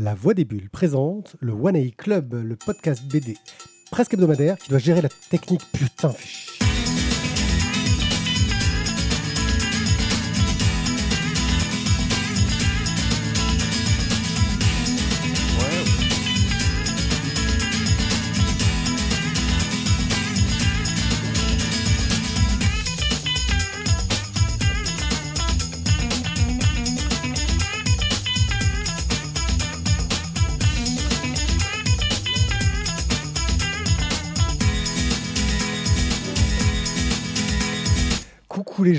La 0.00 0.14
Voix 0.14 0.32
des 0.32 0.44
Bulles 0.44 0.70
présente 0.70 1.34
le 1.40 1.50
One 1.50 1.74
A 1.74 1.80
Club, 1.96 2.34
le 2.34 2.54
podcast 2.54 3.02
BD 3.10 3.36
presque 3.90 4.14
hebdomadaire 4.14 4.56
qui 4.56 4.70
doit 4.70 4.78
gérer 4.78 5.02
la 5.02 5.08
technique. 5.08 5.66
Putain 5.72 6.10
fait 6.10 6.47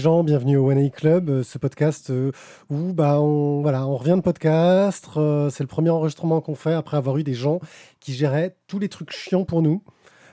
bienvenue 0.09 0.57
au 0.57 0.71
One 0.71 0.79
A 0.79 0.89
Club, 0.89 1.29
euh, 1.29 1.43
ce 1.43 1.59
podcast 1.59 2.09
euh, 2.09 2.31
où 2.71 2.93
bah 2.93 3.21
on 3.21 3.61
voilà, 3.61 3.85
on 3.85 3.95
revient 3.95 4.15
de 4.15 4.21
podcast, 4.21 5.07
euh, 5.17 5.51
c'est 5.51 5.63
le 5.63 5.67
premier 5.67 5.91
enregistrement 5.91 6.41
qu'on 6.41 6.55
fait 6.55 6.73
après 6.73 6.97
avoir 6.97 7.17
eu 7.17 7.23
des 7.23 7.35
gens 7.35 7.59
qui 7.99 8.13
géraient 8.13 8.55
tous 8.67 8.79
les 8.79 8.89
trucs 8.89 9.11
chiants 9.11 9.45
pour 9.45 9.61
nous. 9.61 9.83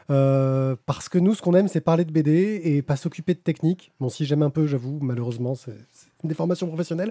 Parce 0.09 1.11
que 1.11 1.19
nous, 1.19 1.35
ce 1.35 1.43
qu'on 1.43 1.53
aime, 1.53 1.69
c'est 1.69 1.83
parler 1.83 2.07
de 2.07 2.11
BD 2.13 2.61
et 2.65 2.81
pas 2.81 2.97
s'occuper 2.97 3.35
de 3.35 3.39
technique. 3.39 3.93
Bon, 4.01 4.09
si 4.09 4.25
j'aime 4.25 4.43
un 4.43 4.51
peu, 4.51 4.67
j'avoue, 4.67 4.99
malheureusement, 5.03 5.55
c'est 5.55 5.75
des 6.25 6.35
formations 6.35 6.67
professionnelles. 6.67 7.11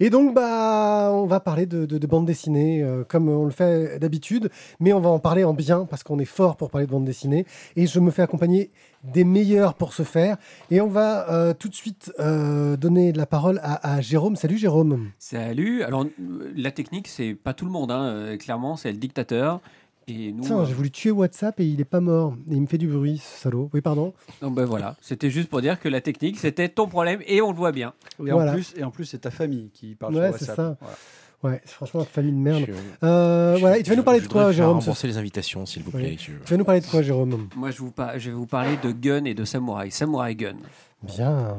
Et 0.00 0.10
donc, 0.10 0.34
bah, 0.34 1.10
on 1.12 1.26
va 1.26 1.40
parler 1.40 1.66
de, 1.66 1.86
de, 1.86 1.98
de 1.98 2.06
bande 2.06 2.26
dessinée 2.26 2.82
euh, 2.82 3.04
comme 3.04 3.28
on 3.28 3.44
le 3.44 3.50
fait 3.50 3.98
d'habitude, 3.98 4.50
mais 4.80 4.92
on 4.92 5.00
va 5.00 5.10
en 5.10 5.18
parler 5.18 5.44
en 5.44 5.54
bien 5.54 5.86
parce 5.86 6.02
qu'on 6.02 6.18
est 6.18 6.24
fort 6.24 6.56
pour 6.56 6.70
parler 6.70 6.86
de 6.86 6.92
bande 6.92 7.04
dessinée. 7.04 7.46
Et 7.76 7.86
je 7.86 7.98
me 8.00 8.10
fais 8.10 8.22
accompagner 8.22 8.70
des 9.04 9.24
meilleurs 9.24 9.74
pour 9.74 9.94
ce 9.94 10.02
faire. 10.02 10.36
Et 10.70 10.80
on 10.80 10.88
va 10.88 11.28
euh, 11.30 11.54
tout 11.54 11.68
de 11.68 11.74
suite 11.74 12.12
euh, 12.20 12.76
donner 12.76 13.12
la 13.12 13.26
parole 13.26 13.60
à, 13.62 14.00
Jérôme. 14.00 14.36
Salut 14.36 14.58
Jérôme. 14.58 15.10
Salut. 15.18 15.82
Alors, 15.82 16.06
la 16.54 16.70
technique, 16.70 17.08
c'est 17.08 17.34
pas 17.34 17.54
tout 17.54 17.64
le 17.64 17.70
monde. 17.72 17.90
hein. 17.90 18.36
Clairement, 18.38 18.76
c'est 18.76 18.92
le 18.92 18.98
dictateur. 18.98 19.60
Et 20.08 20.32
nous. 20.32 20.42
Tiens, 20.42 20.58
euh, 20.60 20.64
j'ai 20.66 20.74
voulu 20.74 20.90
tuer 20.90 21.10
WhatsApp 21.10 21.58
et 21.60 21.64
il 21.66 21.80
est 21.80 21.84
pas 21.84 22.00
mort. 22.00 22.34
Et 22.50 22.54
il 22.54 22.60
me 22.60 22.66
fait 22.66 22.78
du 22.78 22.88
bruit, 22.88 23.18
ce 23.18 23.40
salaud. 23.42 23.70
Oui, 23.72 23.80
pardon. 23.80 24.12
donc, 24.40 24.54
ben 24.54 24.64
voilà. 24.64 24.96
C'était 25.00 25.30
juste 25.30 25.48
pour 25.48 25.60
dire 25.60 25.78
que 25.80 25.88
la 25.88 26.00
technique, 26.00 26.38
c'était 26.38 26.68
ton 26.68 26.88
problème 26.88 27.20
et 27.26 27.40
on 27.40 27.50
le 27.50 27.56
voit 27.56 27.72
bien. 27.72 27.92
Et 28.26 28.30
Voilà. 28.30 28.50
en 28.50 28.54
plus, 28.54 28.74
et 28.76 28.84
en 28.84 28.90
plus, 28.90 29.04
c'est 29.04 29.18
ta 29.18 29.30
famille 29.30 29.70
qui 29.72 29.94
parle 29.94 30.14
Ouais, 30.16 30.28
sur 30.30 30.38
c'est 30.38 30.48
WhatsApp. 30.50 30.56
ça. 30.56 30.76
Voilà. 30.80 30.96
Ouais, 31.44 31.60
franchement, 31.64 32.04
famille 32.04 32.30
de 32.32 32.36
merde. 32.38 32.64
Je- 32.68 32.72
Euh, 33.06 33.54
je- 33.56 33.60
voilà, 33.60 33.78
et 33.78 33.82
tu 33.82 33.90
vas 33.90 33.96
nous 33.96 34.02
parler 34.04 34.20
de 34.20 34.28
quoi, 34.28 34.52
Jérôme 34.52 34.78
rembourser 34.78 35.08
les 35.08 35.18
invitations, 35.18 35.66
s'il 35.66 35.82
vous 35.82 35.90
plaît. 35.90 36.16
Je- 36.18 36.32
Tu 36.44 36.50
vas 36.52 36.56
nous 36.56 36.64
parler 36.64 36.80
de 36.80 36.86
quoi, 36.86 37.02
Jérôme 37.02 37.48
Moi, 37.56 37.72
je, 37.72 37.78
vous 37.78 37.90
par- 37.90 38.16
je 38.18 38.30
vais 38.30 38.36
vous 38.36 38.46
parler 38.46 38.76
de 38.82 38.92
gun 38.92 39.24
et 39.24 39.34
de 39.34 39.44
samouraï. 39.44 39.90
Samouraï 39.90 40.36
gun. 40.36 40.54
Bien. 41.02 41.58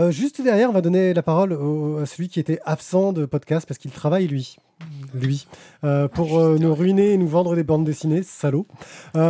Euh, 0.00 0.10
juste 0.10 0.40
derrière, 0.40 0.70
on 0.70 0.72
va 0.72 0.80
donner 0.80 1.12
la 1.14 1.22
parole 1.22 1.52
au- 1.52 1.98
à 1.98 2.06
celui 2.06 2.28
qui 2.28 2.40
était 2.40 2.58
absent 2.64 3.12
de 3.12 3.26
podcast 3.26 3.66
parce 3.68 3.78
qu'il 3.78 3.90
travaille, 3.90 4.26
lui. 4.26 4.56
Lui. 5.12 5.46
Euh, 5.84 6.08
pour 6.08 6.38
euh, 6.38 6.56
nous 6.58 6.74
ruiner 6.74 7.12
et 7.12 7.16
nous 7.18 7.28
vendre 7.28 7.54
des 7.54 7.64
bandes 7.64 7.84
dessinées, 7.84 8.22
salaud. 8.22 8.66
On 9.14 9.20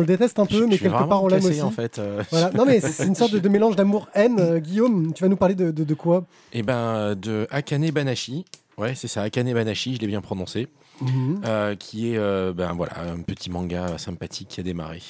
le 0.00 0.04
déteste 0.06 0.38
un 0.40 0.46
peu, 0.46 0.58
Je- 0.60 0.64
mais 0.64 0.76
je 0.76 0.82
quelque 0.82 1.04
part, 1.08 1.22
on 1.22 1.28
l'aime 1.28 1.44
aussi. 1.44 1.62
en 1.62 1.70
fait. 1.70 2.00
Voilà. 2.30 2.50
Non, 2.52 2.64
mais 2.66 2.80
c'est 2.80 3.06
une 3.06 3.14
sorte 3.14 3.32
de, 3.32 3.38
de 3.38 3.48
mélange 3.48 3.76
d'amour-haine. 3.76 4.58
Guillaume, 4.58 5.12
tu 5.14 5.22
vas 5.22 5.28
nous 5.28 5.36
parler 5.36 5.54
de, 5.54 5.70
de- 5.70 5.84
de 5.84 5.94
quoi? 5.94 6.24
Eh 6.52 6.62
ben, 6.62 7.14
de 7.14 7.46
Akane 7.50 7.88
Banashi. 7.90 8.44
Ouais, 8.76 8.94
c'est 8.96 9.08
ça, 9.08 9.22
Akane 9.22 9.52
Banashi, 9.52 9.94
je 9.94 10.00
l'ai 10.00 10.06
bien 10.08 10.20
prononcé. 10.20 10.68
Mhm. 11.00 11.40
qui 11.78 12.12
est 12.14 12.18
ben, 12.18 12.74
voilà, 12.74 12.92
un 13.12 13.22
petit 13.22 13.50
manga 13.50 13.96
sympathique 13.98 14.48
qui 14.48 14.60
a 14.60 14.62
démarré 14.62 15.00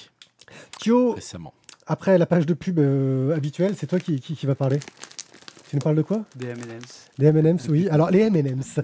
récemment. 1.14 1.52
Après 1.91 2.16
la 2.19 2.27
page 2.27 2.46
de 2.46 2.55
pub 2.55 2.78
euh, 2.78 3.34
habituelle, 3.36 3.74
c'est 3.77 3.86
toi 3.86 3.98
qui, 3.98 4.20
qui, 4.20 4.34
qui 4.34 4.46
va 4.46 4.55
parler. 4.55 4.78
Tu 5.68 5.77
nous 5.77 5.80
parles 5.83 5.96
de 5.96 6.02
quoi? 6.02 6.24
Des 6.36 6.46
M&M's. 6.48 7.06
Les 7.18 7.27
M&M's, 7.27 7.68
oui. 7.68 7.89
Alors, 7.92 8.11
les 8.11 8.20
M&M's. 8.23 8.80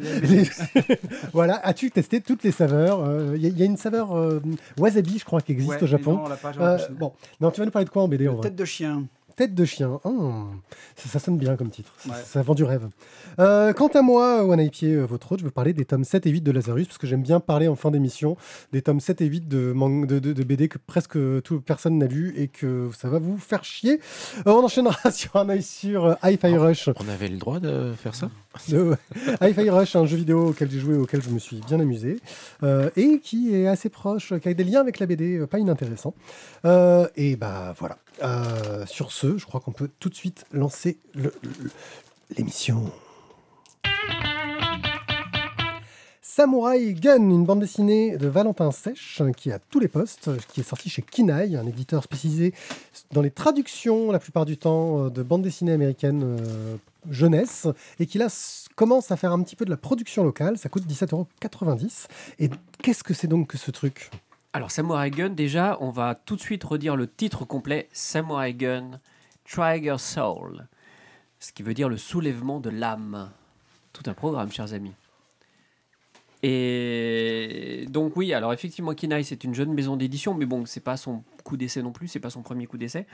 voilà. 1.33 1.55
As-tu 1.67 1.91
testé 1.91 2.21
toutes 2.21 2.43
les 2.45 2.53
saveurs 2.53 3.35
Il 3.35 3.43
y, 3.43 3.47
a- 3.47 3.51
y 3.51 3.63
a 3.63 3.65
une 3.65 3.77
saveur 3.77 4.17
euh, 4.17 4.41
wasabi, 4.79 5.19
je 5.19 5.25
crois, 5.25 5.41
qui 5.41 5.53
existe 5.53 5.71
Ouais, 5.71 5.83
au 5.83 5.87
Japon. 5.87 6.17
non, 6.17 6.29
la 6.29 6.37
page 6.37 6.57
Euh, 6.61 6.79
bon, 6.99 7.13
non, 7.41 7.51
tu 7.51 7.61
vas 7.61 7.65
nous 7.65 7.73
parler 7.73 7.87
de 7.87 7.91
quoi 7.91 8.03
en 8.03 8.09
BD 8.09 8.29
en 8.29 8.37
Tête 8.39 8.55
de 8.57 8.65
chien. 8.65 9.05
Tête 9.37 9.55
de 9.55 9.65
chien. 9.67 10.01
Oh, 10.05 10.45
ça, 10.97 11.11
ça 11.11 11.19
sonne 11.19 11.37
bien 11.37 11.57
comme 11.57 11.69
titre. 11.69 11.93
Ça- 11.99 12.09
Ouais. 12.09 12.15
Ça, 12.25 12.43
vend 12.43 12.55
du 12.55 12.65
rêve. 12.65 12.89
Euh, 13.39 13.75
quant 13.75 13.89
à 13.89 14.01
moi, 14.01 14.43
One 14.47 14.59
Eye 14.61 14.71
Pied, 14.71 14.95
euh, 14.95 15.05
votre 15.05 15.31
hôte, 15.33 15.41
je 15.41 15.45
veux 15.45 15.51
parler 15.51 15.75
des 15.75 15.85
tomes 15.85 16.05
7 16.05 16.27
et 16.27 16.31
8 16.31 16.41
de 16.41 16.51
Lazarus, 16.51 16.87
parce 16.87 16.97
que 16.97 17.07
j'aime 17.07 17.21
bien 17.23 17.39
parler 17.39 17.69
en 17.69 17.77
fin 17.77 17.91
d'émission 17.91 18.39
des 18.73 18.81
tomes 18.81 18.99
7 19.01 19.21
et 19.21 19.27
8 19.27 19.47
de, 19.47 19.73
mang- 19.75 20.07
de, 20.07 20.19
de- 20.21 20.33
de 20.33 20.43
BD 20.43 20.69
que 20.69 20.79
presque 20.79 21.19
toute 21.43 21.63
personne 21.67 21.99
n'a 21.99 22.07
lu 22.07 22.33
et 22.39 22.49
que 22.49 22.89
ça 22.97 23.11
va 23.11 23.19
vous 23.19 23.37
faire 23.37 23.63
chier. 23.63 24.01
Euh, 24.47 24.53
on 24.53 24.65
enchaînera 24.65 24.97
sur 25.11 25.37
un 25.37 25.51
œil 25.51 25.63
sur 25.63 26.17
Hi-Fi 26.23 26.57
Rush. 26.57 26.89
On 26.99 27.09
avait 27.13 27.29
le 27.29 27.37
droit 27.37 27.61
de 27.61 27.93
faire 27.93 28.15
ça? 28.15 28.31
Hi-Fi 29.43 29.69
Rush, 29.71 29.97
un 29.97 30.07
jeu 30.07 30.17
vidéo 30.17 30.49
auquel 30.49 30.71
j'ai 30.71 30.79
joué, 30.81 30.97
auquel 30.97 31.21
je 31.23 31.29
me 31.29 31.39
suis 31.39 31.61
bien 31.67 31.79
amusé, 31.79 32.21
euh, 32.63 32.89
et 32.97 33.19
qui 33.21 33.55
est 33.55 33.67
assez 33.67 33.91
proche, 33.91 34.33
qui 34.39 34.49
a 34.49 34.55
des 34.55 34.65
liens 34.65 34.81
avec 34.81 34.99
la 34.99 35.05
BD, 35.07 35.47
pas 35.47 35.59
inintéressant. 35.59 36.15
Euh, 36.65 37.07
et 37.17 37.37
bah 37.37 37.75
voilà. 37.79 37.99
Euh, 38.23 38.87
sur 38.87 39.13
ce, 39.13 39.37
je 39.37 39.45
crois 39.45 39.61
qu'on 39.61 39.73
peut 39.73 39.91
tout 40.01 40.09
de 40.09 40.15
suite 40.15 40.45
lancer 40.53 40.99
l'émission. 42.37 42.91
Samurai 46.37 46.93
Gun, 46.93 47.31
une 47.31 47.47
bande 47.47 47.61
dessinée 47.61 48.19
de 48.19 48.29
Valentin 48.29 48.71
Sèche 48.71 49.23
qui 49.39 49.51
à 49.53 49.59
tous 49.59 49.81
les 49.81 49.89
postes, 49.89 50.29
qui 50.49 50.61
est 50.61 50.65
sortie 50.65 50.91
chez 50.91 51.01
Kinaï, 51.01 51.57
un 51.57 51.67
éditeur 51.67 52.03
spécialisé 52.03 52.53
dans 53.13 53.23
les 53.23 53.31
traductions 53.31 54.13
la 54.13 54.19
plupart 54.19 54.45
du 54.45 54.59
temps 54.59 55.07
euh, 55.07 55.09
de 55.09 55.23
bandes 55.23 55.41
dessinées 55.41 55.73
américaines 55.73 56.23
euh, 56.25 56.77
jeunesse 57.11 57.69
et 58.01 58.05
qui 58.05 58.19
là 58.19 58.29
commence 58.75 59.11
à 59.11 59.17
faire 59.17 59.33
un 59.33 59.43
petit 59.43 59.57
peu 59.57 59.65
de 59.65 59.71
la 59.71 59.79
production 59.79 60.25
locale. 60.25 60.59
Ça 60.59 60.69
coûte 60.69 60.85
17,90€. 60.87 62.07
Et 62.39 62.51
qu'est-ce 62.83 63.03
que 63.03 63.15
c'est 63.15 63.29
donc 63.29 63.49
que 63.49 63.57
ce 63.57 63.71
truc? 63.71 64.11
Alors, 64.57 64.71
Samurai 64.71 65.11
gun, 65.11 65.29
déjà, 65.29 65.77
on 65.83 65.91
va 65.91 66.15
tout 66.15 66.35
de 66.35 66.41
suite 66.41 66.65
redire 66.65 66.97
le 66.97 67.07
titre 67.07 67.45
complet 67.45 67.91
Samurai 67.93 68.55
gun, 68.55 69.01
Trigger 69.45 69.97
Soul. 69.99 70.67
Ce 71.39 71.53
qui 71.53 71.63
veut 71.63 71.75
dire 71.75 71.91
le 71.91 71.99
soulèvement 71.99 72.59
de 72.59 72.71
l'âme. 72.71 73.31
Tout 73.93 74.05
un 74.07 74.15
programme, 74.15 74.51
chers 74.51 74.73
amis. 74.73 74.95
Et 76.43 77.85
donc 77.91 78.17
oui, 78.17 78.33
alors 78.33 78.55
effectivement, 78.55 78.95
Kinai 78.95 79.25
c'est 79.25 79.45
une 79.45 79.55
jeune 79.55 79.75
maison 79.75 79.97
d'édition, 79.97 80.33
mais 80.33 80.47
bon, 80.47 80.65
c'est 80.65 80.81
pas 80.81 80.97
son 80.97 81.23
coup 81.45 81.57
d'essai 81.57 81.83
non 81.83 81.93
plus, 81.93 82.09
c'est 82.09 82.21
pas 82.21 82.31
son 82.31 82.43
premier 82.43 82.67
coup 82.67 82.79
d'essai. 82.79 83.07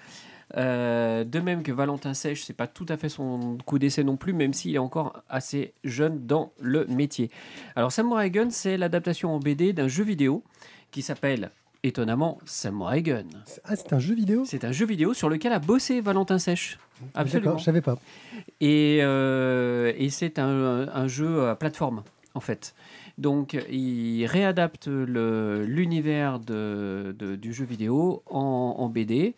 Euh, 0.57 1.25
de 1.25 1.41
même 1.41 1.63
que 1.63 1.73
Valentin 1.73 2.15
Sèche, 2.15 2.43
c'est 2.45 2.53
pas 2.53 2.67
tout 2.67 2.87
à 2.89 2.97
fait 2.97 3.09
son 3.09 3.59
coup 3.65 3.79
d'essai 3.79 4.05
non 4.05 4.17
plus, 4.17 4.33
même 4.33 4.53
s'il 4.53 4.75
est 4.75 4.79
encore 4.79 5.23
assez 5.29 5.73
jeune 5.83 6.27
dans 6.27 6.53
le 6.61 6.85
métier. 6.87 7.31
Alors 7.75 7.91
Samurai 7.91 8.31
Gun, 8.31 8.51
c'est 8.51 8.77
l'adaptation 8.77 9.35
en 9.35 9.39
BD 9.39 9.73
d'un 9.73 9.89
jeu 9.89 10.05
vidéo 10.05 10.45
qui 10.93 11.03
s'appelle 11.03 11.51
étonnamment 11.83 12.39
Samurai 12.45 13.03
Gun. 13.03 13.25
Ah, 13.65 13.75
c'est 13.75 13.93
un 13.93 13.99
jeu 13.99 14.15
vidéo 14.15 14.45
C'est 14.47 14.65
un 14.65 14.71
jeu 14.71 14.87
vidéo 14.87 15.15
sur 15.15 15.29
lequel 15.29 15.53
a 15.53 15.59
bossé 15.59 16.01
Valentin 16.01 16.39
Sèche. 16.39 16.79
Absolument. 17.15 17.59
Je 17.59 17.65
savais 17.65 17.81
pas. 17.81 17.99
Et, 18.61 19.01
euh, 19.03 19.93
et 19.97 20.09
c'est 20.11 20.39
un, 20.39 20.87
un 20.89 21.09
jeu 21.09 21.49
à 21.49 21.57
plateforme, 21.57 22.05
en 22.35 22.41
fait. 22.41 22.75
Donc, 23.19 23.59
il 23.69 24.25
réadapte 24.27 24.87
l'univers 24.87 26.39
de, 26.39 27.15
de- 27.19 27.37
du 27.37 27.53
jeu 27.53 27.65
vidéo 27.65 28.23
en, 28.31 28.77
en 28.79 28.89
BD. 28.89 29.35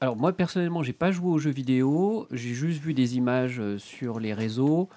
Alors, 0.00 0.16
moi, 0.16 0.32
personnellement, 0.32 0.82
j'ai 0.82 0.94
pas 0.94 1.12
joué 1.12 1.28
au 1.30 1.38
jeu 1.38 1.50
vidéo. 1.50 2.26
J'ai 2.30 2.54
juste 2.54 2.80
vu 2.82 2.94
des 2.94 3.16
images 3.16 3.60
euh, 3.60 3.76
sur 3.78 4.18
les 4.18 4.32
réseaux. 4.32 4.88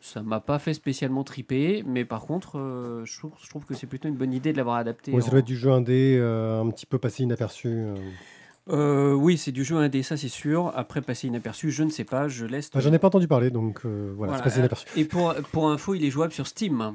Ça 0.00 0.22
m'a 0.22 0.40
pas 0.40 0.58
fait 0.58 0.74
spécialement 0.74 1.24
triper. 1.24 1.82
Mais 1.86 2.04
par 2.04 2.22
contre, 2.22 2.58
euh, 2.58 3.04
je, 3.04 3.18
trouve, 3.18 3.32
je 3.42 3.48
trouve 3.48 3.64
que 3.64 3.74
c'est 3.74 3.86
plutôt 3.86 4.08
une 4.08 4.14
bonne 4.16 4.32
idée 4.32 4.52
de 4.52 4.56
l'avoir 4.56 4.76
adapté. 4.76 5.12
Ouais, 5.12 5.20
ça 5.20 5.30
doit 5.30 5.40
être 5.40 5.44
du 5.46 5.56
jeu 5.56 5.70
indé, 5.70 6.16
euh, 6.20 6.60
un 6.62 6.70
petit 6.70 6.86
peu 6.86 6.98
passé 6.98 7.24
inaperçu. 7.24 7.68
euh. 7.68 7.94
Euh, 8.70 9.12
oui, 9.14 9.38
c'est 9.38 9.50
du 9.50 9.64
jeu 9.64 9.76
indé, 9.76 10.02
ça 10.02 10.16
c'est 10.16 10.28
sûr. 10.28 10.72
Après, 10.76 11.00
passer 11.00 11.26
inaperçu, 11.26 11.70
je 11.70 11.82
ne 11.82 11.90
sais 11.90 12.04
pas. 12.04 12.28
Je 12.28 12.44
laisse. 12.44 12.68
Enfin, 12.72 12.80
J'en 12.80 12.92
ai 12.92 12.98
pas 12.98 13.06
entendu 13.08 13.26
parler, 13.26 13.50
donc 13.50 13.80
euh, 13.86 14.12
voilà, 14.16 14.36
c'est 14.36 14.42
passé 14.42 14.58
inaperçu. 14.58 14.86
Et 14.96 15.04
pour, 15.04 15.34
pour 15.52 15.70
info, 15.70 15.94
il 15.94 16.04
est 16.04 16.10
jouable 16.10 16.32
sur 16.32 16.46
Steam. 16.46 16.94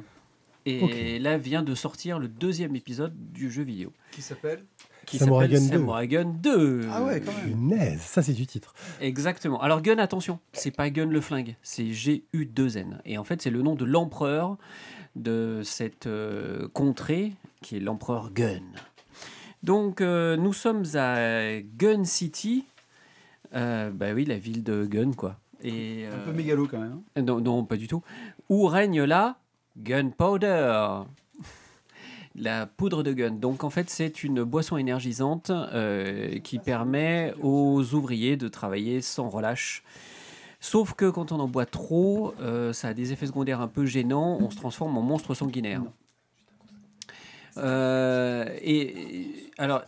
Et 0.65 1.19
là 1.19 1.37
vient 1.37 1.61
de 1.61 1.75
sortir 1.75 2.19
le 2.19 2.29
deuxième 2.29 2.75
épisode 2.75 3.13
du 3.33 3.51
jeu 3.51 3.63
vidéo. 3.63 3.91
Qui 4.11 4.21
s'appelle? 4.21 4.63
Qui 5.05 5.17
Samurai 5.17 5.45
s'appelle 5.45 5.59
Gun 5.59 5.67
2. 5.67 5.73
Samurai 5.77 6.07
Gun 6.07 6.33
2. 6.41 6.81
Ah 6.91 7.03
ouais, 7.03 7.21
quand 7.21 7.33
même. 7.33 7.51
Punaise, 7.51 8.01
ça 8.01 8.21
c'est 8.21 8.33
du 8.33 8.47
titre. 8.47 8.73
Exactement. 9.01 9.61
Alors 9.61 9.81
Gun, 9.81 9.97
attention, 9.97 10.39
c'est 10.53 10.71
pas 10.71 10.89
Gun 10.89 11.07
le 11.07 11.21
flingue, 11.21 11.55
c'est 11.61 11.91
G-U-2-N. 11.91 13.01
Et 13.05 13.17
en 13.17 13.23
fait, 13.23 13.41
c'est 13.41 13.49
le 13.49 13.61
nom 13.61 13.75
de 13.75 13.85
l'empereur 13.85 14.57
de 15.15 15.61
cette 15.63 16.07
euh, 16.07 16.67
contrée, 16.73 17.33
qui 17.61 17.77
est 17.77 17.79
l'empereur 17.79 18.31
Gun. 18.31 18.61
Donc, 19.61 20.01
euh, 20.01 20.35
nous 20.35 20.53
sommes 20.53 20.83
à 20.95 21.61
Gun 21.61 22.03
City. 22.03 22.65
Euh, 23.55 23.91
bah 23.91 24.07
oui, 24.13 24.25
la 24.25 24.37
ville 24.37 24.63
de 24.63 24.85
Gun, 24.85 25.13
quoi. 25.13 25.37
Et, 25.63 26.05
Un 26.05 26.11
euh, 26.11 26.25
peu 26.25 26.33
mégalo 26.33 26.67
quand 26.67 26.79
même. 26.79 26.99
hein. 27.15 27.21
non, 27.21 27.39
non, 27.39 27.63
pas 27.63 27.77
du 27.77 27.87
tout. 27.87 28.01
Où 28.49 28.65
règne 28.67 29.03
là 29.03 29.37
Gunpowder. 29.77 31.03
La 32.35 32.65
poudre 32.65 33.03
de 33.03 33.13
gun. 33.13 33.31
Donc 33.31 33.63
en 33.63 33.69
fait, 33.69 33.89
c'est 33.91 34.23
une 34.23 34.43
boisson 34.43 34.77
énergisante 34.77 35.51
euh, 35.51 36.39
qui 36.39 36.57
permet 36.57 37.33
aux 37.41 37.93
ouvriers 37.93 38.37
de 38.37 38.47
travailler 38.47 39.01
sans 39.01 39.29
relâche. 39.29 39.83
Sauf 40.59 40.93
que 40.93 41.09
quand 41.09 41.31
on 41.31 41.39
en 41.39 41.47
boit 41.47 41.65
trop, 41.67 42.33
euh, 42.41 42.73
ça 42.73 42.87
a 42.87 42.93
des 42.93 43.11
effets 43.11 43.27
secondaires 43.27 43.61
un 43.61 43.67
peu 43.67 43.85
gênants. 43.85 44.37
On 44.41 44.49
se 44.49 44.55
transforme 44.55 44.97
en 44.97 45.01
monstre 45.01 45.35
sanguinaire. 45.35 45.81
Euh, 47.57 48.45
et 48.61 49.51
alors, 49.57 49.83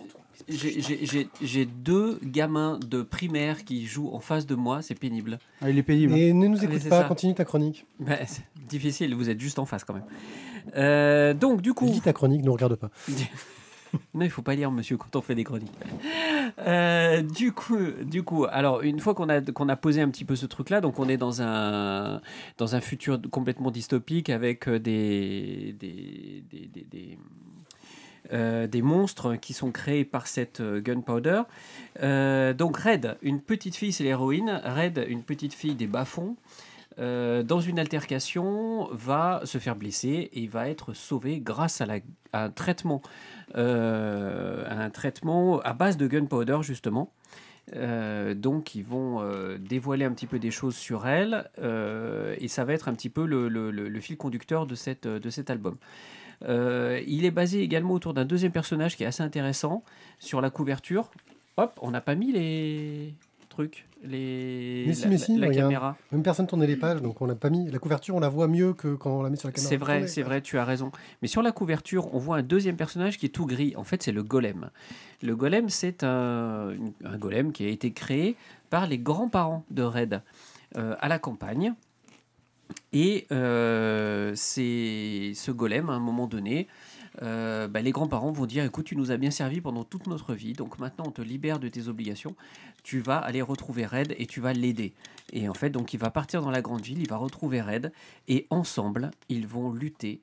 j'ai- 0.48 1.66
deux 1.66 2.20
gamins 2.24 2.78
de 2.86 3.02
primaire 3.02 3.64
qui 3.66 3.86
jouent 3.86 4.12
en 4.14 4.20
face 4.20 4.46
de 4.46 4.54
moi. 4.56 4.82
C'est 4.82 5.00
pénible. 5.00 5.40
Ah, 5.62 5.70
il 5.70 5.78
est 5.78 5.84
pénible. 5.84 6.14
Et 6.16 6.34
ne 6.34 6.48
nous 6.48 6.60
Ah, 6.62 6.66
écoute 6.66 6.90
pas, 6.90 7.02
ça. 7.02 7.08
continue 7.08 7.34
ta 7.34 7.46
chronique. 7.46 7.86
Bah, 8.00 8.18
c'est 8.28 8.44
difficile, 8.70 9.16
vous 9.16 9.30
êtes 9.30 9.40
juste 9.40 9.58
en 9.60 9.66
face 9.66 9.84
quand 9.84 9.94
même. 9.96 10.04
Euh, 10.76 11.34
donc 11.34 11.62
du 11.62 11.74
coup, 11.74 11.86
Lis 11.86 12.02
ta 12.02 12.14
chronique, 12.14 12.44
ne 12.44 12.50
regarde 12.50 12.76
pas. 12.76 12.90
non, 14.14 14.26
il 14.26 14.30
faut 14.30 14.42
pas 14.42 14.56
lire 14.56 14.72
monsieur 14.72 14.98
quand 14.98 15.16
on 15.16 15.22
fait 15.22 15.36
des 15.36 15.44
chroniques. 15.44 15.72
Euh, 16.60 17.22
du 17.22 17.52
coup, 17.52 17.78
du 18.04 18.24
coup, 18.24 18.46
alors 18.50 18.82
une 18.82 19.00
fois 19.00 19.14
qu'on 19.16 19.30
a 19.30 19.42
qu'on 19.42 19.70
a 19.70 19.76
posé 19.76 20.02
un 20.02 20.10
petit 20.10 20.26
peu 20.26 20.36
ce 20.36 20.46
truc-là, 20.46 20.82
donc 20.82 21.00
on 21.00 21.08
est 21.10 21.18
dans 21.18 21.42
un 21.42 22.22
dans 22.58 22.76
un 22.76 22.82
futur 22.82 23.20
complètement 23.32 23.72
dystopique 23.72 24.30
avec 24.30 24.68
euh, 24.68 24.80
des 24.80 25.76
des 25.80 26.44
des, 26.52 26.68
des- 26.68 26.88
des, 26.92 27.18
euh, 28.34 28.66
des 28.66 28.82
monstres 28.82 29.36
qui 29.36 29.54
sont 29.54 29.72
créés 29.72 30.04
par 30.04 30.26
cette 30.28 30.60
euh, 30.60 30.82
gunpowder. 30.82 31.44
Euh, 32.02 32.54
donc 32.54 32.78
Red, 32.78 33.18
une 33.22 33.40
petite 33.40 33.76
fille, 33.76 33.94
c'est 33.94 34.04
l'héroïne. 34.04 34.62
Red, 34.66 35.06
une 35.08 35.22
petite 35.22 35.54
fille 35.54 35.76
des 35.76 35.86
bas-fonds. 35.88 36.36
Euh, 36.98 37.44
dans 37.44 37.60
une 37.60 37.80
altercation, 37.80 38.88
va 38.92 39.42
se 39.44 39.58
faire 39.58 39.76
blesser 39.76 40.30
et 40.34 40.48
va 40.48 40.70
être 40.70 40.94
sauvée 40.94 41.40
grâce 41.40 41.82
à, 41.82 41.88
un 42.34 42.50
traitement, 42.50 43.02
euh, 43.56 44.64
à 44.68 44.84
un 44.84 44.90
traitement 44.90 45.60
à 45.62 45.74
base 45.74 45.98
de 45.98 46.08
gunpowder 46.08 46.60
justement. 46.62 47.12
Euh, 47.76 48.36
donc 48.36 48.76
ils 48.76 48.84
vont 48.84 49.24
dévoiler 49.58 50.06
un 50.06 50.12
petit 50.12 50.28
peu 50.28 50.40
des 50.40 50.52
choses 50.52 50.76
sur 50.76 51.08
elle 51.08 51.50
et 52.40 52.48
ça 52.48 52.64
va 52.64 52.74
être 52.74 52.88
un 52.88 52.94
petit 52.94 53.10
peu 53.10 53.26
le, 53.26 54.00
fil 54.00 54.18
conducteur 54.18 54.66
de, 54.66 54.76
cet 54.76 55.06
album. 55.50 55.78
Il 56.42 57.26
est 57.26 57.32
basé 57.32 57.62
également 57.62 57.94
autour 57.94 58.14
d'un 58.14 58.26
deuxième 58.26 58.52
personnage 58.52 58.96
qui 58.96 59.04
est 59.04 59.08
assez 59.08 59.24
intéressant 59.24 59.84
sur 60.20 60.42
la 60.42 60.50
couverture. 60.50 61.12
Hop, 61.58 61.80
on 61.82 61.92
n'a 61.92 62.02
pas 62.02 62.16
mis 62.16 62.34
les 62.34 63.16
trucs, 63.56 63.88
les 64.04 64.84
Mais 64.86 64.94
si, 64.94 65.04
la, 65.04 65.10
mais 65.10 65.18
si, 65.18 65.38
la 65.38 65.48
regarde. 65.48 65.72
caméra. 65.72 65.98
Même 66.12 66.24
personne 66.24 66.46
tournait 66.46 66.68
les 66.68 66.76
pages, 66.76 67.02
donc 67.02 67.22
on 67.22 67.26
l'a 67.26 67.36
pas 67.36 67.50
mis. 67.50 67.72
La 67.72 67.80
couverture, 67.80 68.16
on 68.16 68.20
la 68.20 68.28
voit 68.30 68.48
mieux 68.48 68.74
que 68.74 68.96
quand 68.96 69.20
on 69.20 69.24
la 69.24 69.30
met 69.30 69.38
sur 69.38 69.48
la 69.48 69.54
caméra. 69.54 69.70
C'est 69.70 69.78
vrai, 69.78 70.08
c'est 70.08 70.24
vrai, 70.24 70.42
tu 70.42 70.58
as 70.58 70.66
raison. 70.66 70.92
Mais 71.22 71.28
sur 71.28 71.42
la 71.42 71.52
couverture, 71.52 72.14
on 72.14 72.20
voit 72.20 72.38
un 72.38 72.44
deuxième 72.44 72.76
personnage 72.76 73.18
qui 73.18 73.26
est 73.28 73.30
tout 73.30 73.46
gris. 73.46 73.74
En 73.78 73.84
fait, 73.86 74.04
c'est 74.04 74.12
le 74.12 74.24
golem. 74.24 74.70
Le 75.24 75.36
golem, 75.36 75.70
c'est 75.70 76.04
un, 76.04 76.74
un 77.04 77.18
golem 77.18 77.52
qui 77.54 77.66
a 77.66 77.70
été 77.70 77.92
créé 77.92 78.36
par 78.70 78.88
les 78.88 78.98
grands-parents 78.98 79.64
de 79.72 79.84
Red 79.84 80.22
euh, 80.78 80.96
à 81.00 81.08
la 81.08 81.18
campagne. 81.20 81.74
Et 82.92 83.28
euh, 83.32 84.34
c'est 84.36 85.32
ce 85.36 85.52
golem, 85.52 85.90
à 85.90 85.94
un 85.94 86.00
moment 86.00 86.28
donné, 86.28 86.68
euh, 87.22 87.68
bah, 87.68 87.82
les 87.82 87.92
grands-parents 87.92 88.32
vont 88.32 88.46
dire 88.46 88.64
écoute, 88.64 88.86
tu 88.86 88.96
nous 88.96 89.12
as 89.12 89.18
bien 89.18 89.32
servi 89.32 89.62
pendant 89.62 89.84
toute 89.84 90.08
notre 90.08 90.34
vie, 90.34 90.54
donc 90.54 90.80
maintenant 90.80 91.06
on 91.08 91.12
te 91.12 91.22
libère 91.22 91.60
de 91.60 91.68
tes 91.68 91.88
obligations. 91.88 92.36
Tu 92.84 93.00
vas 93.00 93.18
aller 93.18 93.42
retrouver 93.42 93.86
Red 93.86 94.16
et 94.18 94.26
tu 94.26 94.42
vas 94.42 94.54
l'aider. 94.54 94.94
Et 95.32 95.48
en 95.48 95.54
fait, 95.54 95.70
donc 95.70 95.94
il 95.94 96.00
va 96.00 96.12
partir 96.12 96.42
dans 96.42 96.52
la 96.52 96.62
grande 96.62 96.82
ville, 96.82 97.00
il 97.00 97.10
va 97.10 97.18
retrouver 97.18 97.62
Red 97.62 97.92
et 98.28 98.48
ensemble, 98.50 99.12
ils 99.30 99.48
vont 99.48 99.72
lutter 99.72 100.22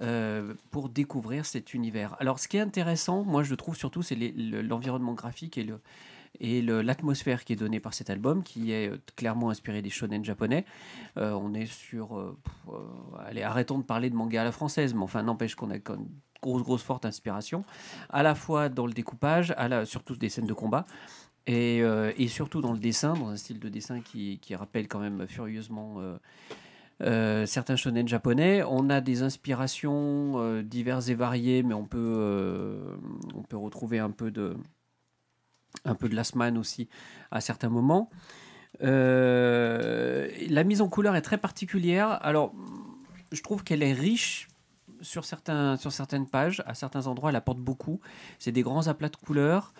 euh, 0.00 0.54
pour 0.70 0.88
découvrir 0.88 1.44
cet 1.44 1.74
univers. 1.74 2.16
Alors, 2.20 2.38
ce 2.38 2.48
qui 2.48 2.56
est 2.56 2.60
intéressant, 2.60 3.24
moi 3.24 3.42
je 3.42 3.54
trouve 3.54 3.76
surtout, 3.76 4.02
c'est 4.02 4.16
l'environnement 4.16 5.14
graphique 5.14 5.58
et 6.38 6.62
l'atmosphère 6.62 7.44
qui 7.44 7.52
est 7.52 7.56
donnée 7.56 7.80
par 7.80 7.92
cet 7.92 8.08
album, 8.08 8.42
qui 8.42 8.72
est 8.72 8.88
euh, 8.88 8.98
clairement 9.16 9.50
inspiré 9.50 9.82
des 9.82 9.90
shonen 9.90 10.24
japonais. 10.24 10.64
On 11.16 11.52
est 11.52 11.66
sur... 11.66 12.34
allez, 13.18 13.42
arrêtons 13.42 13.78
de 13.78 13.84
parler 13.84 14.08
de 14.08 14.16
manga 14.16 14.40
à 14.40 14.44
la 14.44 14.52
française, 14.52 14.94
mais 14.94 15.02
enfin, 15.02 15.22
n'empêche 15.22 15.54
qu'on 15.54 15.70
a 15.70 15.78
quand 15.78 15.98
même 15.98 16.08
grosse, 16.42 16.62
grosse, 16.62 16.82
forte 16.82 17.04
inspiration, 17.04 17.64
à 18.08 18.22
la 18.22 18.34
fois 18.34 18.68
dans 18.68 18.86
le 18.86 18.92
découpage, 18.92 19.52
à 19.56 19.68
la, 19.68 19.86
surtout 19.86 20.16
des 20.16 20.28
scènes 20.28 20.46
de 20.46 20.54
combat, 20.54 20.86
et, 21.46 21.82
euh, 21.82 22.12
et 22.16 22.28
surtout 22.28 22.60
dans 22.60 22.72
le 22.72 22.78
dessin, 22.78 23.14
dans 23.14 23.28
un 23.28 23.36
style 23.36 23.58
de 23.58 23.68
dessin 23.68 24.00
qui, 24.00 24.38
qui 24.40 24.54
rappelle 24.54 24.88
quand 24.88 25.00
même 25.00 25.26
furieusement 25.26 25.96
euh, 25.98 26.18
euh, 27.02 27.46
certains 27.46 27.76
shonen 27.76 28.06
japonais. 28.06 28.62
On 28.62 28.90
a 28.90 29.00
des 29.00 29.22
inspirations 29.22 30.62
diverses 30.62 31.08
et 31.08 31.14
variées, 31.14 31.62
mais 31.62 31.74
on 31.74 31.86
peut, 31.86 32.96
on 33.34 33.42
peut 33.42 33.56
retrouver 33.56 33.98
un 33.98 34.10
peu 34.10 34.30
de, 34.30 34.56
un 35.84 35.94
peu 35.94 36.08
de 36.08 36.14
Last 36.14 36.36
Man 36.36 36.58
aussi 36.58 36.88
à 37.30 37.40
certains 37.40 37.70
moments. 37.70 38.10
La 38.80 40.64
mise 40.64 40.82
en 40.82 40.88
couleur 40.88 41.16
est 41.16 41.22
très 41.22 41.38
particulière. 41.38 42.18
Alors, 42.22 42.54
je 43.32 43.42
trouve 43.42 43.64
qu'elle 43.64 43.82
est 43.82 43.92
riche 43.92 44.49
sur, 45.00 45.24
certains, 45.24 45.76
sur 45.76 45.92
certaines 45.92 46.26
pages. 46.26 46.62
À 46.66 46.74
certains 46.74 47.06
endroits, 47.06 47.30
elle 47.30 47.36
apporte 47.36 47.58
beaucoup. 47.58 48.00
C'est 48.38 48.52
des 48.52 48.62
grands 48.62 48.88
aplats 48.88 49.08
de 49.08 49.16
couleurs. 49.16 49.74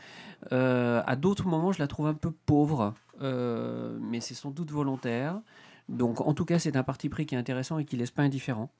Euh, 0.53 1.03
à 1.07 1.17
d'autres 1.17 1.47
moments, 1.47 1.73
je 1.73 1.79
la 1.79 1.87
trouve 1.87 2.07
un 2.07 2.15
peu 2.15 2.31
pauvre, 2.31 2.95
euh, 3.21 3.99
mais 4.01 4.21
c'est 4.21 4.35
sans 4.35 4.51
doute 4.51 4.71
volontaire. 4.71 5.41
Donc, 5.89 6.21
en 6.21 6.35
tout 6.35 6.45
cas, 6.45 6.59
c'est 6.59 6.77
un 6.77 6.83
parti 6.83 7.09
pris 7.09 7.27
qui 7.27 7.35
est 7.35 7.39
intéressant 7.39 7.79
et 7.79 7.85
qui 7.85 7.97
laisse 7.97 8.11
pas 8.11 8.23
indifférent. 8.23 8.71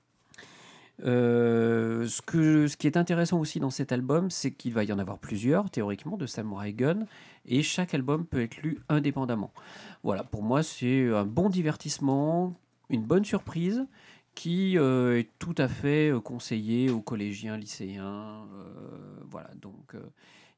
Euh, 1.05 2.07
ce, 2.07 2.21
que, 2.21 2.67
ce 2.67 2.77
qui 2.77 2.87
est 2.87 2.97
intéressant 2.97 3.39
aussi 3.39 3.59
dans 3.59 3.71
cet 3.71 3.91
album, 3.91 4.31
c'est 4.31 4.51
qu'il 4.51 4.75
va 4.75 4.85
y 4.85 4.93
en 4.93 4.99
avoir 4.99 5.19
plusieurs, 5.19 5.71
théoriquement, 5.71 6.17
de 6.17 6.27
Samurai 6.27 6.73
Gun, 6.73 7.07
et 7.47 7.63
chaque 7.63 7.95
album 7.95 8.27
peut 8.27 8.43
être 8.43 8.59
lu 8.59 8.81
indépendamment. 8.89 9.53
Voilà, 10.03 10.25
pour 10.25 10.43
moi, 10.43 10.63
c'est 10.63 11.09
un 11.13 11.25
bon 11.25 11.49
divertissement, 11.49 12.55
une 12.91 13.03
bonne 13.03 13.25
surprise, 13.25 13.87
qui 14.41 14.79
euh, 14.79 15.19
est 15.19 15.29
tout 15.39 15.55
à 15.59 15.69
fait 15.69 16.11
euh, 16.11 16.19
conseillé 16.19 16.89
aux 16.89 17.03
collégiens, 17.03 17.59
lycéens, 17.59 18.49
euh, 18.55 19.21
voilà, 19.29 19.51
donc 19.61 19.95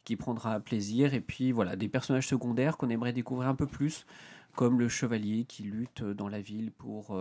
qui 0.04 0.14
prendra 0.14 0.60
plaisir, 0.60 1.14
et 1.14 1.20
puis 1.20 1.50
voilà, 1.50 1.74
des 1.74 1.88
personnages 1.88 2.28
secondaires 2.28 2.76
qu'on 2.76 2.90
aimerait 2.90 3.12
découvrir 3.12 3.48
un 3.48 3.56
peu 3.56 3.66
plus, 3.66 4.06
comme 4.54 4.78
le 4.78 4.88
chevalier 4.88 5.46
qui 5.46 5.64
lutte 5.64 6.04
dans 6.04 6.28
la 6.28 6.40
ville 6.40 6.70
pour 6.70 7.18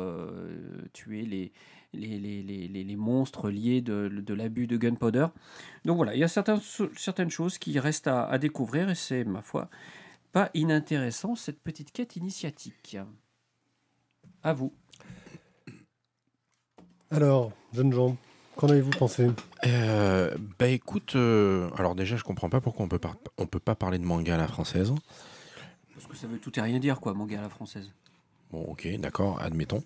tuer 0.93 1.23
les, 1.23 1.51
les, 1.93 2.19
les, 2.19 2.43
les, 2.43 2.67
les- 2.67 2.83
les 2.83 2.95
monstres 2.95 3.49
liés 3.49 3.81
de, 3.81 4.09
de 4.09 4.33
l'abus 4.35 4.67
de 4.67 4.77
gunpowder. 4.77 5.27
Donc 5.85 5.97
voilà, 5.97 6.13
il 6.13 6.19
y 6.19 6.23
a 6.23 6.27
certains, 6.27 6.59
certaines 6.95 7.31
choses 7.31 7.57
qui 7.57 7.79
restent 7.79 8.07
à, 8.07 8.25
à 8.25 8.37
découvrir 8.37 8.87
et 8.89 8.95
c'est, 8.95 9.23
ma 9.23 9.41
foi, 9.41 9.67
pas 10.31 10.51
inintéressant 10.53 11.35
cette 11.35 11.59
petite 11.61 11.91
quête 11.91 12.17
initiatique. 12.17 12.97
À 14.43 14.53
vous. 14.53 14.73
Alors, 17.13 17.51
jeunes 17.73 17.91
gens, 17.91 18.15
qu'en 18.55 18.69
avez-vous 18.69 18.91
pensé 18.91 19.29
Euh, 19.65 20.33
bah 20.57 20.67
écoute, 20.69 21.17
euh, 21.17 21.69
alors 21.77 21.93
déjà 21.93 22.15
je 22.15 22.23
comprends 22.23 22.49
pas 22.49 22.61
pourquoi 22.61 22.85
on 22.85 22.87
peut 22.87 23.01
on 23.37 23.47
peut 23.47 23.59
pas 23.59 23.75
parler 23.75 23.99
de 23.99 24.05
manga 24.05 24.35
à 24.35 24.37
la 24.37 24.47
française. 24.47 24.93
Parce 25.93 26.07
que 26.07 26.15
ça 26.15 26.27
veut 26.27 26.37
tout 26.39 26.57
et 26.57 26.61
rien 26.61 26.79
dire, 26.79 27.01
quoi, 27.01 27.13
manga 27.13 27.37
à 27.39 27.41
la 27.41 27.49
française. 27.49 27.91
Bon 28.51 28.63
ok, 28.63 28.87
d'accord, 28.97 29.41
admettons. 29.41 29.83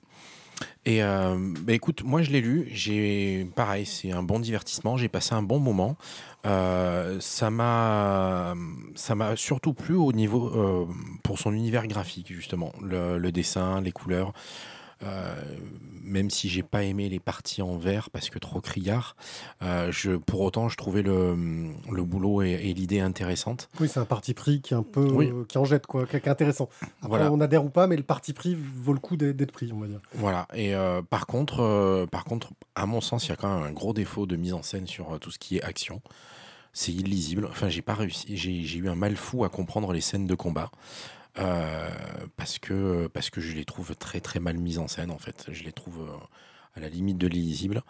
Et 0.85 1.03
euh, 1.03 1.35
bah 1.61 1.73
écoute, 1.73 2.03
moi 2.03 2.21
je 2.21 2.29
l'ai 2.29 2.41
lu, 2.41 2.69
j'ai 2.71 3.45
pareil, 3.55 3.87
c'est 3.87 4.11
un 4.11 4.21
bon 4.21 4.39
divertissement, 4.39 4.95
j'ai 4.95 5.09
passé 5.09 5.33
un 5.33 5.41
bon 5.41 5.59
moment. 5.59 5.97
Euh, 6.45 7.19
ça 7.19 7.49
m'a, 7.49 8.53
ça 8.93 9.15
m'a 9.15 9.35
surtout 9.35 9.73
plu 9.73 9.95
au 9.95 10.13
niveau 10.13 10.47
euh, 10.55 10.85
pour 11.23 11.39
son 11.39 11.53
univers 11.53 11.87
graphique 11.87 12.31
justement, 12.31 12.71
le, 12.83 13.17
le 13.17 13.31
dessin, 13.31 13.81
les 13.81 13.91
couleurs. 13.91 14.31
Euh, 15.03 15.35
même 16.03 16.29
si 16.29 16.47
j'ai 16.49 16.63
pas 16.63 16.83
aimé 16.83 17.09
les 17.09 17.19
parties 17.19 17.61
en 17.61 17.77
vert 17.77 18.09
parce 18.11 18.29
que 18.29 18.39
trop 18.39 18.61
criard, 18.61 19.15
euh, 19.63 19.91
je, 19.91 20.11
pour 20.11 20.41
autant 20.41 20.69
je 20.69 20.77
trouvais 20.77 21.01
le, 21.01 21.35
le 21.91 22.03
boulot 22.03 22.43
et, 22.43 22.51
et 22.51 22.73
l'idée 22.73 22.99
intéressante. 23.01 23.67
Oui, 23.79 23.89
c'est 23.89 23.99
un 23.99 24.05
parti 24.05 24.33
pris 24.33 24.61
qui 24.61 24.73
est 24.73 24.77
un 24.77 24.83
peu, 24.83 25.05
Oui. 25.11 25.31
qui 25.47 25.57
en 25.57 25.65
jette 25.65 25.85
quoi, 25.87 26.05
qui 26.05 26.15
est 26.15 26.27
intéressant. 26.27 26.69
Après, 27.01 27.07
Voilà. 27.09 27.31
on 27.31 27.41
adhère 27.41 27.65
ou 27.65 27.69
pas, 27.69 27.87
mais 27.87 27.97
le 27.97 28.03
parti 28.03 28.33
pris 28.33 28.55
vaut 28.55 28.93
le 28.93 28.99
coup 28.99 29.17
d'être 29.17 29.51
pris, 29.51 29.71
on 29.73 29.79
va 29.79 29.87
dire. 29.87 29.99
Voilà. 30.13 30.47
Et 30.53 30.75
euh, 30.75 31.01
par 31.01 31.25
contre, 31.27 32.05
par 32.11 32.23
contre, 32.23 32.51
à 32.75 32.85
mon 32.85 33.01
sens, 33.01 33.25
il 33.25 33.29
y 33.29 33.33
a 33.33 33.35
quand 33.35 33.53
même 33.53 33.63
un 33.67 33.71
gros 33.73 33.93
défaut 33.93 34.25
de 34.25 34.35
mise 34.35 34.53
en 34.53 34.63
scène 34.63 34.87
sur 34.87 35.19
tout 35.19 35.31
ce 35.31 35.39
qui 35.39 35.57
est 35.57 35.63
action. 35.63 36.01
C'est 36.71 36.91
illisible. 36.93 37.47
Enfin, 37.49 37.67
j'ai 37.69 37.81
pas 37.81 37.93
réussi. 37.95 38.35
J'ai 38.37 38.77
eu 38.77 38.89
un 38.89 38.95
mal 38.95 39.15
fou 39.15 39.43
à 39.43 39.49
comprendre 39.49 39.91
les 39.93 40.01
scènes 40.01 40.27
de 40.27 40.35
combat. 40.35 40.71
Euh, 41.37 41.89
parce 42.37 42.59
que 42.59 43.07
parce 43.07 43.29
que 43.29 43.41
je 43.41 43.55
les 43.55 43.65
trouve 43.65 43.95
très 43.95 44.21
très 44.21 44.39
mal 44.39 44.57
mises 44.57 44.79
en 44.79 44.87
scène 44.87 45.11
en 45.11 45.17
fait. 45.17 45.47
Je 45.51 45.63
les 45.63 45.71
trouve 45.71 46.01
euh, 46.01 46.17
à 46.75 46.79
la 46.79 46.89
limite 46.89 47.17
de 47.17 47.27
l'illisible. 47.27 47.81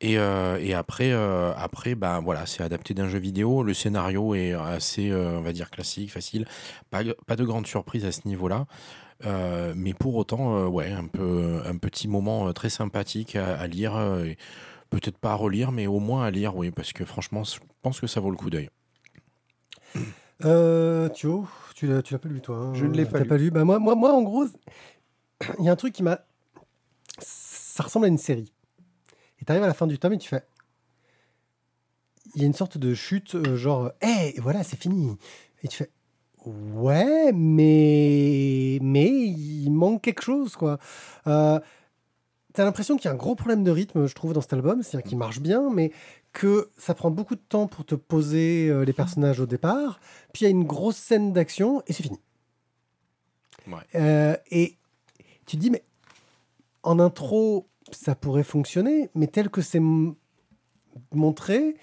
Et, 0.00 0.18
euh, 0.18 0.58
et 0.60 0.74
après 0.74 1.12
après 1.12 1.94
bah 1.94 2.20
voilà 2.22 2.46
c'est 2.46 2.62
adapté 2.62 2.94
d'un 2.94 3.08
jeu 3.08 3.18
vidéo. 3.18 3.62
Le 3.62 3.74
scénario 3.74 4.34
est 4.34 4.52
assez 4.52 5.12
on 5.12 5.42
va 5.42 5.52
dire 5.52 5.70
classique 5.70 6.12
facile. 6.12 6.46
Pas 6.90 7.02
pas 7.26 7.36
de 7.36 7.44
grande 7.44 7.66
surprise 7.66 8.04
à 8.04 8.12
ce 8.12 8.26
niveau 8.26 8.48
là 8.48 8.66
Euh, 9.24 9.72
mais 9.74 9.94
pour 9.94 10.14
autant, 10.16 10.66
ouais, 10.68 10.92
un, 10.92 11.06
peu, 11.06 11.62
un 11.64 11.78
petit 11.78 12.06
moment 12.06 12.52
très 12.52 12.68
sympathique 12.68 13.34
à, 13.36 13.66
lire. 13.66 13.94
Peut-être 14.90 15.16
pas 15.18 15.32
à 15.32 15.34
relire, 15.34 15.72
mais 15.72 15.86
au 15.86 16.00
moins 16.00 16.24
à 16.26 16.30
lire, 16.30 16.54
oui, 16.54 16.70
parce 16.70 16.92
que 16.92 17.04
franchement, 17.06 17.42
je 17.44 17.58
pense 17.80 17.98
que 17.98 18.06
ça 18.06 18.20
vaut 18.20 18.30
le 18.30 18.36
coup 18.36 18.50
d'œil. 18.50 18.68
Euh, 20.44 21.08
tu 21.76 21.86
l'as, 21.86 22.00
tu 22.02 22.14
l'as 22.14 22.18
pas 22.18 22.28
lu 22.30 22.40
toi 22.40 22.56
hein 22.56 22.74
Je 22.74 22.86
ne 22.86 22.94
l'ai 22.94 23.04
pas 23.04 23.18
T'as 23.18 23.24
lu. 23.24 23.28
pas 23.28 23.36
lu? 23.36 23.50
Bah, 23.50 23.64
moi, 23.64 23.78
moi, 23.78 23.94
moi, 23.94 24.12
en 24.14 24.22
gros, 24.22 24.46
il 25.58 25.64
y 25.64 25.68
a 25.68 25.72
un 25.72 25.76
truc 25.76 25.92
qui 25.92 26.02
m'a. 26.02 26.20
Ça 27.18 27.82
ressemble 27.82 28.06
à 28.06 28.08
une 28.08 28.16
série. 28.18 28.50
Et 29.40 29.44
t'arrives 29.44 29.62
à 29.62 29.66
la 29.66 29.74
fin 29.74 29.86
du 29.86 29.98
tome 29.98 30.14
et 30.14 30.18
tu 30.18 30.28
fais. 30.28 30.42
Il 32.34 32.40
y 32.40 32.44
a 32.44 32.46
une 32.46 32.54
sorte 32.54 32.78
de 32.78 32.94
chute, 32.94 33.34
euh, 33.34 33.56
genre, 33.56 33.92
hé, 34.00 34.34
voilà, 34.40 34.62
c'est 34.62 34.80
fini. 34.80 35.16
Et 35.62 35.68
tu 35.68 35.76
fais. 35.76 35.90
Ouais, 36.46 37.30
mais. 37.34 38.78
Mais 38.80 39.08
il 39.10 39.70
manque 39.70 40.00
quelque 40.02 40.22
chose, 40.22 40.56
quoi. 40.56 40.78
Euh, 41.26 41.60
T'as 42.54 42.64
l'impression 42.64 42.96
qu'il 42.96 43.04
y 43.04 43.08
a 43.08 43.12
un 43.12 43.16
gros 43.16 43.34
problème 43.34 43.64
de 43.64 43.70
rythme, 43.70 44.06
je 44.06 44.14
trouve, 44.14 44.32
dans 44.32 44.40
cet 44.40 44.54
album. 44.54 44.82
C'est-à-dire 44.82 45.06
qu'il 45.06 45.18
marche 45.18 45.40
bien, 45.40 45.68
mais 45.70 45.92
que 46.36 46.68
ça 46.76 46.92
prend 46.92 47.10
beaucoup 47.10 47.34
de 47.34 47.40
temps 47.40 47.66
pour 47.66 47.86
te 47.86 47.94
poser 47.94 48.68
euh, 48.68 48.84
les 48.84 48.92
personnages 48.92 49.40
au 49.40 49.46
départ. 49.46 50.00
Puis 50.34 50.44
il 50.44 50.44
y 50.44 50.48
a 50.48 50.50
une 50.50 50.64
grosse 50.64 50.98
scène 50.98 51.32
d'action 51.32 51.82
et 51.86 51.94
c'est 51.94 52.02
fini. 52.02 52.20
Ouais. 53.66 53.78
Euh, 53.94 54.36
et 54.50 54.76
tu 55.46 55.56
te 55.56 55.62
dis, 55.62 55.70
mais 55.70 55.82
en 56.82 56.98
intro, 56.98 57.66
ça 57.90 58.14
pourrait 58.14 58.44
fonctionner, 58.44 59.08
mais 59.14 59.28
tel 59.28 59.48
que 59.48 59.62
c'est 59.62 59.80
montré, 61.14 61.76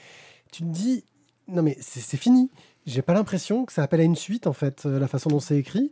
tu 0.51 0.61
te 0.61 0.67
dis, 0.67 1.03
non 1.47 1.63
mais 1.63 1.75
c'est 1.81 2.17
fini. 2.17 2.51
J'ai 2.85 3.01
pas 3.01 3.13
l'impression 3.15 3.65
que 3.65 3.73
ça 3.73 3.81
appelle 3.81 4.01
à 4.01 4.03
une 4.03 4.15
suite, 4.15 4.45
en 4.45 4.53
fait, 4.53 4.85
euh, 4.85 4.99
la 4.99 5.07
façon 5.07 5.29
dont 5.29 5.39
c'est 5.39 5.57
écrit. 5.57 5.91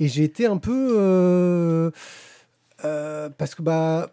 Et 0.00 0.08
j'ai 0.08 0.24
été 0.24 0.46
un 0.46 0.58
peu. 0.58 1.92
euh, 2.84 3.30
parce 3.38 3.54
que, 3.54 3.62
bah. 3.62 4.12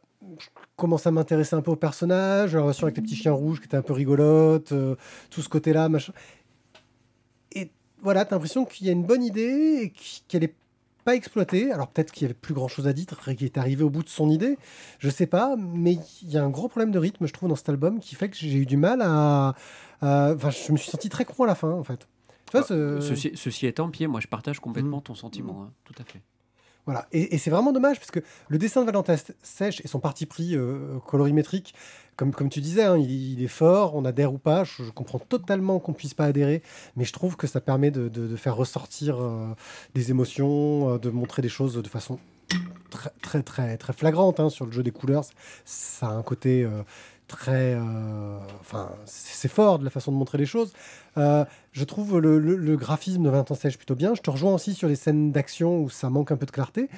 Commence 0.78 1.06
à 1.08 1.12
m'intéresser 1.12 1.56
un 1.56 1.62
peu 1.62 1.72
au 1.72 1.76
personnage, 1.76 2.54
la 2.56 2.62
relation 2.62 2.86
avec 2.86 2.96
les 2.98 3.04
petits 3.04 3.16
chiens 3.16 3.32
rouges 3.34 3.60
qui 3.60 3.66
était 3.66 3.78
un 3.78 3.82
peu 3.82 3.94
rigolote, 3.94 4.72
euh, 4.72 4.96
tout 5.32 5.42
ce 5.42 5.50
côté-là, 5.50 5.90
machin. 5.90 6.14
Et 7.52 7.72
voilà, 8.04 8.26
t'as 8.26 8.36
l'impression 8.36 8.64
qu'il 8.64 8.86
y 8.86 8.90
a 8.90 8.94
une 8.94 9.04
bonne 9.04 9.24
idée 9.24 9.80
et 9.82 9.90
qu'- 9.90 10.22
qu'elle 10.28 10.44
est 10.44 10.54
pas 11.04 11.16
exploitée. 11.16 11.72
Alors 11.72 11.88
peut-être 11.88 12.12
qu'il 12.12 12.24
y 12.24 12.26
avait 12.26 12.36
plus 12.36 12.54
grand 12.54 12.68
chose 12.68 12.88
à 12.88 12.94
dire, 12.94 13.06
qu'il 13.36 13.44
est 13.46 13.58
arrivé 13.58 13.84
au 13.84 13.90
bout 13.90 14.04
de 14.04 14.10
son 14.10 14.30
idée, 14.30 14.58
je 15.00 15.10
sais 15.10 15.26
pas, 15.26 15.56
mais 15.58 15.98
il 16.22 16.30
y 16.30 16.38
a 16.38 16.44
un 16.44 16.50
gros 16.50 16.68
problème 16.68 16.92
de 16.92 17.00
rythme, 17.00 17.26
je 17.26 17.34
trouve, 17.34 17.50
dans 17.50 17.56
cet 17.56 17.70
album 17.70 18.00
qui 18.00 18.14
fait 18.16 18.30
que 18.30 18.36
j'ai 18.38 18.54
eu 18.58 18.66
du 18.68 18.78
mal 18.78 19.02
à. 19.02 19.56
à- 20.02 20.34
Enfin, 20.36 20.52
je 20.52 20.72
me 20.72 20.78
suis 20.78 20.92
senti 20.92 21.10
très 21.10 21.26
con 21.26 21.44
à 21.44 21.48
la 21.48 21.56
fin, 21.56 21.72
en 21.72 21.84
fait. 21.84 22.08
Tu 22.46 22.52
vois, 22.52 22.62
ce- 22.64 23.00
Ceci, 23.02 23.32
ceci 23.34 23.66
étant, 23.66 23.90
Pierre, 23.90 24.10
moi 24.10 24.20
je 24.20 24.28
partage 24.28 24.60
complètement 24.60 25.02
ton 25.02 25.16
sentiment, 25.16 25.64
hein, 25.64 25.72
tout 25.86 25.96
à 26.00 26.04
fait. 26.04 26.22
Voilà, 26.88 27.06
et, 27.12 27.38
c'est 27.38 27.50
vraiment 27.50 27.74
dommage 27.74 28.00
parce 28.00 28.12
que 28.12 28.22
le 28.48 28.58
dessin 28.58 28.80
de 28.80 28.86
Valentin 28.86 29.18
Sèche 29.44 29.82
et 29.84 29.90
son 29.90 30.00
parti 30.00 30.26
pris 30.26 30.56
euh, 30.56 31.00
colorimétrique, 31.06 31.76
comme, 32.16 32.32
tu 32.50 32.62
disais, 32.62 32.84
hein, 32.84 32.98
il, 32.98 33.44
est 33.44 33.50
fort, 33.50 33.94
on 33.94 34.06
adhère 34.06 34.34
ou 34.34 34.38
pas, 34.38 34.64
je, 34.64 34.90
comprends 34.92 35.20
totalement 35.20 35.80
qu'on 35.80 35.92
puisse 35.92 36.14
pas 36.14 36.24
adhérer, 36.24 36.64
mais 36.96 37.04
je 37.04 37.12
trouve 37.12 37.36
que 37.36 37.46
ça 37.46 37.60
permet 37.60 37.92
de, 37.92 38.08
de- 38.08 38.38
faire 38.38 38.56
ressortir 38.56 39.22
euh, 39.22 39.54
des 39.96 40.12
émotions, 40.12 40.94
euh, 40.94 40.98
de 40.98 41.10
montrer 41.10 41.42
des 41.42 41.50
choses 41.50 41.76
de 41.76 41.88
façon 41.90 42.20
très 42.90 43.10
très 43.22 43.44
très, 43.44 43.78
très 43.78 43.92
flagrante 43.92 44.40
hein, 44.40 44.50
sur 44.50 44.66
le 44.66 44.72
jeu 44.72 44.82
des 44.82 44.92
couleurs. 44.92 45.26
Ça 45.66 46.08
a 46.08 46.12
un 46.12 46.24
côté 46.24 46.66
très, 47.28 47.74
euh, 47.76 48.38
enfin, 48.62 48.90
c'est 49.06 49.48
fort 49.50 49.80
de 49.80 49.84
la 49.84 49.90
façon 49.90 50.12
de 50.12 50.18
montrer 50.18 50.38
les 50.38 50.46
choses. 50.46 50.74
Euh, 51.18 51.44
je 51.74 51.84
trouve 51.84 52.20
le, 52.20 52.40
le- 52.40 52.56
le 52.56 52.78
graphisme 52.78 53.24
de 53.24 53.30
Valentin 53.30 53.56
Sèche 53.56 53.78
plutôt 53.78 53.96
bien. 53.96 54.16
Je 54.16 54.22
te 54.22 54.30
rejoins 54.30 54.54
aussi 54.54 54.74
sur 54.74 54.88
les 54.88 54.96
scènes 54.96 55.32
d'action 55.32 55.82
où 55.82 55.90
ça 55.90 56.10
manque 56.10 56.32
un 56.32 56.38
peu 56.38 56.46
de 56.46 56.52
clarté. 56.52 56.90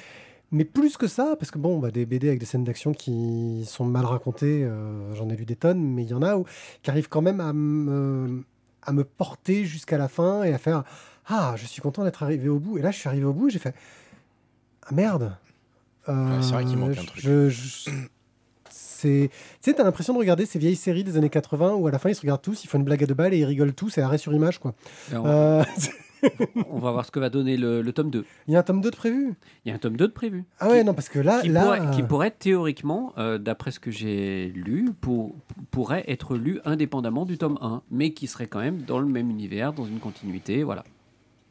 Mais 0.52 0.66
plus 0.66 0.98
que 0.98 1.08
ça, 1.08 1.36
parce 1.38 1.52
que 1.52 1.60
bon, 1.60 1.78
bah, 1.80 1.92
des 1.92 2.06
BD 2.08 2.28
avec 2.28 2.40
des 2.40 2.46
scènes 2.46 2.64
d'action 2.64 2.92
qui 2.94 3.64
sont 3.68 3.86
mal 3.86 4.06
racontées, 4.06 4.64
euh, 4.64 5.14
j'en 5.14 5.30
ai 5.30 5.36
lu 5.36 5.46
des 5.46 5.56
tonnes, 5.56 5.82
mais 5.84 6.04
il 6.04 6.10
y 6.10 6.14
en 6.16 6.24
a 6.24 6.38
où, 6.38 6.46
qui 6.82 6.90
arrivent 6.90 7.10
quand 7.10 7.22
même 7.22 7.40
à 7.40 7.54
me, 7.54 8.44
à 8.82 8.92
me 8.94 9.04
porter 9.04 9.66
jusqu'à 9.66 9.98
la 10.00 10.08
fin 10.08 10.44
et 10.44 10.54
à 10.54 10.58
faire 10.58 10.84
Ah, 11.28 11.54
je 11.56 11.66
suis 11.68 11.82
content 11.84 12.04
d'être 12.04 12.24
arrivé 12.24 12.50
au 12.50 12.58
bout. 12.60 12.78
Et 12.80 12.82
là, 12.82 12.90
je 12.92 12.98
suis 12.98 13.08
arrivé 13.08 13.26
au 13.26 13.34
bout 13.34 13.50
et 13.50 13.52
j'ai 13.52 13.60
fait 13.60 13.76
Ah 14.88 14.94
merde 14.94 15.36
Ouais, 16.08 16.16
c'est 16.42 16.54
vrai 16.54 16.66
qu'il 16.66 16.78
manque 16.78 16.98
un 16.98 17.04
truc. 17.04 17.22
je- 17.22 17.50
je- 17.50 17.90
c'est, 19.00 19.30
tu 19.32 19.72
sais, 19.72 19.74
t'as 19.74 19.84
l'impression 19.84 20.14
de 20.14 20.20
regarder 20.20 20.46
ces 20.46 20.60
vieilles 20.60 20.76
séries 20.76 21.04
des 21.04 21.18
années 21.18 21.30
80 21.30 21.74
où 21.76 21.88
à 21.88 21.92
la 21.92 22.00
fin 22.00 22.10
ils 22.10 22.16
se 22.16 22.22
regardent 22.22 22.42
tous, 22.42 22.64
ils 22.64 22.68
font 22.68 22.78
une 22.78 22.84
blague 22.86 23.04
à 23.04 23.08
deux 23.08 23.14
balles 23.14 23.34
et 23.34 23.38
ils 23.40 23.46
rigolent 23.46 23.74
tous, 23.74 23.90
c'est 23.90 24.02
arrêt 24.02 24.18
sur 24.18 24.34
image 24.34 24.60
quoi. 24.60 24.74
Alors, 25.12 25.26
Euh, 25.28 25.64
On 26.70 26.80
va 26.80 26.92
voir 26.92 27.06
ce 27.06 27.12
que 27.12 27.20
va 27.20 27.30
donner 27.30 27.56
le, 27.56 27.82
le 27.82 27.94
tome 27.94 28.10
2. 28.10 28.26
Il 28.50 28.54
y 28.54 28.58
a 28.58 28.60
un 28.60 28.64
tome 28.64 28.82
2 28.82 28.92
de 28.92 28.96
prévu? 28.98 29.36
Il 29.64 29.70
y 29.70 29.72
a 29.72 29.76
un 29.76 29.78
tome 29.78 29.96
2 29.96 30.06
de 30.06 30.12
prévu. 30.12 30.44
Ah 30.60 30.68
ouais, 30.68 30.80
Qui- 30.80 30.86
non, 30.86 30.94
parce 30.94 31.08
que 31.08 31.18
là, 31.20 31.40
qui, 31.40 31.48
là 31.48 31.64
pourrait, 31.64 31.80
qui 31.96 32.02
euh, 32.02 32.06
pourrait 32.06 32.32
théoriquement, 32.32 33.14
euh, 33.18 33.38
d'après 33.38 33.72
ce 33.72 33.80
que 33.80 33.90
j'ai 33.90 34.52
lu, 34.54 34.90
pour, 35.00 35.34
pourrait 35.72 36.04
être 36.10 36.36
lu 36.36 36.60
indépendamment 36.66 37.24
du 37.24 37.38
tome 37.38 37.58
1, 37.62 37.84
mais 37.90 38.12
qui 38.12 38.28
serait 38.28 38.48
quand 38.48 38.60
même 38.60 38.82
dans 38.82 39.00
le 39.00 39.06
même 39.06 39.30
univers, 39.30 39.72
dans 39.72 39.86
une 39.86 40.00
continuité, 40.00 40.64
voilà. 40.64 40.84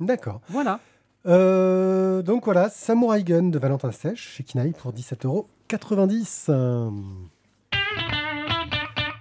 D'accord. 0.00 0.42
Voilà. 0.50 0.80
Euh, 1.26 2.20
donc 2.20 2.44
voilà, 2.44 2.68
Samurai 2.68 3.22
Gun 3.24 3.44
de 3.44 3.58
Valentin 3.58 3.90
Sèche 3.90 4.34
chez 4.36 4.44
Kinaï 4.44 4.72
pour 4.72 4.92
17,90€. 4.92 6.52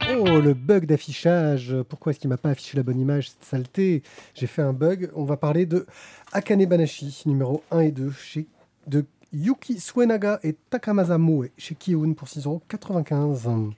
Oh, 0.10 0.40
le 0.40 0.54
bug 0.54 0.86
d'affichage. 0.86 1.76
Pourquoi 1.90 2.12
est-ce 2.12 2.20
qu'il 2.20 2.30
m'a 2.30 2.38
pas 2.38 2.50
affiché 2.50 2.78
la 2.78 2.84
bonne 2.84 3.00
image 3.00 3.30
Cette 3.30 3.44
saleté? 3.44 4.04
J'ai 4.34 4.48
fait 4.48 4.62
un 4.62 4.74
bug. 4.74 5.12
On 5.16 5.26
va 5.26 5.38
parler 5.38 5.66
de 5.66 5.86
Akane 6.32 6.66
Banashi, 6.66 7.24
numéro 7.26 7.64
1 7.72 7.80
et 7.82 7.92
2, 7.92 8.12
chez, 8.12 8.48
de 8.88 9.06
Yuki 9.34 9.80
Suenaga 9.80 10.40
et 10.44 10.56
Takamasa 10.70 11.18
Moe, 11.18 11.50
chez 11.58 11.76
Kiun 11.76 12.14
pour 12.14 12.28
6,95€. 12.28 13.74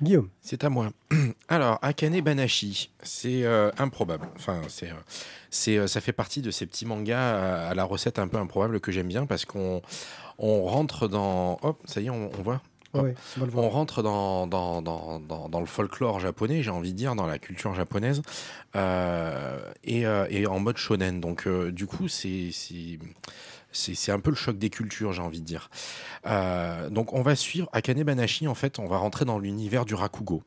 Guillaume. 0.00 0.30
C'est 0.40 0.64
à 0.64 0.70
moi. 0.70 0.90
Alors, 1.48 1.78
Akane 1.82 2.20
Banashi, 2.20 2.90
c'est 3.02 3.44
euh, 3.44 3.70
improbable. 3.78 4.26
Enfin, 4.36 4.62
c'est, 4.68 4.90
euh, 4.90 4.94
c'est, 5.50 5.76
euh, 5.76 5.86
ça 5.86 6.00
fait 6.00 6.12
partie 6.12 6.42
de 6.42 6.50
ces 6.50 6.66
petits 6.66 6.86
mangas 6.86 7.18
à, 7.18 7.68
à 7.68 7.74
la 7.74 7.84
recette 7.84 8.18
un 8.18 8.26
peu 8.26 8.38
improbable 8.38 8.80
que 8.80 8.90
j'aime 8.90 9.08
bien 9.08 9.26
parce 9.26 9.44
qu'on 9.44 9.82
on 10.38 10.62
rentre 10.64 11.08
dans. 11.08 11.58
Hop, 11.62 11.78
ça 11.84 12.00
y 12.00 12.06
est, 12.06 12.10
on, 12.10 12.30
on 12.36 12.42
voit. 12.42 12.62
Ouais, 12.94 13.14
on 13.54 13.70
rentre 13.70 14.02
dans, 14.02 14.46
dans, 14.46 14.82
dans, 14.82 15.18
dans, 15.20 15.60
le 15.60 15.66
folklore 15.66 16.20
japonais, 16.20 16.62
j'ai 16.62 16.70
envie 16.70 16.92
de 16.92 16.98
dire, 16.98 17.14
dans 17.14 17.26
la 17.26 17.38
culture 17.38 17.74
japonaise, 17.74 18.20
euh, 18.76 19.60
et, 19.82 20.04
euh, 20.06 20.26
et 20.28 20.46
en 20.46 20.60
mode 20.60 20.76
shonen. 20.76 21.18
Donc, 21.18 21.46
euh, 21.46 21.72
du 21.72 21.86
coup, 21.86 22.08
c'est. 22.08 22.50
un 24.08 24.20
peu 24.20 24.30
le 24.30 24.36
choc 24.36 24.58
des 24.58 24.68
cultures, 24.68 25.14
j'ai 25.14 25.22
envie 25.22 25.40
de 25.40 25.46
dire. 25.46 25.70
Donc, 26.90 27.14
on 27.14 27.22
va 27.22 27.34
suivre 27.34 27.68
Akane 27.72 28.02
Banashi. 28.02 28.46
En 28.46 28.54
fait, 28.54 28.78
on 28.78 28.86
va 28.86 28.98
rentrer 28.98 29.24
dans 29.24 29.38
l'univers 29.38 29.86
du 29.86 29.94
rakugo. 29.94 30.42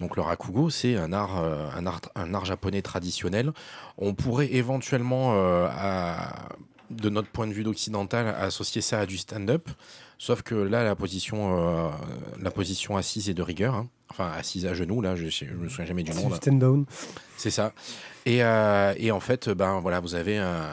Donc, 0.00 0.16
le 0.16 0.22
rakugo, 0.22 0.70
c'est 0.70 0.96
un 0.96 1.12
art, 1.12 1.36
un, 1.36 1.86
art, 1.86 2.00
un 2.16 2.34
art 2.34 2.44
japonais 2.44 2.82
traditionnel. 2.82 3.52
On 3.96 4.12
pourrait 4.14 4.52
éventuellement, 4.52 5.34
à- 5.70 6.48
de 6.90 7.08
notre 7.08 7.28
point 7.28 7.46
de 7.46 7.52
vue 7.52 7.64
d'occidental, 7.64 8.28
associer 8.28 8.80
ça 8.80 9.00
à 9.00 9.06
du 9.06 9.18
stand-up. 9.18 9.68
Sauf 10.18 10.42
que 10.42 10.54
là, 10.54 10.82
la 10.82 10.94
position, 10.96 11.86
euh, 11.86 11.90
la 12.40 12.50
position 12.50 12.96
assise 12.96 13.28
est 13.28 13.34
de 13.34 13.42
rigueur. 13.42 13.74
hein. 13.74 13.88
Enfin, 14.10 14.30
assise 14.38 14.64
à 14.66 14.72
genoux, 14.72 15.02
là, 15.02 15.14
je, 15.16 15.26
je 15.28 15.44
me 15.52 15.68
souviens 15.68 15.84
jamais 15.84 16.02
du 16.02 16.12
nom. 16.12 16.34
stand 16.34 16.58
down. 16.58 16.84
C'est 17.36 17.50
ça. 17.50 17.72
Et, 18.24 18.42
euh, 18.42 18.94
et 18.96 19.10
en 19.10 19.20
fait, 19.20 19.48
ben 19.50 19.78
voilà, 19.80 20.00
vous 20.00 20.14
avez 20.14 20.38
un, 20.38 20.64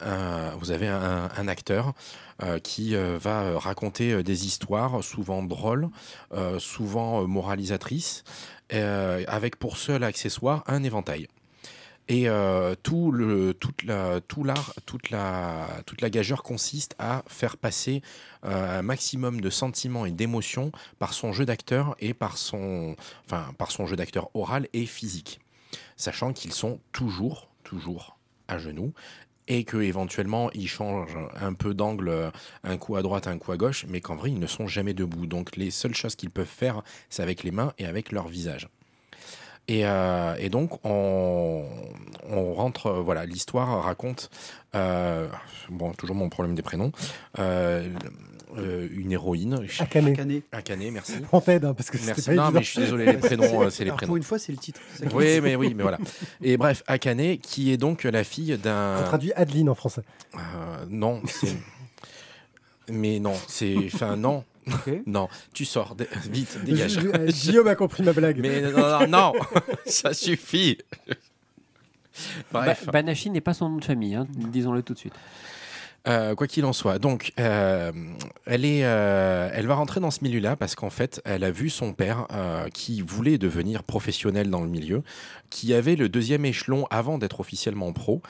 un- 0.00 0.50
vous 0.58 0.72
avez 0.72 0.88
un, 0.88 1.28
un 1.36 1.48
acteur 1.48 1.92
euh, 2.42 2.58
qui 2.58 2.94
va 2.96 3.58
raconter 3.58 4.22
des 4.22 4.46
histoires, 4.46 5.02
souvent 5.04 5.42
drôles, 5.42 5.88
souvent 6.58 7.26
moralisatrices, 7.26 8.24
avec 8.70 9.56
pour 9.56 9.76
seul 9.76 10.02
accessoire 10.04 10.64
un 10.66 10.82
éventail. 10.82 11.28
Et 12.08 12.26
euh, 12.28 12.74
tout 12.82 13.12
le, 13.12 13.52
toute 13.52 13.82
la, 13.82 14.20
tout 14.22 14.42
l'art, 14.42 14.72
toute 14.86 15.10
la, 15.10 16.10
gageure 16.10 16.42
consiste 16.42 16.94
à 16.98 17.22
faire 17.26 17.58
passer 17.58 18.00
euh, 18.44 18.78
un 18.78 18.82
maximum 18.82 19.42
de 19.42 19.50
sentiments 19.50 20.06
et 20.06 20.10
d'émotions 20.10 20.72
par 20.98 21.12
son 21.12 21.34
jeu 21.34 21.44
d'acteur 21.44 21.96
et 22.00 22.14
par 22.14 22.38
son, 22.38 22.96
jeu 23.86 23.96
d'acteur 23.96 24.30
oral 24.34 24.68
et 24.72 24.86
physique 24.86 25.40
sachant 25.96 26.32
qu'ils 26.32 26.52
sont 26.52 26.80
toujours, 26.92 27.50
toujours 27.62 28.16
à 28.46 28.58
genoux 28.58 28.94
et 29.46 29.64
que 29.64 29.76
éventuellement 29.76 30.50
ils 30.52 30.68
changent 30.68 31.18
un 31.38 31.52
peu 31.52 31.74
d'angle, 31.74 32.32
un 32.64 32.76
coup 32.78 32.96
à 32.96 33.02
droite, 33.02 33.26
un 33.26 33.38
coup 33.38 33.52
à 33.52 33.56
gauche, 33.58 33.84
mais 33.88 34.00
qu'en 34.00 34.16
vrai 34.16 34.30
ils 34.30 34.38
ne 34.38 34.46
sont 34.46 34.66
jamais 34.66 34.94
debout. 34.94 35.26
Donc 35.26 35.56
les 35.56 35.70
seules 35.70 35.94
choses 35.94 36.16
qu'ils 36.16 36.30
peuvent 36.30 36.46
faire, 36.46 36.82
c'est 37.10 37.22
avec 37.22 37.42
les 37.42 37.50
mains 37.50 37.74
et 37.78 37.84
avec 37.84 38.12
leur 38.12 38.28
visage. 38.28 38.68
Et, 39.68 39.84
euh, 39.84 40.34
et 40.38 40.48
donc 40.48 40.84
on, 40.84 41.64
on 42.30 42.54
rentre, 42.54 42.86
euh, 42.86 43.00
voilà, 43.00 43.26
l'histoire 43.26 43.82
raconte, 43.84 44.30
euh, 44.74 45.28
bon 45.68 45.92
toujours 45.92 46.16
mon 46.16 46.28
problème 46.30 46.54
des 46.54 46.62
prénoms. 46.62 46.90
Euh, 47.38 47.88
euh, 48.56 48.88
une 48.92 49.12
héroïne. 49.12 49.60
Je- 49.68 49.82
Akane. 49.82 50.16
Canet. 50.16 50.42
Akane, 50.52 50.90
merci. 50.90 51.12
On 51.32 51.40
t'aide, 51.42 51.66
hein, 51.66 51.74
parce 51.74 51.90
que 51.90 51.98
Merci. 52.06 52.22
pas 52.30 52.32
Non, 52.34 52.44
évident. 52.44 52.58
mais 52.58 52.64
je 52.64 52.70
suis 52.70 52.80
désolé, 52.80 53.04
les 53.04 53.12
prénoms, 53.18 53.68
c'est 53.68 53.84
les 53.84 53.90
prénoms. 53.92 54.06
Pour 54.08 54.16
une 54.16 54.22
fois, 54.22 54.38
c'est 54.38 54.52
le 54.52 54.58
titre. 54.58 54.80
Oui, 55.12 55.40
mais 55.42 55.54
oui, 55.54 55.74
mais 55.76 55.82
voilà. 55.82 55.98
Et 56.42 56.56
bref, 56.56 56.82
Akane, 56.86 57.36
qui 57.36 57.70
est 57.72 57.76
donc 57.76 58.04
la 58.04 58.24
fille 58.24 58.54
On 58.58 58.62
d'un. 58.64 59.02
traduit 59.04 59.34
Adeline 59.34 59.68
en 59.68 59.74
français. 59.74 60.00
Euh, 60.34 60.38
non, 60.88 61.20
c'est. 61.26 61.54
Mais 62.90 63.18
non, 63.20 63.34
c'est. 63.48 63.76
Enfin, 63.92 64.16
non, 64.16 64.44
Non, 65.06 65.28
tu 65.52 65.64
sors, 65.64 65.94
dé- 65.94 66.08
vite, 66.30 66.58
dégage. 66.64 66.98
Guillaume 67.42 67.68
a 67.68 67.74
compris 67.74 68.02
ma 68.02 68.12
blague. 68.12 68.38
Mais 68.40 68.60
non, 68.62 68.72
non, 69.00 69.06
non, 69.08 69.32
ça 69.86 70.12
suffit. 70.14 70.78
Bref. 72.52 72.84
Ba- 72.86 72.92
Banashi 72.92 73.30
n'est 73.30 73.40
pas 73.40 73.54
son 73.54 73.68
nom 73.70 73.76
de 73.76 73.84
famille, 73.84 74.14
hein, 74.14 74.26
disons-le 74.36 74.82
tout 74.82 74.92
de 74.94 74.98
suite. 74.98 75.14
Euh, 76.06 76.34
quoi 76.34 76.46
qu'il 76.46 76.64
en 76.64 76.72
soit, 76.72 76.98
donc 76.98 77.32
euh, 77.38 77.92
elle 78.46 78.64
est, 78.64 78.84
euh, 78.84 79.50
elle 79.52 79.66
va 79.66 79.74
rentrer 79.74 80.00
dans 80.00 80.12
ce 80.12 80.22
milieu-là 80.22 80.54
parce 80.54 80.74
qu'en 80.74 80.90
fait, 80.90 81.20
elle 81.24 81.42
a 81.44 81.50
vu 81.50 81.68
son 81.68 81.92
père 81.92 82.26
qui 82.72 83.02
voulait 83.02 83.36
devenir 83.36 83.82
professionnel 83.82 84.48
dans 84.48 84.62
le 84.62 84.68
milieu, 84.68 85.02
qui 85.50 85.74
avait 85.74 85.96
le 85.96 86.08
deuxième 86.08 86.44
échelon 86.44 86.86
avant 86.90 87.18
d'être 87.18 87.40
officiellement 87.40 87.92
pro, 87.92 88.22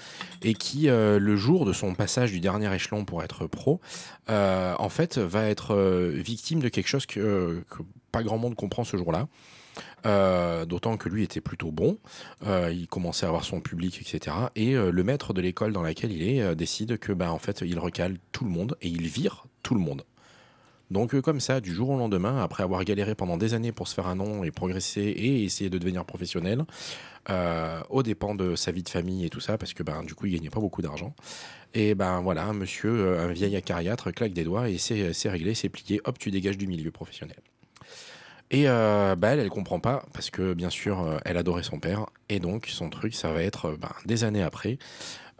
et 0.42 0.54
qui, 0.54 0.86
le 0.86 1.36
jour 1.36 1.66
de 1.66 1.72
son 1.72 1.94
passage 1.94 2.32
du 2.32 2.40
dernier 2.40 2.74
échelon 2.74 3.04
pour 3.04 3.22
être 3.22 3.46
pro, 3.46 3.80
en 4.28 4.88
fait, 4.88 5.18
va 5.18 5.44
être 5.46 5.76
victime 6.14 6.60
de 6.60 6.68
quelque 6.68 6.88
chose 6.88 7.06
que 7.06 7.62
pas 8.10 8.22
grand 8.22 8.38
monde 8.38 8.54
comprend 8.54 8.84
ce 8.84 8.96
jour-là. 8.96 9.28
Euh, 10.06 10.64
D'autant 10.64 10.96
que 10.96 11.08
lui 11.08 11.22
était 11.24 11.40
plutôt 11.40 11.70
bon, 11.70 11.98
Euh, 12.46 12.70
il 12.72 12.88
commençait 12.88 13.26
à 13.26 13.28
avoir 13.28 13.44
son 13.44 13.60
public, 13.60 14.00
etc. 14.00 14.36
Et 14.54 14.74
euh, 14.74 14.90
le 14.90 15.04
maître 15.04 15.32
de 15.32 15.40
l'école 15.40 15.72
dans 15.72 15.82
laquelle 15.82 16.12
il 16.12 16.22
est 16.22 16.54
décide 16.54 16.98
que, 16.98 17.12
ben, 17.12 17.30
en 17.30 17.38
fait, 17.38 17.62
il 17.64 17.78
recale 17.78 18.18
tout 18.32 18.44
le 18.44 18.50
monde 18.50 18.76
et 18.80 18.88
il 18.88 19.06
vire 19.08 19.46
tout 19.62 19.74
le 19.74 19.80
monde. 19.80 20.04
Donc, 20.90 21.20
comme 21.20 21.40
ça, 21.40 21.60
du 21.60 21.72
jour 21.72 21.90
au 21.90 21.98
lendemain, 21.98 22.42
après 22.42 22.62
avoir 22.62 22.82
galéré 22.84 23.14
pendant 23.14 23.36
des 23.36 23.52
années 23.54 23.72
pour 23.72 23.88
se 23.88 23.94
faire 23.94 24.06
un 24.06 24.14
nom 24.14 24.42
et 24.44 24.50
progresser 24.50 25.02
et 25.02 25.44
essayer 25.44 25.68
de 25.68 25.76
devenir 25.78 26.04
professionnel, 26.06 26.64
aux 27.90 28.02
dépens 28.02 28.34
de 28.34 28.56
sa 28.56 28.72
vie 28.72 28.82
de 28.82 28.88
famille 28.88 29.26
et 29.26 29.28
tout 29.28 29.40
ça, 29.40 29.58
parce 29.58 29.74
que 29.74 29.82
ben, 29.82 30.02
du 30.02 30.14
coup, 30.14 30.26
il 30.26 30.32
gagnait 30.32 30.48
pas 30.48 30.60
beaucoup 30.60 30.80
d'argent. 30.80 31.14
Et 31.74 31.94
ben 31.94 32.20
voilà, 32.22 32.44
un 32.44 32.54
monsieur, 32.54 33.18
un 33.18 33.32
vieil 33.32 33.54
acariâtre, 33.54 34.10
claque 34.12 34.32
des 34.32 34.44
doigts 34.44 34.70
et 34.70 34.78
c'est 34.78 35.28
réglé, 35.28 35.54
c'est 35.54 35.68
plié, 35.68 36.00
hop, 36.04 36.18
tu 36.18 36.30
dégages 36.30 36.56
du 36.56 36.66
milieu 36.66 36.90
professionnel. 36.90 37.36
Et 38.50 38.64
euh, 38.66 39.14
bah, 39.14 39.28
elle, 39.28 39.40
elle 39.40 39.50
comprend 39.50 39.80
pas 39.80 40.04
parce 40.14 40.30
que 40.30 40.54
bien 40.54 40.70
sûr, 40.70 41.00
euh, 41.00 41.18
elle 41.24 41.36
adorait 41.36 41.62
son 41.62 41.78
père 41.78 42.06
et 42.28 42.40
donc 42.40 42.66
son 42.66 42.88
truc, 42.88 43.14
ça 43.14 43.32
va 43.32 43.42
être 43.42 43.66
euh, 43.66 43.76
ben, 43.76 43.90
des 44.06 44.24
années 44.24 44.42
après 44.42 44.78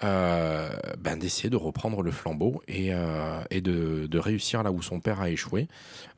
ben, 0.00 1.16
d'essayer 1.18 1.50
de 1.50 1.56
reprendre 1.56 2.02
le 2.02 2.12
flambeau 2.12 2.62
et, 2.68 2.90
de, 2.92 4.18
réussir 4.18 4.62
là 4.62 4.70
où 4.70 4.80
son 4.80 5.00
père 5.00 5.20
a 5.20 5.28
échoué, 5.28 5.66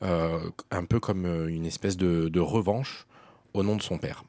un 0.02 0.84
peu 0.86 1.00
comme 1.00 1.48
une 1.48 1.64
espèce 1.64 1.96
de, 1.96 2.40
revanche 2.40 3.06
au 3.54 3.62
nom 3.62 3.76
de 3.76 3.82
son 3.82 3.96
père. 3.96 4.24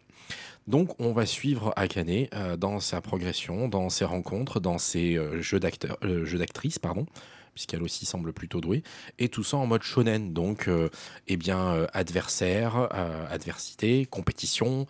Donc 0.67 0.97
on 1.01 1.11
va 1.11 1.25
suivre 1.25 1.73
Akane 1.75 2.27
dans 2.57 2.79
sa 2.79 3.01
progression, 3.01 3.67
dans 3.67 3.89
ses 3.89 4.05
rencontres, 4.05 4.61
dans 4.61 4.77
ses 4.77 5.19
jeux 5.41 5.59
d'actrices, 5.59 6.79
pardon, 6.79 7.05
puisqu'elle 7.53 7.83
aussi 7.83 8.05
semble 8.05 8.33
plutôt 8.33 8.61
douée, 8.61 8.83
et 9.19 9.29
tout 9.29 9.43
ça 9.43 9.57
en 9.57 9.65
mode 9.65 9.83
shonen, 9.83 10.33
donc 10.33 10.67
euh, 10.67 10.89
eh 11.27 11.37
bien 11.37 11.59
euh, 11.73 11.87
adversaire, 11.93 12.87
euh, 12.93 13.25
adversité, 13.29 14.05
compétition, 14.05 14.87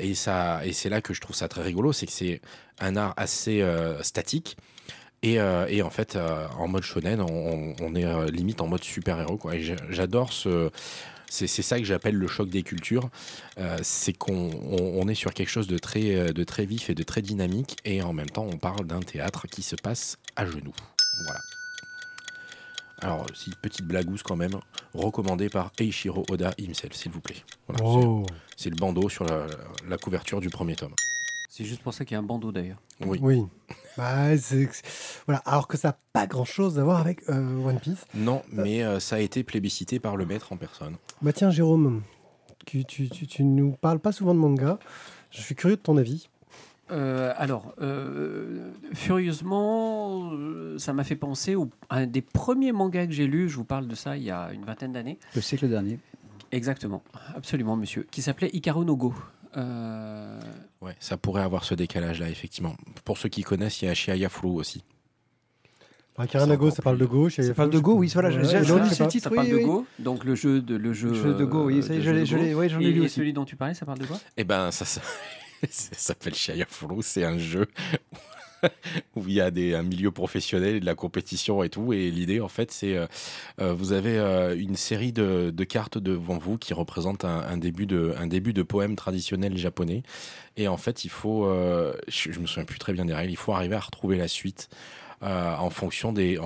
et 0.00 0.14
ça, 0.14 0.64
et 0.64 0.72
c'est 0.72 0.88
là 0.88 1.00
que 1.00 1.14
je 1.14 1.20
trouve 1.20 1.34
ça 1.36 1.48
très 1.48 1.62
rigolo, 1.62 1.92
c'est 1.92 2.06
que 2.06 2.12
c'est 2.12 2.40
un 2.80 2.96
art 2.96 3.14
assez 3.16 3.64
statique. 4.02 4.56
Et, 5.22 5.36
et 5.68 5.82
en 5.82 5.88
fait, 5.90 6.18
en 6.58 6.68
mode 6.68 6.82
shonen, 6.82 7.20
on, 7.22 7.94
est 7.94 8.30
limite 8.30 8.60
en 8.60 8.66
mode 8.66 8.84
super-héros. 8.84 9.38
quoi. 9.38 9.54
Et 9.56 9.62
j'a- 9.62 9.76
J'adore 9.88 10.32
ce. 10.32 10.70
C'est 11.30 11.46
c'est 11.46 11.62
ça 11.62 11.78
que 11.78 11.84
j'appelle 11.84 12.14
le 12.14 12.28
choc 12.28 12.50
des 12.50 12.62
cultures. 12.62 13.08
C'est 13.82 14.12
qu'on 14.12 14.50
on- 14.52 15.08
est 15.08 15.14
sur 15.14 15.32
quelque 15.32 15.48
chose 15.48 15.66
de 15.66 15.78
très, 15.78 16.32
de 16.32 16.44
très 16.44 16.66
vif 16.66 16.90
et 16.90 16.94
de 16.94 17.02
très 17.02 17.22
dynamique. 17.22 17.78
Et 17.86 18.02
en 18.02 18.12
même 18.12 18.28
temps, 18.28 18.46
on 18.52 18.58
parle 18.58 18.86
d'un 18.86 19.00
théâtre 19.00 19.46
qui 19.48 19.62
se 19.62 19.76
passe 19.76 20.18
à 20.36 20.44
genoux. 20.44 20.74
Voilà. 21.24 21.40
Alors, 23.04 23.26
si 23.34 23.50
petite 23.60 23.84
blagousse 23.84 24.22
quand 24.22 24.36
même, 24.36 24.58
recommandée 24.94 25.50
par 25.50 25.72
Eiichiro 25.78 26.24
Oda 26.30 26.52
himself, 26.58 26.94
s'il 26.94 27.12
vous 27.12 27.20
plaît. 27.20 27.36
Voilà, 27.68 27.84
Oh. 27.84 28.24
C'est 28.56 28.70
le 28.70 28.76
bandeau 28.76 29.10
sur 29.10 29.24
la, 29.26 29.46
la 29.86 29.98
couverture 29.98 30.40
du 30.40 30.48
premier 30.48 30.74
tome. 30.74 30.94
C'est 31.50 31.64
juste 31.64 31.82
pour 31.82 31.92
ça 31.92 32.04
qu'il 32.04 32.14
y 32.14 32.16
a 32.16 32.20
un 32.20 32.24
bandeau 32.24 32.50
d'ailleurs. 32.50 32.80
Oui. 33.04 33.18
Oui. 33.20 33.44
Bah, 33.96 34.30
voilà. 35.26 35.40
Alors 35.44 35.68
que 35.68 35.76
ça 35.76 35.90
n'a 35.90 35.98
pas 36.12 36.26
grand-chose 36.26 36.80
à 36.80 36.82
voir 36.82 36.98
avec 36.98 37.20
euh, 37.28 37.64
One 37.64 37.78
Piece. 37.78 38.04
Non, 38.12 38.42
mais 38.50 38.82
euh, 38.82 38.98
ça 38.98 39.14
a 39.14 39.18
été 39.20 39.44
plébiscité 39.44 40.00
par 40.00 40.16
le 40.16 40.26
maître 40.26 40.52
en 40.52 40.56
personne. 40.56 40.96
Bah 41.22 41.32
tiens, 41.32 41.52
Jérôme, 41.52 42.02
tu, 42.66 42.84
tu, 42.84 43.08
tu, 43.08 43.28
tu 43.28 43.44
nous 43.44 43.70
parles 43.70 44.00
pas 44.00 44.10
souvent 44.10 44.34
de 44.34 44.40
manga. 44.40 44.80
Je 45.30 45.40
suis 45.42 45.54
curieux 45.54 45.76
de 45.76 45.80
ton 45.80 45.96
avis. 45.96 46.28
Euh, 46.90 47.32
alors, 47.36 47.74
euh, 47.80 48.70
furieusement, 48.92 50.32
euh, 50.34 50.78
ça 50.78 50.92
m'a 50.92 51.04
fait 51.04 51.16
penser 51.16 51.54
au, 51.54 51.70
à 51.88 51.96
un 51.98 52.06
des 52.06 52.20
premiers 52.20 52.72
mangas 52.72 53.06
que 53.06 53.12
j'ai 53.12 53.26
lu. 53.26 53.48
Je 53.48 53.56
vous 53.56 53.64
parle 53.64 53.88
de 53.88 53.94
ça 53.94 54.16
il 54.16 54.22
y 54.24 54.30
a 54.30 54.50
une 54.52 54.64
vingtaine 54.64 54.92
d'années. 54.92 55.18
Le 55.34 55.40
siècle 55.40 55.68
dernier. 55.68 55.98
Exactement, 56.52 57.02
absolument, 57.34 57.74
monsieur. 57.76 58.06
Qui 58.10 58.22
s'appelait 58.22 58.50
Ikaru 58.52 58.84
no 58.84 58.96
Go. 58.96 59.14
Euh, 59.56 60.38
Ouais, 60.82 60.94
ça 61.00 61.16
pourrait 61.16 61.42
avoir 61.42 61.64
ce 61.64 61.74
décalage-là, 61.74 62.28
effectivement. 62.28 62.74
Pour 63.04 63.16
ceux 63.16 63.30
qui 63.30 63.42
connaissent, 63.42 63.80
il 63.80 63.86
y 63.86 63.88
a 63.88 63.94
Shiaya 63.94 64.28
Furu 64.28 64.56
aussi. 64.56 64.84
Akira 66.16 66.46
Nago, 66.46 66.66
encore 66.66 66.76
ça 66.76 66.82
parle 66.82 66.98
de 66.98 67.06
gauche. 67.06 67.40
Ça 67.40 67.54
parle 67.54 67.70
de 67.70 67.78
Go, 67.80 67.94
oui, 67.94 68.08
voilà, 68.12 68.30
j'ai- 68.30 68.38
lu 68.38 68.44
ce 68.90 69.02
titre. 69.04 69.24
ça 69.24 69.30
parle 69.30 69.48
de. 69.48 69.58
Go, 69.58 69.84
donc 69.98 70.24
le 70.24 70.34
jeu 70.36 70.60
de 70.60 70.76
le 70.76 70.92
jeu, 70.92 71.08
Le 71.08 71.14
jeu 71.14 71.34
de 71.34 71.44
Go, 71.44 71.64
oui, 71.64 71.80
Go. 71.80 71.86
j'en 71.88 72.80
ai 72.80 72.84
Et- 72.84 72.92
lu 72.92 73.04
et 73.04 73.08
celui 73.08 73.32
dont 73.32 73.44
tu 73.44 73.56
parlais, 73.56 73.74
ça 73.74 73.84
parle 73.86 73.98
de 73.98 74.06
quoi? 74.06 74.18
Eh 74.36 74.44
ben, 74.44 74.70
ça, 74.70 74.84
ça, 75.70 75.94
s'appelle 75.96 76.34
Furu. 76.34 77.02
C'est 77.02 77.24
un 77.24 77.38
jeu 77.38 77.68
où 79.16 79.22
il 79.26 79.34
y 79.34 79.40
a 79.40 79.46
un 79.46 79.82
milieu 79.82 80.10
professionnel 80.10 80.76
et 80.76 80.80
de 80.80 80.86
la 80.86 80.94
compétition 80.94 81.62
et 81.62 81.68
tout. 81.68 81.92
Et 81.92 82.10
l'idée, 82.10 82.40
en 82.40 82.48
fait, 82.48 82.70
c'est 82.70 82.96
euh, 82.96 83.06
euh, 83.60 83.72
vous 83.72 83.92
avez 83.92 84.18
euh, 84.18 84.56
une 84.56 84.76
série 84.76 85.12
de, 85.12 85.52
cartes 85.64 85.98
devant 85.98 86.38
vous 86.38 86.58
qui 86.58 86.74
représentent 86.74 87.24
un, 87.24 87.56
début 87.56 87.86
de, 87.86 88.62
poème 88.62 88.96
traditionnel 88.96 89.56
japonais. 89.56 90.02
Et 90.56 90.68
en 90.68 90.76
fait, 90.76 91.04
il 91.04 91.10
faut, 91.10 91.46
euh, 91.46 91.94
je, 92.08 92.32
je 92.32 92.40
me 92.40 92.46
souviens 92.46 92.64
plus 92.64 92.78
très 92.78 92.92
bien 92.92 93.04
des 93.04 93.14
règles, 93.14 93.32
il 93.32 93.36
faut 93.36 93.52
arriver 93.52 93.76
à 93.76 93.80
retrouver 93.80 94.16
la 94.16 94.28
suite. 94.28 94.68
en, 95.22 95.70
fonction 95.70 96.12
des, 96.12 96.38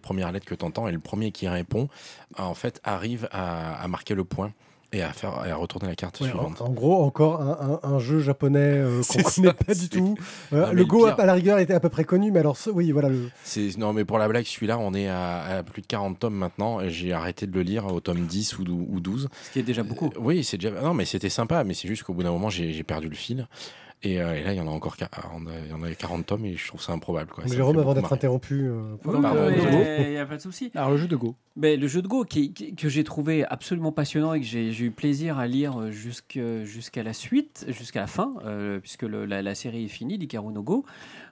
premières 0.00 0.32
lettres 0.32 0.46
que 0.46 0.54
tu 0.54 0.64
entends. 0.64 0.88
Et 0.88 0.92
le 0.92 0.98
premier 0.98 1.30
qui 1.30 1.46
répond, 1.48 1.88
en 2.36 2.54
fait, 2.54 2.80
arrive 2.84 3.28
à 3.30 3.86
marquer 3.88 4.14
le 4.14 4.24
point 4.24 4.52
et 4.94 5.02
à, 5.02 5.12
faire, 5.12 5.34
à 5.38 5.54
retourner 5.56 5.88
la 5.88 5.94
carte 5.96 6.20
Ouais, 6.20 6.28
suivante. 6.28 6.62
en 6.62 6.70
gros, 6.70 7.02
encore 7.02 7.40
un, 7.42 7.80
un- 7.82 7.94
un 7.94 7.98
jeu 7.98 8.20
japonais 8.20 8.58
euh, 8.78 8.98
qu'on 9.08 9.18
C'est 9.18 9.22
connaît 9.22 9.48
ça, 9.48 9.54
pas 9.54 9.74
du 9.74 9.88
tout. 9.88 10.14
Non, 10.52 10.72
le 10.72 10.84
Go, 10.84 11.04
pire- 11.06 11.20
à 11.20 11.26
la 11.26 11.34
rigueur, 11.34 11.58
était 11.58 11.74
à 11.74 11.80
peu 11.80 11.88
près 11.88 12.04
connu, 12.04 12.30
mais 12.30 12.38
alors, 12.40 12.56
ce- 12.56 12.70
oui, 12.70 12.90
voilà. 12.92 13.08
Le... 13.08 13.28
Non 13.78 13.92
mais 13.92 14.04
pour 14.04 14.18
la 14.18 14.28
blague 14.28 14.44
celui-là 14.46 14.78
on 14.78 14.94
est 14.94 15.08
à, 15.08 15.40
à 15.58 15.62
plus 15.62 15.82
de 15.82 15.86
40 15.86 16.18
tomes 16.18 16.34
maintenant 16.34 16.80
et 16.80 16.90
j'ai 16.90 17.12
arrêté 17.12 17.46
de 17.46 17.52
le 17.54 17.62
lire 17.62 17.86
au 17.86 18.00
tome 18.00 18.26
10 18.26 18.58
ou, 18.58 18.86
ou 18.90 19.00
12. 19.00 19.28
Ce 19.42 19.50
qui 19.52 19.58
est 19.58 19.62
déjà 19.62 19.82
beaucoup. 19.82 20.06
Euh, 20.06 20.20
oui, 20.20 20.44
c'est 20.44 20.56
déjà 20.58 20.70
non 20.80 20.94
mais 20.94 21.04
c'était 21.04 21.28
sympa 21.28 21.64
mais 21.64 21.74
c'est 21.74 21.88
juste 21.88 22.02
qu'au 22.04 22.14
bout 22.14 22.22
d'un 22.22 22.30
moment 22.30 22.50
j'ai 22.50 22.72
j'ai 22.72 22.84
perdu 22.84 23.08
le 23.08 23.14
fil 23.16 23.46
et, 24.04 24.20
euh, 24.22 24.34
et 24.36 24.42
là 24.44 24.52
il 24.52 24.56
y 24.56 24.60
en 24.60 24.66
a 24.68 24.70
encore 24.70 24.96
quar- 24.96 25.08
on 25.34 25.46
a- 25.46 25.58
il 25.64 25.70
y 25.70 25.72
en 25.72 25.82
a 25.82 25.92
40 25.94 26.26
tomes 26.26 26.44
et 26.44 26.54
je 26.56 26.66
trouve 26.68 26.80
ça 26.80 26.92
improbable 26.92 27.30
quoi. 27.30 27.46
Ça 27.48 27.54
Jérôme, 27.54 27.78
avant 27.78 27.94
d'être 27.94 28.12
interrompu. 28.12 28.62
euh, 28.66 28.94
Oui, 29.04 29.20
Pardon, 29.22 29.46
oui. 29.48 29.54
Il 30.04 30.10
n'y 30.10 30.16
a 30.18 30.26
pas 30.26 30.36
de 30.36 30.42
souci. 30.42 30.70
Alors, 30.74 30.90
le 30.90 30.96
jeu 30.98 31.06
de 31.08 31.16
Go. 31.16 31.34
Mais 31.56 31.76
le 31.76 31.86
jeu 31.86 32.02
de 32.02 32.08
Go 32.08 32.24
qui, 32.24 32.52
qui- 32.52 32.74
que 32.74 32.88
j'ai 32.88 33.04
trouvé 33.04 33.44
absolument 33.44 33.92
passionnant 33.92 34.34
et 34.34 34.40
que 34.40 34.46
j'ai 34.46 34.68
eu 34.84 34.90
plaisir 34.90 35.38
à 35.38 35.46
lire 35.46 35.90
jusqu'à 35.90 37.02
la 37.02 37.12
suite, 37.12 37.64
jusqu'à 37.68 38.00
la 38.00 38.06
fin, 38.06 38.34
euh, 38.44 38.78
puisque 38.80 39.02
le- 39.02 39.24
la, 39.24 39.42
la 39.42 39.54
série 39.54 39.84
est 39.84 39.88
finie, 39.88 40.18
l'Ikaru 40.18 40.52
no 40.52 40.62
Go, 40.62 40.84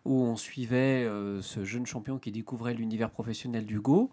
où 0.04 0.22
on 0.24 0.36
suivait 0.36 1.04
euh, 1.04 1.42
ce 1.42 1.64
jeune 1.64 1.86
champion 1.86 2.18
qui 2.18 2.32
découvrait 2.32 2.74
l'univers 2.74 3.10
professionnel 3.10 3.64
du 3.66 3.80
Go. 3.80 4.10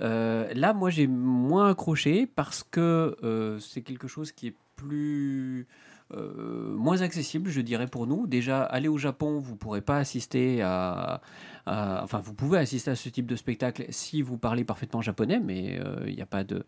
Euh, 0.00 0.48
là, 0.54 0.72
moi, 0.72 0.90
j'ai 0.90 1.06
moins 1.06 1.70
accroché 1.70 2.26
parce 2.26 2.62
que 2.62 3.16
euh, 3.22 3.58
c'est 3.58 3.82
quelque 3.82 4.08
chose 4.08 4.32
qui 4.32 4.48
est 4.48 4.54
plus 4.76 5.66
euh, 6.14 6.74
moins 6.76 7.02
accessible, 7.02 7.50
je 7.50 7.60
dirais, 7.60 7.86
pour 7.86 8.06
nous. 8.06 8.26
Déjà, 8.26 8.62
aller 8.62 8.88
au 8.88 8.98
Japon, 8.98 9.38
vous 9.38 9.52
ne 9.52 9.58
pourrez 9.58 9.80
pas 9.80 9.98
assister 9.98 10.62
à, 10.62 11.20
Enfin, 11.66 12.18
vous 12.18 12.34
pouvez 12.34 12.58
assister 12.58 12.90
à 12.90 12.96
ce 12.96 13.08
type 13.08 13.26
de 13.26 13.36
spectacle 13.36 13.84
si 13.90 14.20
vous 14.20 14.36
parlez 14.36 14.64
parfaitement 14.64 15.00
japonais, 15.00 15.38
mais 15.38 15.78
euh, 15.78 16.04
il 16.08 16.14
n'y 16.14 16.22
a 16.22 16.26
pas 16.26 16.42
de... 16.44 16.64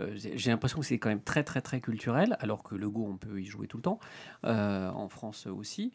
euh, 0.00 0.10
j'ai 0.14 0.50
l'impression 0.50 0.80
que 0.80 0.86
c'est 0.86 0.98
quand 0.98 1.08
même 1.08 1.22
très 1.22 1.44
très 1.44 1.60
très 1.60 1.80
culturel, 1.80 2.36
alors 2.40 2.64
que 2.64 2.74
le 2.74 2.90
Go 2.90 3.06
on 3.08 3.16
peut 3.16 3.40
y 3.40 3.44
jouer 3.44 3.68
tout 3.68 3.76
le 3.76 3.82
temps, 3.84 4.00
en 4.42 5.08
France 5.08 5.46
aussi. 5.46 5.92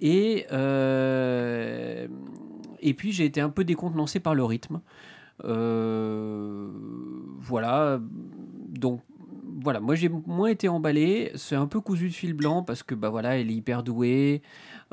Et, 0.00 0.46
et 2.80 2.94
puis 2.94 3.10
j'ai 3.12 3.24
été 3.24 3.40
un 3.40 3.50
peu 3.50 3.64
décontenancé 3.64 4.20
par 4.20 4.36
le 4.36 4.44
rythme. 4.44 4.80
Voilà, 7.40 8.00
donc 8.68 9.02
voilà, 9.62 9.80
moi 9.80 9.94
j'ai 9.94 10.08
moins 10.08 10.48
été 10.48 10.68
emballé. 10.68 11.32
C'est 11.34 11.56
un 11.56 11.66
peu 11.66 11.80
cousu 11.80 12.08
de 12.08 12.14
fil 12.14 12.32
blanc 12.34 12.62
parce 12.62 12.82
que 12.82 12.94
bah 12.94 13.08
voilà, 13.10 13.38
elle 13.38 13.50
est 13.50 13.54
hyper 13.54 13.82
douée. 13.82 14.42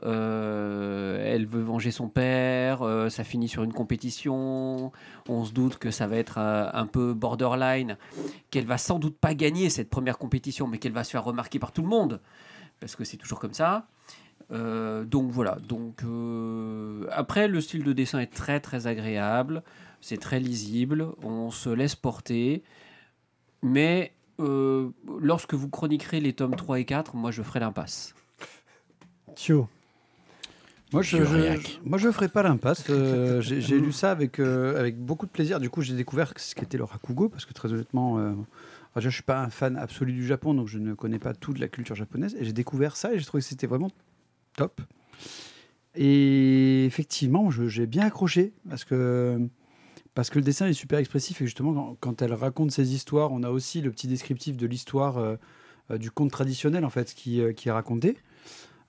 euh, 0.04 1.18
elle 1.26 1.46
veut 1.46 1.62
venger 1.62 1.92
son 1.92 2.08
père. 2.10 2.82
euh, 2.84 3.10
ça 3.10 3.24
finit 3.24 3.48
sur 3.48 3.64
une 3.64 3.74
compétition. 3.74 4.92
On 5.28 5.46
se 5.46 5.52
doute 5.54 5.78
que 5.78 5.92
ça 5.92 6.08
va 6.08 6.18
être 6.18 6.38
euh, 6.38 6.70
un 6.74 6.86
peu 6.86 7.14
borderline. 7.14 7.98
Qu'elle 8.52 8.66
va 8.66 8.78
sans 8.78 9.00
doute 9.00 9.18
pas 9.18 9.34
gagner 9.34 9.70
cette 9.70 9.90
première 9.90 10.18
compétition, 10.18 10.68
mais 10.68 10.78
qu'elle 10.78 10.94
va 10.94 11.04
se 11.04 11.12
faire 11.12 11.24
remarquer 11.24 11.60
par 11.60 11.72
tout 11.72 11.82
le 11.82 11.90
monde 11.90 12.22
parce 12.80 12.96
que 12.96 13.04
c'est 13.04 13.18
toujours 13.18 13.40
comme 13.40 13.54
ça. 13.54 13.88
Donc 14.50 15.32
voilà. 15.32 15.58
Donc 15.68 16.04
après, 17.12 17.48
le 17.48 17.60
style 17.60 17.84
de 17.84 17.94
dessin 17.94 18.20
est 18.20 18.34
très 18.34 18.60
très 18.60 18.88
agréable. 18.88 19.64
C'est 20.00 20.18
très 20.18 20.40
lisible. 20.40 21.08
On 21.24 21.50
se 21.52 21.70
laisse 21.70 21.96
porter. 21.96 22.64
Mais 23.64 24.14
euh, 24.40 24.90
lorsque 25.20 25.54
vous 25.54 25.70
chroniquerez 25.70 26.20
les 26.20 26.34
tomes 26.34 26.56
3 26.56 26.80
et 26.80 26.86
4, 26.86 27.16
moi 27.16 27.32
je 27.32 27.42
ferai 27.42 27.60
l'impasse. 27.60 28.14
Thio. 29.36 29.68
Moi, 30.94 31.02
je, 31.02 31.18
je, 31.18 31.78
moi, 31.84 31.98
je 31.98 32.10
ferai 32.12 32.30
pas 32.30 32.44
l'impasse. 32.44 32.86
Euh, 32.90 33.42
j'ai 33.42 33.80
lu 33.80 33.92
ça 33.92 34.10
avec, 34.10 34.40
euh, 34.40 34.80
avec 34.80 34.98
beaucoup 34.98 35.26
de 35.26 35.32
plaisir. 35.32 35.60
Du 35.60 35.70
coup, 35.70 35.82
j'ai 35.82 35.96
découvert 35.96 36.32
ce 36.38 36.56
qu'était 36.56 36.78
le 36.78 36.86
rakugo, 36.86 37.28
parce 37.28 37.46
que 37.46 37.54
très 37.54 37.74
honnêtement, 37.74 38.20
euh, 38.20 38.32
je 38.96 39.10
suis 39.10 39.24
pas 39.24 39.42
un 39.42 39.50
fan 39.50 39.76
absolu 39.76 40.14
du 40.14 40.26
Japon, 40.26 40.54
donc 40.54 40.68
je 40.68 40.80
ne 40.80 40.94
connais 40.94 41.20
pas 41.20 41.34
toute 41.34 41.60
la 41.60 41.68
culture 41.68 41.96
japonaise. 41.96 42.38
Et 42.40 42.46
j'ai 42.46 42.54
découvert 42.54 42.96
ça 42.96 43.14
et 43.14 43.20
j'ai 43.20 43.26
trouvé 43.26 43.42
que 43.42 43.48
c'était 43.50 43.68
vraiment 43.68 43.92
top. 44.56 44.80
Et 45.96 46.86
effectivement, 46.86 47.50
j'ai 47.52 47.86
bien 47.86 48.06
accroché, 48.06 48.54
parce 48.70 48.86
que, 48.86 49.42
parce 50.18 50.32
que 50.32 50.40
le 50.40 50.44
dessin 50.44 50.66
est 50.66 50.74
super 50.74 50.98
expressif. 50.98 51.44
Et 51.44 51.46
justement, 51.46 51.76
quand, 51.76 51.98
quand 52.00 52.22
elle 52.24 52.34
raconte 52.34 52.72
ses 52.72 52.96
histoires, 52.96 53.32
on 53.32 53.44
a 53.44 53.52
aussi 53.52 53.82
le 53.82 53.92
petit 53.92 54.08
descriptif 54.08 54.58
de 54.58 54.66
l'histoire 54.66 55.20
euh, 55.20 55.36
euh, 55.92 56.00
du 56.00 56.10
conte 56.10 56.32
traditionnel, 56.32 56.86
en 56.86 56.90
fait, 56.90 57.14
qui, 57.14 57.40
euh, 57.40 57.54
qui 57.54 57.70
est 57.70 57.72
raconté. 57.72 58.18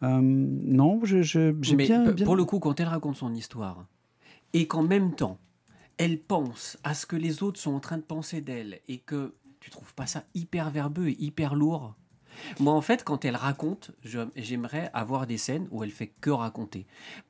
Non, 0.01 1.05
j'ai 1.05 1.53
bien- 1.53 2.07
pour 2.25 2.35
le 2.35 2.47
coup, 2.47 2.61
quand 2.61 2.81
elle 2.81 2.88
raconte 2.88 3.17
son 3.17 3.35
histoire, 3.35 3.85
et 4.55 4.67
qu'en 4.67 4.83
même 4.83 5.14
temps, 5.14 5.37
elle 5.99 6.19
pense 6.19 6.79
à 6.83 6.95
ce 6.95 7.05
que 7.05 7.17
les 7.17 7.43
autres 7.43 7.61
sont 7.61 7.75
en 7.75 7.81
train 7.81 7.99
de 7.99 8.03
penser 8.03 8.41
d'elle, 8.41 8.81
et 8.88 8.97
que 8.97 9.35
tu 9.61 9.69
trouves 9.69 9.93
pas 9.93 10.07
ça 10.07 10.25
hyper 10.35 10.71
verbeux 10.71 11.09
et 11.09 11.23
hyper 11.23 11.55
lourd 11.55 11.95
moi, 12.61 12.73
en 12.73 12.81
fait, 12.81 13.05
quand 13.05 13.25
elle 13.25 13.37
raconte, 13.37 13.93
j'aimerais 14.37 14.91
avoir 14.93 15.27
des 15.27 15.39
scènes 15.39 15.69
où 15.71 15.85
elle 15.85 15.91
fait 15.91 16.13
que 16.21 16.31
raconter. 16.31 16.87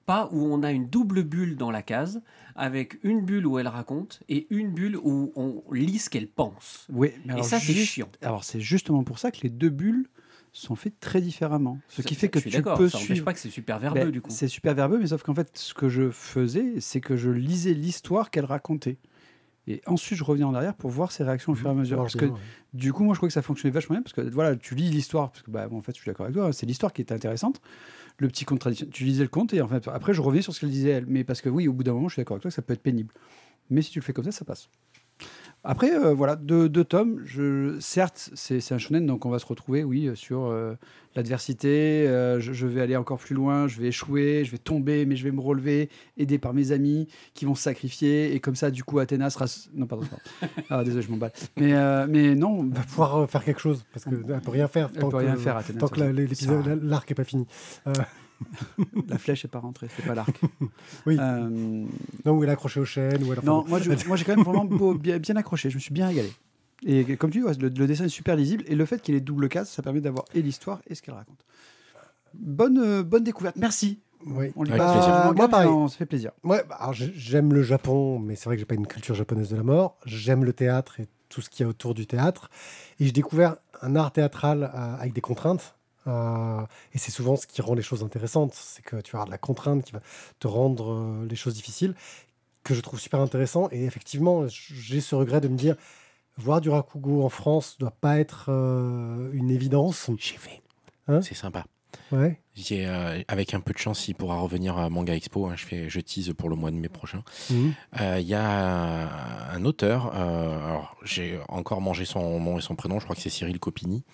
Pas 0.07 0.29
où 0.33 0.45
on 0.45 0.63
a 0.63 0.73
une 0.73 0.89
double 0.89 1.23
bulle 1.23 1.57
dans 1.57 1.71
la 1.71 1.83
case, 1.83 2.23
avec 2.57 2.99
une 3.03 3.25
bulle 3.25 3.47
où 3.47 3.59
elle 3.59 3.69
raconte 3.69 4.21
et 4.29 4.47
une 4.51 4.73
bulle 4.73 4.97
où 4.97 5.33
on 5.37 5.63
lit 5.73 5.99
ce 5.99 6.11
qu'elle 6.11 6.29
pense. 6.29 6.87
Oui, 6.91 7.13
mais 7.25 7.31
Et 7.31 7.35
alors 7.35 7.45
ça, 7.45 7.61
c'est 7.61 7.75
chiant. 7.75 8.09
Alors 8.23 8.45
c'est 8.45 8.61
justement 8.61 9.05
pour 9.05 9.19
ça 9.19 9.31
que 9.31 9.41
les 9.43 9.51
deux 9.51 9.71
bulles 9.71 10.09
sont 10.53 10.77
faites 10.77 10.99
très 10.99 11.21
différemment. 11.21 11.79
Ce 11.89 12.03
qui 12.03 12.15
fait 12.15 12.29
que 12.29 12.39
tu 12.39 12.63
peux 12.63 12.89
ça 12.89 12.99
suivre. 12.99 13.25
pas 13.25 13.33
que 13.33 13.39
c'est 13.39 13.51
super 13.51 13.79
verbeux, 13.79 14.01
Ben, 14.01 14.11
du 14.11 14.21
coup. 14.21 14.31
C'est 14.31 14.49
super 14.49 14.75
verbeux, 14.75 14.99
mais 14.99 15.09
sauf 15.09 15.23
qu'en 15.23 15.35
fait, 15.35 15.57
ce 15.57 15.75
que 15.75 15.89
je 15.89 16.11
faisais, 16.11 16.81
c'est 16.81 17.01
que 17.01 17.17
je 17.17 17.31
lisais 17.31 17.75
l'histoire 17.75 18.31
qu'elle 18.31 18.45
racontait. 18.45 18.99
Et 19.71 19.83
ensuite, 19.87 20.19
je 20.19 20.25
revenais 20.25 20.45
en 20.45 20.55
arrière 20.55 20.75
pour 20.75 20.91
voir 20.91 21.13
ses 21.13 21.25
réactions 21.25 21.53
au 21.53 21.55
fur 21.55 21.67
et 21.69 21.71
à 21.71 21.75
mesure. 21.75 21.99
Parce 21.99 22.15
que 22.17 22.25
du 22.73 22.93
coup, 22.93 23.05
moi, 23.05 23.13
je 23.15 23.19
crois 23.19 23.29
que 23.29 23.33
ça 23.35 23.43
fonctionnait 23.43 23.73
vachement 23.73 23.95
bien. 23.97 24.03
Parce 24.03 24.15
que 24.15 24.23
voilà, 24.23 24.57
tu 24.57 24.75
lis 24.75 24.89
l'histoire. 24.89 25.31
Parce 25.31 25.43
que, 25.43 25.51
bah, 25.51 25.69
bon, 25.69 25.77
en 25.77 25.83
fait, 25.83 25.93
je 25.95 26.01
suis 26.01 26.09
d'accord 26.09 26.25
avec 26.25 26.35
toi. 26.37 26.47
hein, 26.47 26.53
C'est 26.53 26.65
l'histoire 26.65 26.93
qui 26.93 27.03
était 27.03 27.13
intéressante. 27.15 27.61
Le 28.17 28.29
petit 28.29 28.45
conte 28.47 28.61
traditionnel. 28.61 28.93
Tu 28.93 29.05
lisais 29.05 29.23
le 29.25 29.29
conte 29.29 29.53
et 29.53 29.61
en 29.61 29.69
fait, 29.69 29.87
après, 29.89 30.15
je 30.15 30.23
revenais 30.23 30.43
sur 30.43 30.55
ce 30.55 30.61
qu'elle 30.61 30.71
disait 30.71 30.91
elle. 30.91 31.07
Mais 31.07 31.23
parce 31.23 31.43
que 31.43 31.51
oui, 31.51 31.69
au 31.69 31.73
bout 31.75 31.83
d'un 31.85 31.93
moment, 31.93 32.09
je 32.09 32.15
suis 32.15 32.21
d'accord 32.21 32.37
avec 32.37 32.43
toi 32.43 32.51
ça 32.51 32.63
peut 32.63 32.73
être 32.73 32.83
pénible. 32.83 33.13
Mais 33.71 33.83
si 33.83 33.91
tu 33.91 33.99
le 33.99 34.05
fais 34.05 34.15
comme 34.15 34.25
ça, 34.25 34.33
ça 34.33 34.47
passe. 34.47 34.71
Après, 35.65 35.93
euh, 35.93 36.15
voilà, 36.15 36.37
deux, 36.37 36.69
deux 36.69 36.85
tomes. 36.85 37.21
Je, 37.25 37.77
certes, 37.81 38.31
c'est 38.35 38.73
un 38.73 38.79
shonen, 38.79 39.05
donc 39.07 39.27
on 39.27 39.31
va 39.31 39.39
se 39.39 39.47
retrouver, 39.47 39.85
oui, 39.85 40.11
sur 40.15 40.47
euh, 40.47 40.75
l'adversité. 41.17 42.07
euh, 42.09 42.41
je, 42.41 42.53
je 42.53 42.67
vais 42.67 42.81
aller 42.81 42.97
encore 42.97 43.19
plus 43.19 43.35
loin, 43.35 43.67
je 43.69 43.81
vais 43.81 43.89
échouer, 43.89 44.45
je 44.45 44.53
vais 44.53 44.59
tomber, 44.59 45.05
mais 45.05 45.17
je 45.17 45.25
vais 45.25 45.31
me 45.33 45.41
relever, 45.41 45.91
aidé 46.17 46.39
par 46.39 46.55
mes 46.55 46.73
amis 46.73 47.09
qui 47.35 47.45
vont 47.45 47.55
se 47.55 47.63
sacrifier. 47.63 48.35
Et 48.35 48.41
comme 48.41 48.55
ça, 48.57 48.71
du 48.71 48.85
coup, 48.85 48.99
Athéna 48.99 49.31
sera. 49.31 49.47
Non, 49.75 49.87
pardon, 49.87 50.07
pardon. 50.07 50.53
Ah, 50.71 50.85
désolé, 50.85 51.03
je 51.03 51.11
m'emballe. 51.11 51.33
Mais, 51.59 51.73
mais 52.07 52.35
non, 52.35 52.63
va 52.65 52.81
pouvoir 52.83 53.29
faire 53.29 53.45
quelque 53.45 53.61
chose 53.61 53.85
parce 53.93 54.05
qu'elle 54.05 54.21
ne 54.27 54.39
peut 54.41 54.51
rien 54.51 54.69
faire 54.69 54.91
elle 54.95 55.01
tant 55.01 55.09
peut 55.11 55.19
que, 55.19 55.25
rien 55.25 55.37
faire, 55.37 55.57
Athéna. 55.57 55.81
tant 55.81 55.89
que 55.89 56.01
la- 56.01 56.77
l'arc 56.77 57.11
est 57.11 57.15
pas 57.15 57.25
fini. 57.25 57.47
La 59.09 59.19
flèche 59.19 59.45
n'est 59.45 59.51
pas 59.51 59.59
rentrée, 59.59 59.89
c'est 59.97 60.05
pas 60.07 60.15
l'arc. 60.15 60.41
Oui. 61.07 61.17
Euh, 61.21 61.49
non, 62.25 62.33
où 62.33 62.43
elle 62.43 62.49
est 62.51 62.53
accrochée 62.53 62.81
aux 62.81 62.85
chaînes. 62.85 63.17
Elle, 63.21 63.33
enfin, 63.33 63.41
non, 63.45 63.65
moi, 63.69 63.79
je- 63.81 63.91
moi 64.07 64.17
j'ai 64.17 64.25
quand 64.25 64.37
même 64.37 64.45
vraiment 64.45 64.65
beau- 64.65 64.95
bien, 64.95 65.19
bien 65.19 65.37
accroché, 65.37 65.71
je 65.71 65.77
me 65.77 65.81
suis 65.81 65.93
bien 65.93 66.07
régalé. 66.09 66.33
Et 66.87 67.17
comme 67.17 67.31
tu 67.31 67.39
dis, 67.39 67.45
ouais, 67.45 67.55
le, 67.55 67.69
le 67.69 67.87
dessin 67.87 68.05
est 68.05 68.09
super 68.09 68.37
lisible 68.37 68.63
et 68.69 68.75
le 68.77 68.85
fait 68.87 69.03
qu'il 69.03 69.15
ait 69.15 69.21
double 69.21 69.49
case, 69.49 69.69
ça 69.69 69.83
permet 69.83 70.01
d'avoir 70.01 70.25
et 70.35 70.43
l'histoire 70.43 70.81
et 70.87 70.95
ce 70.95 71.03
qu'elle 71.03 71.15
raconte. 71.15 71.45
Bonne, 72.35 72.79
euh, 72.79 73.03
bonne 73.03 73.25
découverte, 73.25 73.57
merci. 73.57 74.01
Oui. 74.27 74.53
On 74.57 74.63
lit 74.65 74.73
Avec 74.73 74.83
pas 74.83 75.33
Moi, 75.33 75.49
pareil. 75.49 75.69
on 75.69 75.89
se 75.89 75.97
fait 75.97 76.07
plaisir. 76.07 76.33
Ouais, 76.45 76.63
bah, 76.69 76.91
j'aime 76.93 77.53
le 77.55 77.63
Japon, 77.63 78.19
mais 78.19 78.37
c'est 78.37 78.45
vrai 78.47 78.57
que 78.57 78.61
j'ai 78.61 78.67
pas 78.67 78.75
une 78.75 78.87
culture 78.87 79.15
japonaise 79.15 79.49
de 79.51 79.57
la 79.57 79.63
mort. 79.63 79.97
J'aime 80.07 80.45
le 80.45 80.53
théâtre 80.53 81.01
et 81.01 81.07
tout 81.29 81.41
ce 81.41 81.49
qu'il 81.51 81.65
y 81.65 81.67
a 81.67 81.69
autour 81.69 81.95
du 81.95 82.07
théâtre. 82.07 82.51
Et 83.01 83.07
j'ai 83.07 83.13
découvert 83.13 83.57
un 83.81 83.95
art 83.97 84.13
théâtral 84.13 84.65
euh, 84.75 84.95
avec 84.97 85.13
des 85.13 85.21
contraintes. 85.21 85.75
Euh, 86.09 86.63
et 86.95 86.99
c'est 86.99 87.11
souvent 87.11 87.37
ce 87.37 87.47
qui 87.47 87.63
rend 87.63 87.75
les 87.75 87.83
choses 87.83 88.03
intéressantes. 88.03 88.55
C'est 88.55 88.83
que 88.83 88.97
tu 89.01 89.13
vas 89.13 89.19
avoir 89.19 89.27
de 89.27 89.31
la 89.31 89.39
contrainte 89.39 89.85
qui 89.85 89.93
va 89.93 90.01
te 90.39 90.47
rendre 90.47 90.93
euh, 90.93 91.27
les 91.29 91.37
choses 91.37 91.55
difficiles, 91.55 91.95
que 92.65 92.75
je 92.75 92.81
trouve 92.81 93.01
super 93.01 93.21
intéressant. 93.21 93.69
Et 93.71 93.85
effectivement, 93.85 94.47
j'ai 94.49 95.01
ce 95.01 95.15
regret 95.15 95.41
de 95.41 95.49
me 95.49 95.57
dire, 95.57 95.77
voir 96.37 96.61
du 96.61 96.71
rakugo 96.71 97.23
en 97.23 97.29
France 97.29 97.77
doit 97.79 97.91
pas 97.91 98.19
être 98.19 98.47
euh, 98.49 99.31
une 99.33 99.51
évidence. 99.51 100.11
J'ai 100.19 100.37
fait. 100.37 100.63
Hein? 101.09 101.23
C'est 101.23 101.35
sympa. 101.35 101.65
Ouais. 102.13 102.39
Euh, 102.73 103.23
avec 103.29 103.55
un 103.55 103.61
peu 103.61 103.73
de 103.73 103.79
chance, 103.79 104.09
il 104.09 104.15
pourra 104.15 104.37
revenir 104.37 104.79
à 104.79 104.91
Manga 104.91 105.15
Expo. 105.15 105.47
hein, 105.47 105.55
je, 105.57 105.65
fais, 105.65 105.89
je 105.89 106.01
tease 106.01 106.33
pour 106.37 106.49
le 106.49 106.57
mois 106.57 106.71
de 106.71 106.77
mai 106.77 106.89
prochain. 106.89 107.23
Mhm. 107.51 107.75
Euh, 108.01 108.19
Il 108.21 108.27
y 108.27 108.35
a 108.35 109.53
un, 109.53 109.65
auteur, 109.65 110.13
euh, 110.15 110.67
alors 110.67 110.97
j'ai 111.05 111.39
encore 111.49 111.81
mangé 111.81 112.05
son 112.05 112.41
nom 112.41 112.59
et 112.59 112.63
son 112.63 112.75
prénom, 112.75 112.99
je 112.99 113.05
crois 113.05 113.17
que 113.17 113.23
c'est 113.23 113.31
Cyril 113.31 113.59
Copini, 113.59 114.05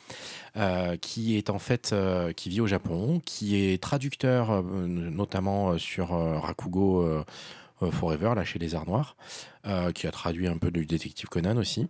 qui 1.00 1.36
est 1.36 1.50
en 1.50 1.58
fait, 1.58 1.94
qui 2.36 2.48
vit 2.48 2.60
au 2.60 2.66
Japon, 2.66 3.20
qui 3.24 3.56
est 3.56 3.82
traducteur 3.82 4.62
notamment 4.62 5.78
sur 5.78 6.10
Rakugo 6.10 7.24
Forever, 7.90 8.32
là 8.34 8.44
chez 8.44 8.58
les 8.58 8.74
Arts 8.74 8.86
Noirs, 8.86 9.16
euh, 9.66 9.92
qui 9.92 10.06
a 10.06 10.10
traduit 10.10 10.46
un 10.46 10.56
peu 10.58 10.70
du 10.70 10.86
détective 10.86 11.28
Conan 11.28 11.56
aussi, 11.56 11.88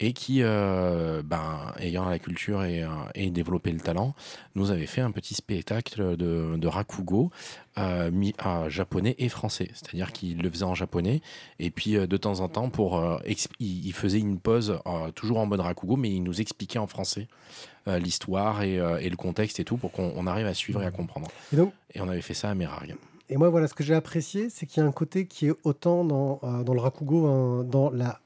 et 0.00 0.12
qui, 0.12 0.42
euh, 0.42 1.22
ben, 1.24 1.72
ayant 1.78 2.04
la 2.08 2.18
culture 2.18 2.64
et, 2.64 2.82
euh, 2.82 2.88
et 3.14 3.30
développé 3.30 3.70
le 3.72 3.80
talent, 3.80 4.14
nous 4.54 4.70
avait 4.70 4.86
fait 4.86 5.00
un 5.00 5.10
petit 5.10 5.34
spectacle 5.34 6.16
de, 6.16 6.56
de 6.56 6.68
Rakugo 6.68 7.30
euh, 7.78 8.10
mis 8.10 8.34
à 8.38 8.68
japonais 8.68 9.14
et 9.18 9.28
français. 9.28 9.70
C'est-à-dire 9.74 10.12
qu'il 10.12 10.38
le 10.38 10.50
faisait 10.50 10.64
en 10.64 10.74
japonais 10.74 11.20
et 11.58 11.70
puis 11.70 11.96
euh, 11.96 12.06
de 12.06 12.16
temps 12.16 12.40
en 12.40 12.48
temps, 12.48 12.70
pour, 12.70 12.98
euh, 12.98 13.18
il, 13.60 13.92
faisait 13.92 14.18
une 14.20 14.38
pause 14.38 14.78
euh, 14.86 15.10
toujours 15.12 15.38
en 15.38 15.46
mode 15.46 15.60
Rakugo, 15.60 15.96
mais 15.96 16.10
il 16.10 16.22
nous 16.22 16.40
expliquait 16.40 16.78
en 16.78 16.86
français 16.86 17.28
euh, 17.88 17.98
l'histoire 17.98 18.62
et, 18.62 18.78
euh, 18.78 18.98
et 18.98 19.08
le 19.08 19.16
contexte 19.16 19.60
et 19.60 19.64
tout 19.64 19.76
pour 19.76 19.92
qu'on 19.92 20.12
on 20.16 20.26
arrive 20.26 20.46
à 20.46 20.54
suivre 20.54 20.82
et 20.82 20.86
à 20.86 20.90
comprendre. 20.90 21.28
Et 21.52 21.56
donc, 21.56 21.72
Et 21.94 22.00
on 22.00 22.08
avait 22.08 22.22
fait 22.22 22.34
ça 22.34 22.50
à 22.50 22.54
Merarg. 22.54 22.94
Et 23.28 23.36
moi, 23.36 23.48
voilà, 23.48 23.68
ce 23.68 23.74
que 23.74 23.84
j'ai 23.84 23.94
apprécié, 23.94 24.50
c'est 24.50 24.66
qu'il 24.66 24.82
y 24.82 24.86
a 24.86 24.88
un 24.88 24.92
côté 24.92 25.26
qui 25.26 25.46
est 25.46 25.54
autant 25.64 26.04
dans, 26.04 26.40
euh, 26.42 26.64
le 26.64 26.80
rakugo, 26.80 27.26
hein, 27.26 27.64
dans 27.64 27.90
la 27.90 28.20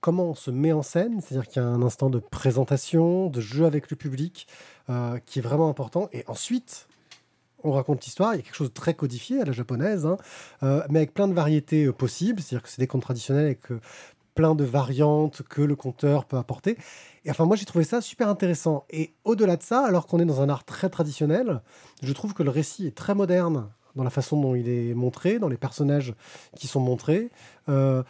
comment 0.00 0.30
on 0.30 0.34
se 0.34 0.50
met 0.50 0.72
en 0.72 0.82
scène, 0.82 1.20
c'est-à-dire 1.20 1.48
qu'il 1.48 1.62
y 1.62 1.64
a 1.64 1.68
un 1.68 1.82
instant 1.82 2.10
de 2.10 2.18
présentation, 2.18 3.28
de 3.28 3.40
jeu 3.40 3.66
avec 3.66 3.90
le 3.90 3.96
public, 3.96 4.46
euh, 4.88 5.18
qui 5.26 5.38
est 5.38 5.42
vraiment 5.42 5.68
important. 5.68 6.08
Et 6.12 6.24
ensuite, 6.26 6.88
on 7.62 7.72
raconte 7.72 8.04
l'histoire. 8.04 8.34
Il 8.34 8.38
y 8.38 8.40
a 8.40 8.42
quelque 8.42 8.56
chose 8.56 8.68
de 8.68 8.74
très 8.74 8.94
codifié 8.94 9.40
à 9.40 9.44
la 9.44 9.52
japonaise, 9.52 10.06
hein, 10.06 10.16
euh, 10.62 10.82
mais 10.88 11.00
avec 11.00 11.14
plein 11.14 11.28
de 11.28 11.34
variétés 11.34 11.90
possibles. 11.92 12.40
C'est-à-dire 12.40 12.62
que 12.62 12.70
c'est 12.70 12.80
des 12.80 12.86
contes 12.86 13.02
traditionnels 13.02 13.44
avec 13.44 13.70
euh, 13.70 13.80
plein 14.34 14.54
de 14.54 14.64
variantes 14.64 15.42
que 15.48 15.60
le 15.60 15.76
conteur 15.76 16.24
peut 16.24 16.38
apporter. 16.38 16.78
Et 17.24 17.30
enfin, 17.30 17.44
moi, 17.44 17.56
j'ai 17.56 17.66
trouvé 17.66 17.84
ça 17.84 18.00
super 18.00 18.28
intéressant. 18.28 18.86
Et 18.88 19.12
au-delà 19.24 19.56
de 19.56 19.62
ça, 19.62 19.84
alors 19.84 20.06
qu'on 20.06 20.18
est 20.18 20.24
dans 20.24 20.40
un 20.40 20.48
art 20.48 20.64
très 20.64 20.88
traditionnel, 20.88 21.60
je 22.02 22.12
trouve 22.12 22.32
que 22.32 22.42
le 22.42 22.50
récit 22.50 22.86
est 22.86 22.96
très 22.96 23.14
moderne 23.14 23.68
dans 23.96 24.04
la 24.04 24.10
façon 24.10 24.40
dont 24.40 24.54
il 24.54 24.68
est 24.68 24.94
montré, 24.94 25.38
dans 25.38 25.48
les 25.48 25.56
personnages 25.56 26.14
qui 26.56 26.66
sont 26.66 26.80
montrés. 26.80 27.30
Euh, 27.68 28.02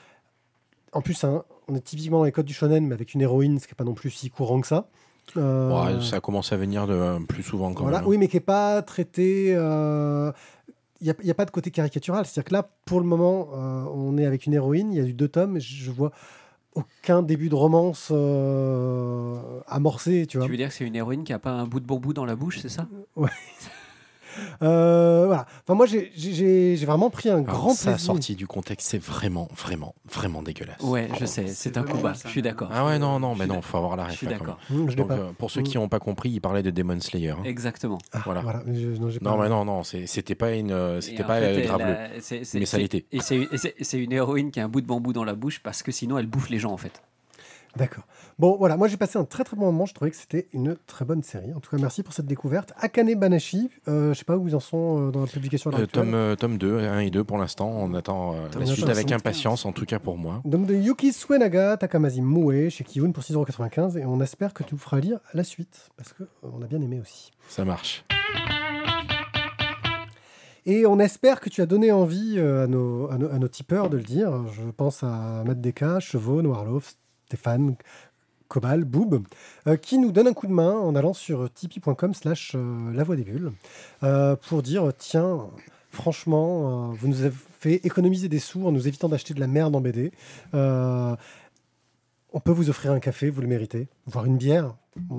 en 0.93 1.01
plus, 1.03 1.23
hein, 1.25 1.45
on 1.69 1.75
est 1.77 1.81
typiquement 1.81 2.19
dans 2.19 2.25
les 2.25 2.33
codes 2.33 2.47
du 2.47 2.53
shonen, 2.55 2.87
mais 2.87 2.95
avec 2.95 3.15
une 3.15 3.21
héroïne, 3.21 3.59
ce 3.59 3.67
qui 3.67 3.73
n'est 3.73 3.77
pas 3.77 3.85
non 3.85 3.95
plus 3.95 4.11
si 4.11 4.31
courant 4.31 4.61
que 4.61 4.67
ça. 4.67 4.89
Euh, 5.37 5.71
Ouais, 5.97 6.03
ça 6.03 6.21
commence 6.21 6.53
à 6.53 6.57
venir 6.57 6.87
de, 6.89 7.25
plus 7.27 7.43
souvent 7.45 7.73
quand 7.73 7.85
voilà, 7.85 8.01
même. 8.01 8.09
oui, 8.09 8.19
mais 8.19 8.27
qui 8.29 8.37
n'est 8.37 8.41
pas 8.41 8.83
traité. 8.83 9.55
euh, 9.57 10.33
Il 11.01 11.05
n'y 11.25 11.31
a, 11.31 11.33
a 11.33 11.35
pas 11.35 11.45
de 11.45 11.51
côté 11.53 11.71
caricatural. 11.71 12.27
C'est-à-dire 12.27 12.49
que 12.49 12.53
là, 12.55 12.69
pour 12.85 12.99
le 13.01 13.07
moment, 13.07 13.49
euh, 13.55 13.85
on 13.95 14.19
est 14.19 14.27
avec 14.27 14.47
une 14.47 14.55
héroïne, 14.55 14.93
il 14.93 14.99
y 14.99 15.01
a 15.01 15.05
eu 15.07 15.13
deux 15.13 15.29
tomes, 15.29 15.57
et 15.57 15.61
je 15.61 15.85
je 15.85 15.91
vois 15.93 16.11
aucun 16.75 17.23
début 17.23 17.49
de 17.49 17.55
romance 17.55 18.09
euh, 18.13 19.61
amorcé, 19.69 20.27
tu 20.27 20.37
vois. 20.39 20.47
Tu 20.47 20.53
veux 20.53 20.57
dire 20.59 20.69
que 20.69 20.75
c'est 20.75 20.85
une 20.87 20.97
héroïne 20.97 21.23
qui 21.25 21.33
a 21.33 21.39
pas 21.39 21.51
un 21.53 21.67
bout 21.67 21.81
de 21.81 21.87
bambou 21.87 22.13
dans 22.13 22.25
la 22.25 22.35
bouche, 22.37 22.59
c'est 22.61 22.69
ça? 22.69 22.87
Euh, 24.63 25.25
voilà. 25.27 25.47
Enfin, 25.65 25.75
moi, 25.75 25.87
j'ai- 25.87 26.11
vraiment 26.85 27.11
pris 27.11 27.29
un 27.29 27.35
Alors, 27.43 27.47
grand 27.47 27.71
ça 27.75 27.91
plaisir. 27.93 28.07
sorti 28.07 28.35
du 28.37 28.47
contexte, 28.47 28.89
c'est 28.91 29.03
vraiment, 29.03 29.49
vraiment, 29.57 29.95
vraiment 30.11 30.43
dégueulasse. 30.43 30.81
Ouais, 30.83 31.09
je 31.19 31.25
sais, 31.25 31.47
c'est 31.49 31.77
un 31.77 31.83
coup 31.83 31.89
vraiment 31.93 32.03
bas. 32.11 32.15
ça. 32.15 32.23
Je 32.27 32.33
suis 32.33 32.43
d'accord. 32.43 32.69
Ah 32.73 32.85
ouais, 32.87 32.99
non, 32.99 33.19
non, 33.21 33.35
Je 33.35 33.39
mais 33.41 33.47
non, 33.47 33.61
faut 33.63 33.77
avoir 33.77 33.97
la 33.97 34.05
Je 34.05 34.09
ref 34.11 34.17
suis 34.19 34.27
d'accord. 34.27 34.59
Je 34.71 35.03
pas. 35.03 35.15
euh, 35.15 35.31
pour 35.39 35.51
ceux 35.51 35.61
Mm. 35.61 35.65
qui 35.65 35.77
n'ont 35.79 35.89
pas 35.89 35.99
compris, 36.01 36.31
il 36.31 36.41
parlait 36.41 36.63
de 36.63 36.71
Demon 36.71 37.01
Slayer. 37.01 37.31
hein. 37.31 37.39
Exactement. 37.45 37.99
Ah, 38.13 38.21
voilà. 38.25 38.43
je- 38.67 38.89
non, 38.89 39.09
Non, 39.23 39.39
mais 39.39 39.49
non, 39.49 39.65
non, 39.65 39.83
c'était 39.85 40.35
pas 40.35 40.53
une, 40.53 40.73
euh, 40.73 41.01
c'était 41.01 41.25
pas 41.25 41.41
fait, 42.21 42.45
c'est- 42.45 42.59
Mais 42.59 42.67
ça 42.67 42.79
l'était. 42.79 43.07
Et 43.13 43.21
c'est 43.21 43.37
et 43.53 43.59
c'est- 43.59 43.75
c'est 43.81 43.99
une 43.99 44.13
héroïne 44.13 44.51
qui 44.51 44.61
a 44.61 44.65
un 44.65 44.69
bout 44.69 44.81
de 44.81 44.87
bambou 44.87 45.13
dans 45.13 45.25
la 45.25 45.35
bouche 45.35 45.61
parce 45.63 45.83
que 45.83 45.93
sinon 45.93 46.19
elle 46.19 46.27
bouffe 46.27 46.51
les 46.51 46.59
gens 46.59 46.73
en 46.73 46.77
fait. 46.77 47.03
D'accord. 47.77 48.05
Bon, 48.41 48.57
voilà, 48.57 48.79
moi 48.79 48.89
j'ai 48.89 48.97
passé 48.97 49.19
un 49.19 49.27
très 49.27 49.45
très 49.45 49.55
bon 49.55 49.67
moment. 49.67 49.85
Je 49.85 49.93
trouvais 49.93 50.11
que 50.11 50.17
c'était 50.17 50.49
une 50.55 50.75
très 50.87 51.05
bonne 51.05 51.23
série. 51.23 51.53
En 51.53 51.61
tout 51.61 51.71
cas, 51.71 51.77
merci 51.79 52.03
pour 52.03 52.15
cette 52.15 52.25
découverte. 52.25 52.73
Akane 52.79 53.15
Banashi, 53.15 53.69
euh, 53.87 54.15
je 54.15 54.19
sais 54.19 54.25
pas 54.25 54.39
où 54.39 54.49
ils 54.49 54.57
en 54.57 54.61
sont 54.61 55.09
euh, 55.09 55.11
dans 55.11 55.21
la 55.21 55.27
publication 55.27 55.71
Euh, 55.71 55.75
actuelle. 55.85 55.89
tome, 55.91 56.15
euh, 56.15 56.37
tome 56.37 56.57
2, 56.57 56.79
1 56.79 57.01
et 57.01 57.11
2 57.11 57.23
pour 57.23 57.37
l'instant. 57.37 57.69
On 57.69 57.93
attend 57.93 58.33
euh, 58.35 58.49
la 58.59 58.65
suite 58.65 58.89
avec 58.89 59.13
impatience, 59.13 59.67
en 59.67 59.73
tout 59.73 59.85
cas 59.85 59.99
pour 59.99 60.17
moi. 60.17 60.41
Donc 60.47 60.65
de 60.65 60.75
Yuki 60.75 61.13
Suenaga, 61.13 61.77
Takamasi 61.77 62.23
Mue 62.23 62.71
chez 62.71 62.83
Kiyun 62.83 63.13
pour 63.13 63.23
6,95€ 63.23 63.99
et 63.99 64.07
on 64.07 64.23
espère 64.23 64.55
que 64.55 64.63
tu 64.63 64.73
nous 64.75 64.81
feras 64.81 65.01
lire 65.01 65.19
la 65.35 65.45
suite 65.45 65.91
parce 65.99 66.15
que 66.15 66.23
euh, 66.23 66.27
on 66.51 66.63
a 66.63 66.67
bien 66.67 66.81
aimé 66.81 66.99
aussi. 66.99 67.33
Ça 67.47 67.67
marche. 67.67 68.07
Et 70.65 70.87
on 70.87 70.99
espère 70.99 71.41
que 71.41 71.51
tu 71.51 71.61
as 71.61 71.67
donné 71.67 71.93
envie 71.93 72.37
euh, 72.39 72.65
à, 72.65 72.67
nos, 72.67 73.11
à, 73.11 73.19
nos, 73.19 73.31
à 73.31 73.39
nos 73.39 73.49
tipeurs 73.49 73.91
de 73.91 73.99
le 73.99 74.03
dire. 74.03 74.33
Je 74.53 74.63
pense 74.71 75.03
à 75.03 75.43
Matt 75.45 75.61
Deka, 75.61 76.01
Chevaux, 76.01 76.41
Noirlove, 76.41 76.89
Stéphane, 77.27 77.77
Cobal, 78.51 78.85
Boob, 78.85 79.23
euh, 79.69 79.77
qui 79.77 79.97
nous 79.97 80.11
donne 80.11 80.27
un 80.27 80.33
coup 80.33 80.49
de 80.49 80.53
main 80.53 80.73
en 80.73 80.97
allant 80.97 81.15
sur 81.15 81.49
tipeee.com 81.55 82.13
slash 82.15 82.53
euh, 82.57 82.93
la 82.93 83.05
voix 83.05 83.15
des 83.15 83.23
bulles 83.23 83.53
euh, 84.03 84.35
pour 84.35 84.63
dire 84.63 84.91
tiens, 84.99 85.47
franchement, 85.93 86.91
vous 86.91 87.07
nous 87.07 87.23
avez 87.23 87.35
fait 87.61 87.77
économiser 87.85 88.29
des 88.29 88.41
sous 88.41 88.67
en 88.67 88.73
nous 88.73 88.89
évitant 88.89 89.09
d'acheter 89.09 89.35
de 89.35 89.41
la 89.41 89.47
merde 89.47 89.75
en 89.77 89.81
BD. 89.81 90.11
On 92.33 92.41
peut 92.41 92.53
vous 92.53 92.71
offrir 92.71 92.93
un 92.93 93.01
café, 93.01 93.31
vous 93.31 93.41
le 93.41 93.49
méritez, 93.49 93.89
voire 94.07 94.25
une 94.27 94.37
bière. 94.37 94.75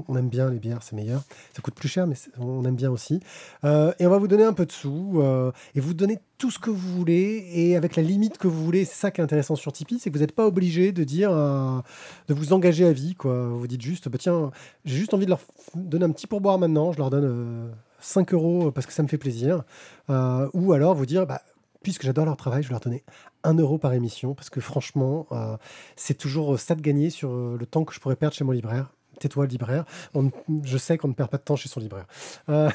On- 0.07 0.17
aime 0.17 0.27
bien 0.29 0.49
les 0.49 0.59
bières, 0.59 0.83
c'est 0.83 0.95
meilleur. 0.95 1.23
Ça 1.55 1.61
coûte 1.61 1.73
plus 1.75 1.87
cher, 1.87 2.05
mais 2.05 2.15
on 2.37 2.63
aime 2.65 2.75
bien 2.75 2.91
aussi. 2.91 3.21
Euh, 3.63 3.93
et 3.99 4.05
on 4.05 4.09
va 4.09 4.17
vous 4.17 4.27
donner 4.27 4.43
un 4.43 4.51
peu 4.53 4.65
de 4.65 4.71
sous 4.71 5.21
euh, 5.21 5.51
et 5.75 5.79
vous 5.79 5.93
donner 5.93 6.19
tout 6.37 6.51
ce 6.51 6.59
que 6.59 6.69
vous 6.69 6.97
voulez 6.97 7.47
et 7.53 7.75
avec 7.77 7.95
la 7.95 8.03
limite 8.03 8.37
que 8.37 8.47
vous 8.47 8.63
voulez. 8.63 8.83
C'est 8.85 8.95
ça 8.95 9.11
qui 9.11 9.21
est 9.21 9.23
intéressant 9.23 9.55
sur 9.55 9.71
Tipeee, 9.71 9.97
c'est 9.99 10.09
que 10.11 10.15
vous 10.17 10.21
n'êtes 10.21 10.35
pas 10.35 10.45
obligé 10.45 10.91
de 10.91 11.03
dire, 11.05 11.31
euh, 11.31 11.79
de 12.27 12.33
vous 12.33 12.51
engager 12.53 12.85
à 12.85 12.91
vie. 12.91 13.15
Quoi. 13.15 13.47
Vous 13.47 13.65
dites 13.67 13.81
juste, 13.81 14.09
bah, 14.09 14.17
tiens, 14.19 14.51
j'ai 14.83 14.97
juste 14.97 15.13
envie 15.13 15.25
de 15.25 15.31
leur 15.31 15.39
donner 15.73 16.05
un 16.05 16.11
petit 16.11 16.27
pourboire 16.27 16.59
maintenant. 16.59 16.91
Je 16.91 16.97
leur 16.97 17.09
donne 17.09 17.25
euh, 17.25 17.71
5 18.01 18.33
euros 18.33 18.71
parce 18.71 18.85
que 18.85 18.93
ça 18.93 19.03
me 19.03 19.07
fait 19.07 19.17
plaisir. 19.17 19.63
Euh, 20.09 20.49
ou 20.53 20.73
alors 20.73 20.95
vous 20.95 21.05
dire, 21.05 21.25
bah, 21.25 21.41
puisque 21.83 22.03
j'adore 22.03 22.25
leur 22.25 22.37
travail, 22.37 22.63
je 22.63 22.67
vais 22.67 22.73
leur 22.73 22.79
donner 22.81 23.03
1 23.43 23.53
euro 23.55 23.77
par 23.77 23.93
émission 23.93 24.33
parce 24.35 24.49
que 24.49 24.61
franchement, 24.61 25.27
euh, 25.31 25.57
c'est 25.95 26.13
toujours 26.17 26.59
ça 26.59 26.75
de 26.75 26.81
gagner 26.81 27.09
sur 27.09 27.31
euh, 27.31 27.57
le 27.59 27.65
temps 27.65 27.83
que 27.85 27.93
je 27.93 27.99
pourrais 27.99 28.15
perdre 28.15 28.35
chez 28.35 28.43
mon 28.43 28.51
libraire. 28.51 28.91
Tais-toi, 29.19 29.45
libraire. 29.47 29.85
On 30.13 30.31
je 30.63 30.77
sais 30.77 30.97
qu'on 30.97 31.07
ne 31.09 31.13
perd 31.13 31.29
pas 31.29 31.37
de 31.37 31.43
temps 31.43 31.55
chez 31.55 31.69
son 31.69 31.79
libraire. 31.79 32.05
Euh, 32.49 32.69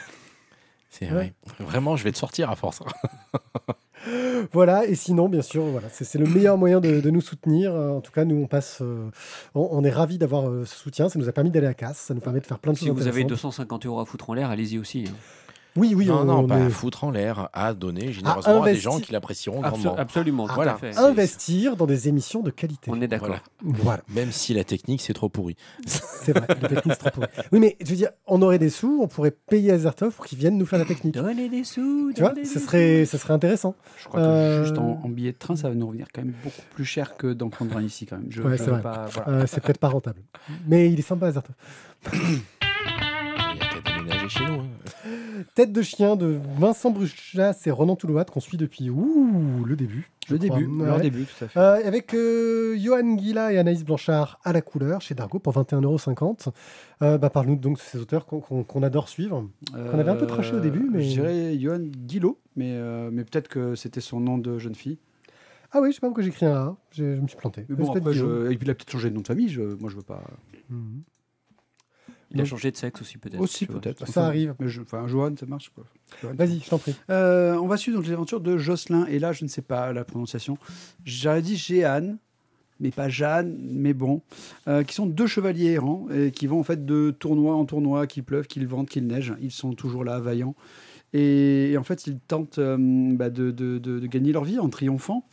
C'est 0.91 1.07
Ouais. 1.07 1.13
vrai. 1.13 1.33
Vraiment, 1.61 1.97
je 1.97 2.05
vais 2.05 2.13
te 2.13 2.19
sortir 2.19 2.51
à 2.51 2.57
force. 2.57 2.81
Voilà, 4.53 4.87
et 4.87 4.95
sinon, 4.95 5.29
bien 5.29 5.43
sûr, 5.43 5.65
voilà, 5.65 5.89
c'est 5.91 6.15
le 6.19 6.27
meilleur 6.27 6.57
moyen 6.57 6.81
de, 6.81 7.01
de 7.01 7.11
nous 7.11 7.21
soutenir. 7.21 7.75
Euh, 7.75 7.91
En 7.91 8.01
tout 8.01 8.13
cas, 8.13 8.25
nous, 8.25 8.37
on 8.37 8.47
passe, 8.47 8.79
euh, 8.81 9.11
on, 9.55 9.69
on 9.73 9.83
est 9.83 9.91
ravis 9.91 10.17
d'avoir 10.19 10.49
euh, 10.49 10.65
ce 10.65 10.77
soutien. 10.77 11.09
Ça 11.09 11.19
nous 11.19 11.29
a 11.29 11.33
permis 11.33 11.51
d'aller 11.51 11.67
à 11.67 11.75
casse, 11.75 11.99
ça 11.99 12.15
nous 12.15 12.21
permet 12.21 12.41
de 12.41 12.47
faire 12.47 12.59
plein 12.61 12.73
de 12.73 12.79
Si 12.79 12.87
choses 12.87 12.95
vous 12.95 13.01
avez 13.09 13.23
intéressantes. 13.23 13.31
250 13.31 13.87
euros 13.87 13.99
à 14.01 14.05
foutre 14.07 14.31
en 14.31 14.35
l'air, 14.35 14.51
allez-y 14.51 14.79
aussi. 14.79 15.07
hein. 15.09 15.15
Oui, 15.77 15.95
oui, 15.95 16.07
non, 16.07 16.21
on, 16.21 16.25
non, 16.25 16.39
on 16.41 16.47
pas 16.47 16.59
est- 16.59 16.67
à 16.67 16.71
foutre 16.71 17.05
en 17.05 17.11
l'air, 17.11 17.49
à 17.53 17.75
donner 17.75 18.13
généreusement 18.13 18.63
à 18.63 18.67
des 18.73 18.77
gens 18.77 18.99
qui 18.99 19.13
l'apprécieront 19.13 19.61
grandement. 19.61 19.95
absolument, 19.97 20.47
tout 20.49 20.55
Voilà. 20.55 20.75
à 20.75 20.77
fait. 20.79 20.97
investir 20.97 21.77
dans 21.77 21.87
des 21.87 22.09
émissions 22.09 22.41
de 22.43 22.51
qualité. 22.51 22.91
On 22.91 23.01
est 23.01 23.09
d'accord. 23.09 23.29
Voilà. 23.29 23.43
Voilà, 23.83 24.03
Même 24.15 24.33
si 24.33 24.55
la 24.55 24.65
technique, 24.65 25.01
c'est 25.03 25.13
trop 25.15 25.29
pourri. 25.29 25.57
c'est 25.87 26.33
vrai. 26.37 26.47
la 26.49 26.69
technique, 26.69 26.95
c'est 27.01 27.11
trop 27.11 27.21
pourri. 27.21 27.27
Oui, 27.53 27.61
mais 27.61 27.77
je 27.85 27.91
veux 27.91 27.97
dire, 27.97 28.11
on 28.27 28.41
aurait 28.43 28.59
des 28.59 28.71
sous, 28.71 29.01
on 29.03 29.09
pourrait 29.09 29.31
payer 29.31 29.73
Azertov 29.73 30.15
pour 30.15 30.25
qu'ils 30.27 30.39
viennent 30.39 30.59
nous 30.59 30.67
faire 30.67 30.79
la 30.79 30.85
technique. 30.85 31.15
Donnez 31.15 31.49
des 31.49 31.65
sous. 31.65 32.13
Tu 32.15 32.21
vois, 32.23 32.33
ce 32.45 32.59
serait, 32.59 33.05
ce 33.05 33.19
serait 33.19 33.35
intéressant. 33.35 33.75
Je 33.99 34.09
crois 34.09 34.21
que 34.21 34.25
Euh, 34.27 34.65
juste 34.65 34.79
en, 34.79 35.01
en 35.05 35.09
billet 35.09 35.33
de 35.33 35.39
train, 35.39 35.57
ça 35.57 35.69
va 35.69 35.75
nous 35.75 35.87
revenir 35.87 36.07
quand 36.15 36.23
même 36.23 36.35
beaucoup 36.43 36.63
plus 36.75 36.85
cher 36.85 37.17
que 37.17 37.33
d'en 37.33 37.49
prendre 37.49 37.77
un 37.77 37.83
ici 37.83 38.07
quand 38.07 38.17
même. 38.17 38.29
Ouais, 38.45 38.57
c'est 38.57 38.71
voilà. 38.71 39.07
Euh, 39.29 39.45
c'est 39.47 39.63
peut-être 39.63 39.79
pas 39.79 39.89
rentable. 39.89 40.21
Mais 40.67 40.91
il 40.91 40.99
est 40.99 41.03
sympa, 41.03 41.27
Azertov. 41.27 41.55
Chez 44.29 44.45
nous. 44.45 44.61
hein. 44.61 44.67
Tête 45.55 45.73
de 45.73 45.83
chien 45.83 46.17
de 46.17 46.39
Vincent 46.59 46.91
Bruchas 46.91 47.63
et 47.67 47.71
Ronan 47.71 47.97
Toulouat 47.97 48.25
qu'on 48.25 48.41
suit 48.41 48.57
depuis 48.57 48.91
ouh, 48.91 49.65
le 49.65 49.77
début. 49.77 50.11
Le 50.29 50.39
début, 50.39 50.67
Ouais. 50.67 50.87
leur 50.87 51.01
début, 51.01 51.25
tout 51.25 51.45
à 51.45 51.49
fait. 51.49 51.59
Euh, 51.59 51.87
avec 51.87 52.13
euh, 52.15 52.77
Johan 52.79 53.15
Guilla 53.15 53.53
et 53.53 53.59
Anaïs 53.59 53.85
Blanchard 53.85 54.41
à 54.43 54.53
la 54.53 54.61
couleur 54.63 55.01
chez 55.01 55.15
Dargo 55.15 55.39
pour 55.39 55.53
21,50€. 55.55 56.49
Euh, 57.03 57.17
bah, 57.19 57.31
Parle-nous 57.31 57.57
donc 57.57 57.77
de 57.77 57.83
ces 57.83 57.99
auteurs 57.99 58.27
qu'on 58.27 58.83
adore 58.83 59.09
suivre. 59.09 59.49
qu'on 59.73 59.99
avait 59.99 60.11
un 60.11 60.17
peu 60.17 60.27
traché 60.27 60.55
au 60.55 60.61
début, 60.61 60.89
mais- 60.93 60.99
Euh, 60.99 61.03
Je 61.03 61.09
dirais 61.09 61.59
Johan 61.59 61.79
Guillot, 61.81 62.39
mais, 62.57 62.73
euh, 62.73 63.11
mais 63.13 63.23
peut-être 63.25 63.49
que 63.49 63.75
c'était 63.77 64.01
son 64.01 64.19
nom 64.21 64.39
de 64.39 64.59
jeune 64.59 64.75
fille. 64.75 64.99
Ah 65.73 65.81
oui, 65.81 65.91
je 65.91 65.97
sais 65.97 66.01
pas 66.01 66.07
pourquoi 66.09 66.23
j'ai 66.23 66.31
écrit 66.31 66.47
un 66.47 66.55
A. 66.55 66.77
Je 66.93 67.05
me 67.05 67.27
suis 67.29 67.37
planté. 67.37 67.65
Mais 67.69 67.77
bon, 67.77 67.85
C'est 67.87 67.93
peut-être 67.93 68.03
après, 68.07 68.13
Guillaume? 68.15 68.47
je... 68.47 68.53
et 68.53 68.57
puis 68.57 68.67
il 68.67 68.71
a 68.71 68.75
peut-être 68.75 68.91
changé 68.91 69.11
de 69.11 69.15
nom 69.15 69.21
de 69.21 69.27
famille. 69.27 69.49
Je... 69.49 69.63
Moi, 69.63 69.91
je 69.91 69.97
veux 69.97 70.03
pas. 70.03 70.23
Mhm. 70.71 71.03
Il 72.33 72.41
a 72.41 72.45
changé 72.45 72.71
de 72.73 72.77
sexe 72.77 73.01
aussi 73.01 73.19
peut-être. 73.19 73.41
Aussi 73.41 73.67
peut-être. 73.67 74.07
Ça 74.09 74.27
arrive. 74.27 74.55
Mais 74.59 74.69
je... 74.69 74.83
Enfin, 74.83 75.07
Johan, 75.07 75.35
ça 75.39 75.47
marche 75.47 75.71
quoi. 75.75 75.85
Vas-y, 76.33 76.61
je 76.61 76.69
t'en 76.69 76.79
prie. 76.79 76.95
Euh, 77.11 77.55
on 77.57 77.67
va 77.69 77.77
suivre 77.77 77.99
donc 77.99 78.07
les 78.07 78.13
aventures 78.13 78.41
de 78.41 78.57
Jocelyn. 78.59 79.07
Et 79.07 79.19
là, 79.19 79.33
je 79.33 79.45
ne 79.45 79.49
sais 79.49 79.63
pas 79.63 79.93
la 79.93 80.05
prononciation. 80.05 80.59
J'aurais 81.05 81.41
dit 81.43 81.57
Jeanne, 81.57 82.19
mais 82.81 82.91
pas 82.91 83.09
Jeanne, 83.09 83.57
mais 83.61 83.95
bon. 83.95 84.23
Euh, 84.67 84.83
qui 84.83 84.95
sont 84.95 85.07
deux 85.07 85.27
chevaliers 85.29 85.73
errants 85.73 86.09
et 86.13 86.31
qui 86.33 86.47
vont 86.49 86.59
en 86.61 86.65
fait 86.65 86.85
de 86.85 87.11
tournoi 87.17 87.55
en 87.55 87.65
tournoi, 87.65 88.07
qu'il 88.07 88.25
pleuve, 88.25 88.47
qu'il 88.49 88.67
vente, 88.67 88.89
qu'il 88.89 89.07
neige. 89.07 89.33
Ils 89.41 89.53
sont 89.53 89.73
toujours 89.73 90.03
là, 90.05 90.19
vaillants. 90.19 90.57
Et, 91.13 91.71
et 91.71 91.79
en 91.79 91.85
fait, 91.85 92.07
ils 92.09 92.19
tentent 92.19 92.59
euh, 92.59 92.77
bah, 93.15 93.31
de, 93.31 93.51
de- 93.53 93.79
de- 93.79 94.01
de 94.01 94.07
gagner 94.09 94.33
leur 94.33 94.45
vie 94.45 94.59
en 94.59 94.69
triomphant. 94.69 95.25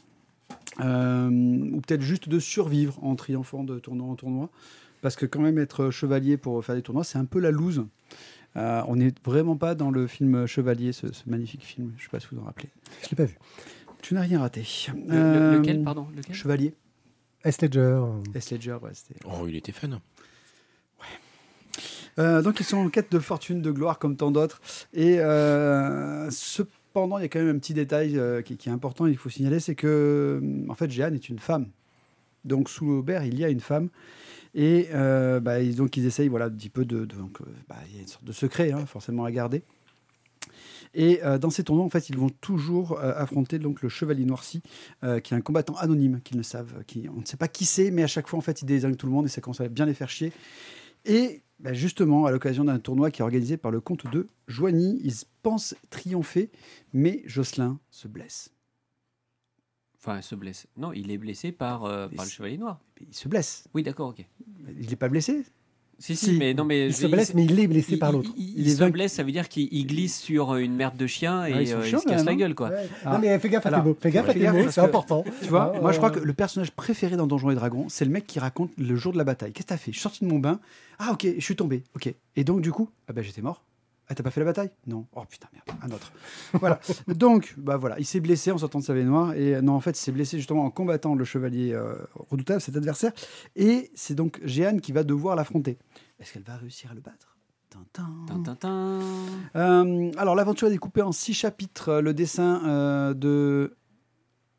Euh, 0.80 1.30
ou 1.30 1.82
peut-être 1.82 2.02
juste 2.02 2.30
de 2.30 2.40
survivre 2.40 3.04
en 3.04 3.16
triomphant 3.16 3.64
de 3.64 3.80
tournoi 3.80 4.08
en 4.08 4.16
tournoi. 4.16 4.50
Parce 5.04 5.16
que 5.16 5.28
quand 5.28 5.42
même 5.42 5.60
être 5.60 5.92
chevalier 5.92 6.38
pour 6.38 6.64
faire 6.66 6.74
des 6.76 6.82
tournois, 6.82 7.04
c'est 7.04 7.20
un 7.20 7.26
peu 7.26 7.40
la 7.40 7.52
loose. 7.52 7.86
Euh, 8.56 8.82
on 8.88 8.96
n'est 8.96 9.14
vraiment 9.26 9.58
pas 9.58 9.76
dans 9.76 9.92
le 9.92 10.08
film 10.08 10.46
Chevalier, 10.48 10.94
ce, 10.94 11.12
ce 11.12 11.24
magnifique 11.28 11.64
film. 11.64 11.92
Je 11.98 12.02
ne 12.02 12.04
sais 12.06 12.10
pas 12.10 12.20
si 12.20 12.28
vous 12.32 12.40
en 12.40 12.46
rappelez. 12.46 12.70
Je 13.04 13.10
l'ai 13.10 13.16
pas 13.18 13.26
vu. 13.26 13.38
Tu 14.02 14.14
n'as 14.16 14.22
rien 14.22 14.40
raté. 14.40 14.64
Le- 14.96 15.02
le- 15.08 15.14
Euh, 15.14 15.58
lequel, 15.60 15.84
pardon 15.84 16.08
lequel? 16.16 16.34
Chevalier. 16.36 16.74
S. 17.44 17.62
Ledger. 17.62 18.02
S. 18.34 18.52
Ledger, 18.52 18.78
ouais, 18.82 18.92
c'était- 18.94 19.20
Oh, 19.26 19.46
il 19.48 19.56
était 19.56 19.72
fun. 19.72 20.00
Euh, 22.20 22.42
donc 22.44 22.60
ils 22.60 22.64
sont 22.64 22.78
en 22.78 22.90
quête 22.90 23.12
de 23.12 23.20
fortune, 23.20 23.62
de 23.62 23.72
gloire 23.72 23.98
comme 23.98 24.16
tant 24.16 24.30
d'autres. 24.32 24.62
Et 24.94 25.20
euh, 25.20 26.30
cependant, 26.30 27.18
il 27.18 27.24
y 27.24 27.26
a 27.26 27.28
quand 27.28 27.40
même 27.40 27.56
un 27.56 27.60
petit 27.60 27.74
détail 27.74 28.18
euh, 28.20 28.42
qui, 28.44 28.56
qui 28.56 28.70
est 28.70 28.72
important, 28.72 29.08
il 29.08 29.18
faut 29.18 29.30
signaler, 29.30 29.60
c'est 29.60 29.76
que 29.76 30.42
en 30.70 30.76
fait, 30.76 30.92
Jeanne 30.92 31.16
est 31.16 31.28
une 31.28 31.40
femme. 31.40 31.68
Donc 32.46 32.70
sous 32.70 32.88
Aubert, 32.88 33.24
il 33.26 33.40
y 33.40 33.44
a 33.44 33.50
une 33.50 33.62
femme. 33.62 33.90
Et 34.56 34.90
euh, 34.94 35.40
bah, 35.40 35.62
ils- 35.62 35.76
donc 35.76 35.98
ils 35.98 36.06
essayent 36.06 36.28
voilà, 36.28 36.46
un 36.46 36.52
petit 36.52 36.70
peu 36.70 36.86
de... 36.86 37.06
de- 37.06 37.16
donc, 37.16 37.42
euh, 37.42 37.46
bah, 37.68 37.78
il 37.90 37.96
y 37.96 37.98
a 37.98 38.02
une 38.02 38.08
sorte 38.08 38.24
de 38.26 38.32
secret, 38.32 38.72
hein, 38.72 38.86
forcément 38.86 39.26
à 39.26 39.32
garder. 39.32 39.64
Et 40.96 41.24
euh, 41.24 41.40
dans 41.40 41.50
ces 41.50 41.64
tournois, 41.64 41.84
en 41.86 41.90
fait, 41.90 42.10
ils 42.10 42.18
vont 42.18 42.30
toujours 42.30 43.00
euh, 43.00 43.14
affronter 43.16 43.58
donc 43.58 43.82
le 43.82 43.90
chevalier 43.90 44.26
noirci, 44.26 44.62
euh, 45.04 45.20
qui 45.20 45.34
est 45.34 45.38
un 45.38 45.42
combattant 45.42 45.76
anonyme 45.78 46.22
qu'ils 46.22 46.38
ne 46.38 46.44
savent, 46.44 46.84
qui, 46.86 47.10
on 47.10 47.22
ne 47.22 47.26
sait 47.26 47.38
pas 47.38 47.48
qui 47.48 47.66
c'est, 47.66 47.90
mais 47.90 48.04
à 48.04 48.08
chaque 48.08 48.28
fois, 48.28 48.38
en 48.38 48.44
fait, 48.44 48.62
il 48.62 48.66
désingue 48.66 48.96
tout 48.96 49.08
le 49.08 49.12
monde 49.12 49.26
et 49.26 49.30
ça 49.30 49.42
commence 49.42 49.62
à 49.62 49.68
bien 49.70 49.88
les 49.88 49.96
faire 49.96 50.10
chier. 50.10 50.32
Et 51.06 51.42
bah, 51.60 51.74
justement, 51.74 52.28
à 52.28 52.32
l'occasion 52.32 52.64
d'un 52.66 52.78
tournoi 52.78 53.10
qui 53.10 53.22
est 53.22 53.24
organisé 53.24 53.58
par 53.58 53.72
le 53.72 53.82
comte 53.82 54.06
de 54.12 54.28
Joigny, 54.48 55.00
ils 55.04 55.16
pensent 55.42 55.74
triompher, 55.90 56.52
mais 56.94 57.24
Jocelyn 57.26 57.80
se 57.90 58.08
blesse. 58.08 58.52
Enfin, 59.98 60.18
il 60.18 60.24
se 60.24 60.36
blesse. 60.36 60.68
Non, 60.78 60.92
il 60.94 61.10
est 61.12 61.18
blessé 61.18 61.52
par, 61.52 61.82
par 61.82 62.26
le 62.26 62.30
chevalier 62.30 62.58
noir. 62.58 62.80
Il 63.02 63.16
se 63.16 63.28
blesse. 63.30 63.64
Oui, 63.74 63.82
d'accord, 63.84 64.10
ok. 64.10 64.26
Il 64.84 64.90
n'est 64.90 64.96
pas 64.98 65.10
blessé 65.10 65.44
Si, 66.00 66.16
si, 66.18 66.26
Si. 66.26 66.38
mais 66.38 66.54
non, 66.54 66.66
mais 66.66 66.88
Il 66.88 66.94
se 66.94 67.08
blesse, 67.08 67.34
mais 67.34 67.46
il 67.46 67.58
est 67.60 67.68
blessé 67.68 67.94
il- 67.94 68.00
par 68.00 68.12
l'autre. 68.12 68.32
Il, 68.36 68.44
Il 68.50 68.60
il 68.62 68.68
est 68.68 68.72
se 68.74 68.80
vaincu. 68.80 68.92
blesse, 68.94 69.14
ça 69.14 69.24
veut 69.24 69.32
dire 69.32 69.48
qu'il 69.48 69.70
il 69.72 69.86
glisse 69.88 70.20
sur 70.20 70.56
une 70.56 70.76
merde 70.76 70.98
de 70.98 71.08
chien 71.08 71.46
et 71.46 71.54
Ah, 71.54 71.62
ils 71.62 71.68
sont 71.68 71.76
euh, 71.78 71.88
il 71.88 72.00
se 72.00 72.06
casse 72.06 72.26
la 72.26 72.36
gueule, 72.36 72.56
quoi. 72.56 72.70
Ouais. 72.70 72.90
Ah. 73.06 73.14
Non, 73.14 73.20
mais 73.20 73.40
fais 73.40 73.48
gaffe 73.50 73.66
à 73.68 73.72
tes 73.72 73.82
mots. 73.82 73.96
Fais 74.02 74.12
gaffe 74.12 74.26
ouais, 74.26 74.30
à 74.32 74.34
fais 74.34 74.40
tes 74.40 74.46
gaffe 74.46 74.56
mots, 74.56 74.64
parce 74.64 74.76
c'est 74.76 74.82
important. 74.82 75.24
Tu 75.42 75.48
vois, 75.48 75.72
Ah, 75.76 75.80
moi 75.82 75.92
je 75.94 75.98
crois 75.98 76.10
euh, 76.10 76.14
que 76.16 76.20
le 76.20 76.34
personnage 76.34 76.72
préféré 76.72 77.16
dans 77.16 77.28
Donjons 77.28 77.52
et 77.52 77.56
Dragons, 77.56 77.86
c'est 77.90 78.04
le 78.06 78.12
mec 78.12 78.28
qui 78.28 78.40
raconte 78.40 78.72
le 78.78 78.96
jour 78.96 79.14
de 79.14 79.18
la 79.18 79.24
bataille. 79.24 79.54
Qu'est-ce 79.54 79.66
que 79.68 79.70
t'as 79.70 79.78
fait? 79.78 79.92
Je 79.92 79.98
suis 79.98 80.04
sorti 80.04 80.26
de 80.26 80.30
mon 80.30 80.40
bain. 80.40 80.60
Ah 81.00 81.12
ok, 81.14 81.26
je 81.38 81.44
suis 81.44 81.56
tombé. 81.56 81.84
Ok. 81.96 82.14
Et 82.36 82.44
donc 82.44 82.62
du 82.62 82.72
coup, 82.72 82.90
ah 83.08 83.14
ben 83.14 83.24
j'étais 83.24 83.42
mort. 83.42 83.64
Ah 84.10 84.16
t'as 84.16 84.24
pas 84.24 84.32
fait 84.32 84.42
la 84.42 84.46
bataille? 84.46 84.72
Non. 84.86 85.06
Oh 85.16 85.24
putain 85.30 85.48
merde, 85.54 85.80
un 85.82 85.92
autre. 85.92 86.12
voilà. 86.54 86.80
Donc 87.08 87.56
bah 87.58 87.78
voilà, 87.78 88.00
il 88.00 88.06
s'est 88.06 88.20
blessé 88.20 88.52
en 88.52 88.58
sortant 88.58 88.80
de 88.80 88.84
sa 88.84 88.94
baignoire 88.94 89.34
et 89.34 89.56
euh, 89.56 89.62
non 89.62 89.74
en 89.74 89.80
fait 89.80 89.92
il 89.92 90.02
s'est 90.02 90.12
blessé 90.12 90.38
justement 90.38 90.66
en 90.66 90.72
combattant 90.72 91.16
le 91.16 91.24
chevalier 91.24 91.74
euh, 91.74 91.96
redoutable, 92.16 92.62
cet 92.62 92.76
adversaire. 92.76 93.14
Et 93.56 93.92
c'est 93.96 94.16
donc 94.16 94.40
Jeanne 94.44 94.82
qui 94.82 94.92
va 94.92 95.04
devoir 95.04 95.36
l'affronter. 95.36 95.78
Est-ce 96.20 96.34
qu'elle 96.34 96.44
va 96.44 96.58
réussir 96.58 96.92
à 96.92 96.94
le 96.94 97.02
battre? 97.02 97.34
Euh, 99.56 100.12
alors, 100.18 100.36
l'aventure 100.36 100.68
est 100.68 100.72
découpée 100.72 101.02
en 101.02 101.12
six 101.12 101.34
chapitres. 101.34 101.96
Le 102.02 102.14
dessin 102.14 102.62
euh, 102.66 103.14
de. 103.14 103.76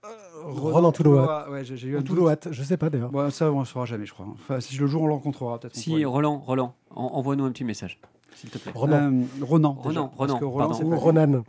Euh, 0.05 0.09
Ronan 0.43 0.93
Toulouat. 0.93 1.51
Ouais, 1.51 1.65
j'ai 1.65 1.89
eu 1.89 1.97
un 1.97 2.03
Toulouat, 2.03 2.37
je 2.51 2.63
sais 2.63 2.77
pas 2.77 2.91
d'ailleurs. 2.91 3.11
Bon, 3.11 3.31
ça, 3.31 3.51
on 3.51 3.61
ne 3.61 3.65
saura 3.65 3.87
jamais, 3.87 4.07
je 4.07 4.13
crois. 4.13 4.27
Enfin, 4.33 4.61
si 4.61 4.77
le 4.77 4.87
jour 4.87 5.03
on 5.03 5.07
le 5.07 5.15
rencontrera, 5.15 5.59
peut-être. 5.59 5.77
Si, 5.77 6.05
Roland, 6.05 6.39
Roland, 6.39 6.75
envoie-nous 6.91 7.45
un 7.45 7.53
petit 7.53 7.65
message. 7.65 7.99
S'il 8.35 8.51
te 8.51 8.59
plaît. 8.59 8.73
Ronan. 8.75 9.23
Ronan. 9.41 9.73
Ronan, 9.73 10.11
Ronan, 10.17 10.39
Ronan 10.39 10.83
ou 10.83 10.97
Ronan. 10.97 11.45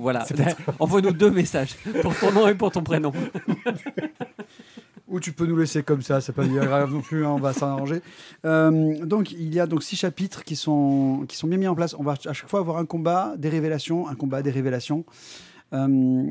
voilà. 0.00 0.24
Envoie-nous 0.78 1.12
deux 1.12 1.30
messages 1.30 1.76
pour 2.02 2.18
ton 2.18 2.32
nom 2.32 2.48
et 2.48 2.54
pour 2.54 2.70
ton 2.70 2.82
prénom. 2.82 3.12
Ou 5.08 5.20
tu 5.20 5.32
peux 5.32 5.44
nous 5.44 5.56
laisser 5.56 5.82
comme 5.82 6.00
ça, 6.00 6.22
c'est 6.22 6.32
pas 6.32 6.46
grave 6.46 6.90
non 6.90 7.02
plus, 7.02 7.26
hein, 7.26 7.32
on 7.32 7.38
va 7.38 7.52
s'arranger. 7.52 8.00
Euh, 8.46 9.04
donc 9.04 9.30
il 9.30 9.52
y 9.52 9.60
a 9.60 9.66
donc 9.66 9.82
six 9.82 9.94
chapitres 9.94 10.42
qui 10.42 10.56
sont, 10.56 11.26
qui 11.28 11.36
sont 11.36 11.46
bien 11.46 11.58
mis 11.58 11.68
en 11.68 11.74
place. 11.74 11.94
On 11.98 12.02
va 12.02 12.14
à 12.24 12.32
chaque 12.32 12.48
fois 12.48 12.60
avoir 12.60 12.78
un 12.78 12.86
combat, 12.86 13.34
des 13.36 13.50
révélations, 13.50 14.08
un 14.08 14.14
combat, 14.14 14.40
des 14.40 14.50
révélations. 14.50 15.04
Euh, 15.74 16.24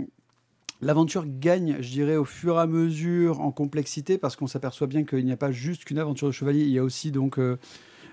l'aventure 0.82 1.26
gagne, 1.28 1.78
je 1.80 1.92
dirais, 1.92 2.16
au 2.16 2.26
fur 2.26 2.56
et 2.58 2.60
à 2.60 2.66
mesure 2.66 3.42
en 3.42 3.52
complexité 3.52 4.18
parce 4.18 4.36
qu'on 4.36 4.48
s'aperçoit 4.48 4.88
bien 4.88 5.04
qu'il 5.04 5.26
n'y 5.26 5.32
a 5.32 5.38
pas 5.38 5.52
juste 5.52 5.86
qu'une 5.86 6.00
aventure 6.00 6.28
de 6.28 6.34
chevalier, 6.34 6.62
il 6.62 6.72
y 6.72 6.80
a 6.80 6.84
aussi 6.84 7.12
donc 7.12 7.38
euh, 7.38 7.60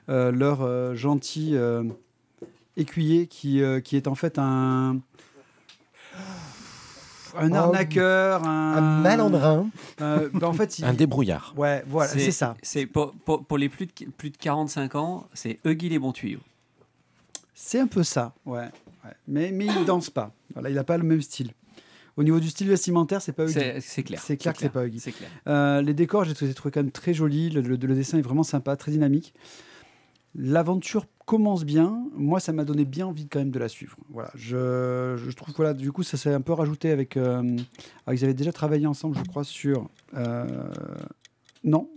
leur 0.09 0.95
gentil 0.97 1.57
écuyer 2.77 3.27
qui, 3.27 3.63
qui 3.85 3.97
est 3.97 4.09
en 4.09 4.15
fait 4.15 4.39
un 4.39 4.99
un 7.37 7.53
arnaqueur, 7.53 8.45
un, 8.45 9.01
malandrin. 9.01 9.71
Euh, 10.01 10.29
bah, 10.33 10.49
en 10.49 10.53
fait, 10.53 10.81
un 10.83 10.95
débrouillard. 10.95 11.55
Ouais, 11.57 11.85
voilà, 11.87 12.11
c'est 12.11 12.31
ça. 12.31 12.57
C'est 12.63 12.87
pour, 12.87 13.13
pour, 13.13 13.59
les 13.59 13.69
plus 13.69 13.87
de, 13.87 13.93
plus 14.17 14.31
de 14.31 14.37
45 14.37 14.95
ans, 14.95 15.27
c'est 15.35 15.59
Huggy 15.65 15.89
les 15.89 15.99
bons 15.99 16.13
tuyaux. 16.13 16.41
C'est 17.55 17.81
un 17.81 17.87
peu 17.87 18.03
ça, 18.03 18.35
ouais. 18.47 18.69
Mais, 19.27 19.51
mais 19.53 19.67
il 19.67 19.85
danse 19.85 20.11
pas. 20.11 20.33
Voilà, 20.55 20.71
il 20.71 20.75
n'a 20.75 20.85
pas 20.85 20.99
le 20.99 21.05
même 21.05 21.23
style. 21.23 21.53
Au 22.17 22.25
niveau 22.25 22.41
du 22.41 22.49
style 22.49 22.69
vestimentaire, 22.69 23.23
c'est 23.23 23.33
pas 23.33 23.45
Huggy. 23.45 23.61
C'est 23.81 24.03
clair. 24.03 24.21
C'est 24.23 24.37
clair 24.37 24.53
que 24.53 24.61
c'est 24.61 24.69
pas 24.69 24.87
Huggy. 24.87 25.01
Clair. 25.01 25.31
Euh, 25.47 25.83
les 25.83 25.95
décors, 25.95 26.25
j'ai 26.25 26.35
trouvé, 26.35 26.73
quand 26.73 26.83
même 26.83 26.91
très 26.91 27.15
jolis. 27.15 27.51
Le, 27.51 27.61
le, 27.61 27.77
le, 27.77 27.95
dessin 27.95 28.19
est 28.19 28.23
vraiment 28.23 28.43
sympa, 28.43 28.77
très 28.77 28.93
dynamique. 28.93 29.35
L'aventure 30.41 31.07
commence 31.27 31.65
bien. 31.65 32.07
Moi, 32.15 32.39
ça 32.39 32.53
m'a 32.53 32.65
donné 32.65 32.85
bien 32.85 33.09
envie 33.09 33.27
quand 33.27 33.41
même 33.41 33.51
de 33.51 33.59
la 33.59 33.69
suivre. 33.69 33.97
Voilà, 34.09 34.31
je, 34.37 35.17
je 35.17 35.31
trouve 35.33 35.53
que 35.53 35.57
voilà, 35.57 35.75
du 35.75 35.91
coup, 35.91 36.05
ça 36.05 36.17
s'est 36.17 36.33
un 36.33 36.41
peu 36.41 36.53
rajouté 36.53 36.93
avec. 36.93 37.17
Euh, 37.17 37.57
ils 38.11 38.25
avaient 38.25 38.35
déjà 38.35 38.53
travaillé 38.53 38.87
ensemble, 38.87 39.19
je 39.19 39.25
crois, 39.25 39.43
sur. 39.43 39.91
Euh, 40.15 40.47
non, 41.65 41.91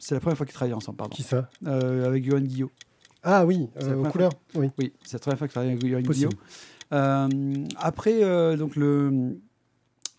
c'est 0.00 0.16
la 0.16 0.20
première 0.20 0.36
fois 0.36 0.44
qu'ils 0.44 0.54
travaillaient 0.54 0.74
ensemble, 0.74 0.98
pardon. 0.98 1.14
Qui 1.14 1.22
ça? 1.22 1.48
Euh, 1.66 2.04
Avec 2.04 2.24
Johan 2.24 2.40
Guillot. 2.40 2.72
Ah 3.22 3.46
oui, 3.46 3.70
aux 3.80 4.02
couleurs. 4.10 4.32
Oui, 4.56 4.70
oui 4.76 4.92
c'est 5.04 5.14
la 5.14 5.20
première 5.20 5.38
fois 5.38 5.46
qu'ils 5.46 5.52
travaillaient 5.52 5.74
avec 5.74 5.86
Johan 5.86 6.00
Guillot. 6.00 6.30
après, 7.78 8.56
donc 8.56 8.74
le 8.74 9.38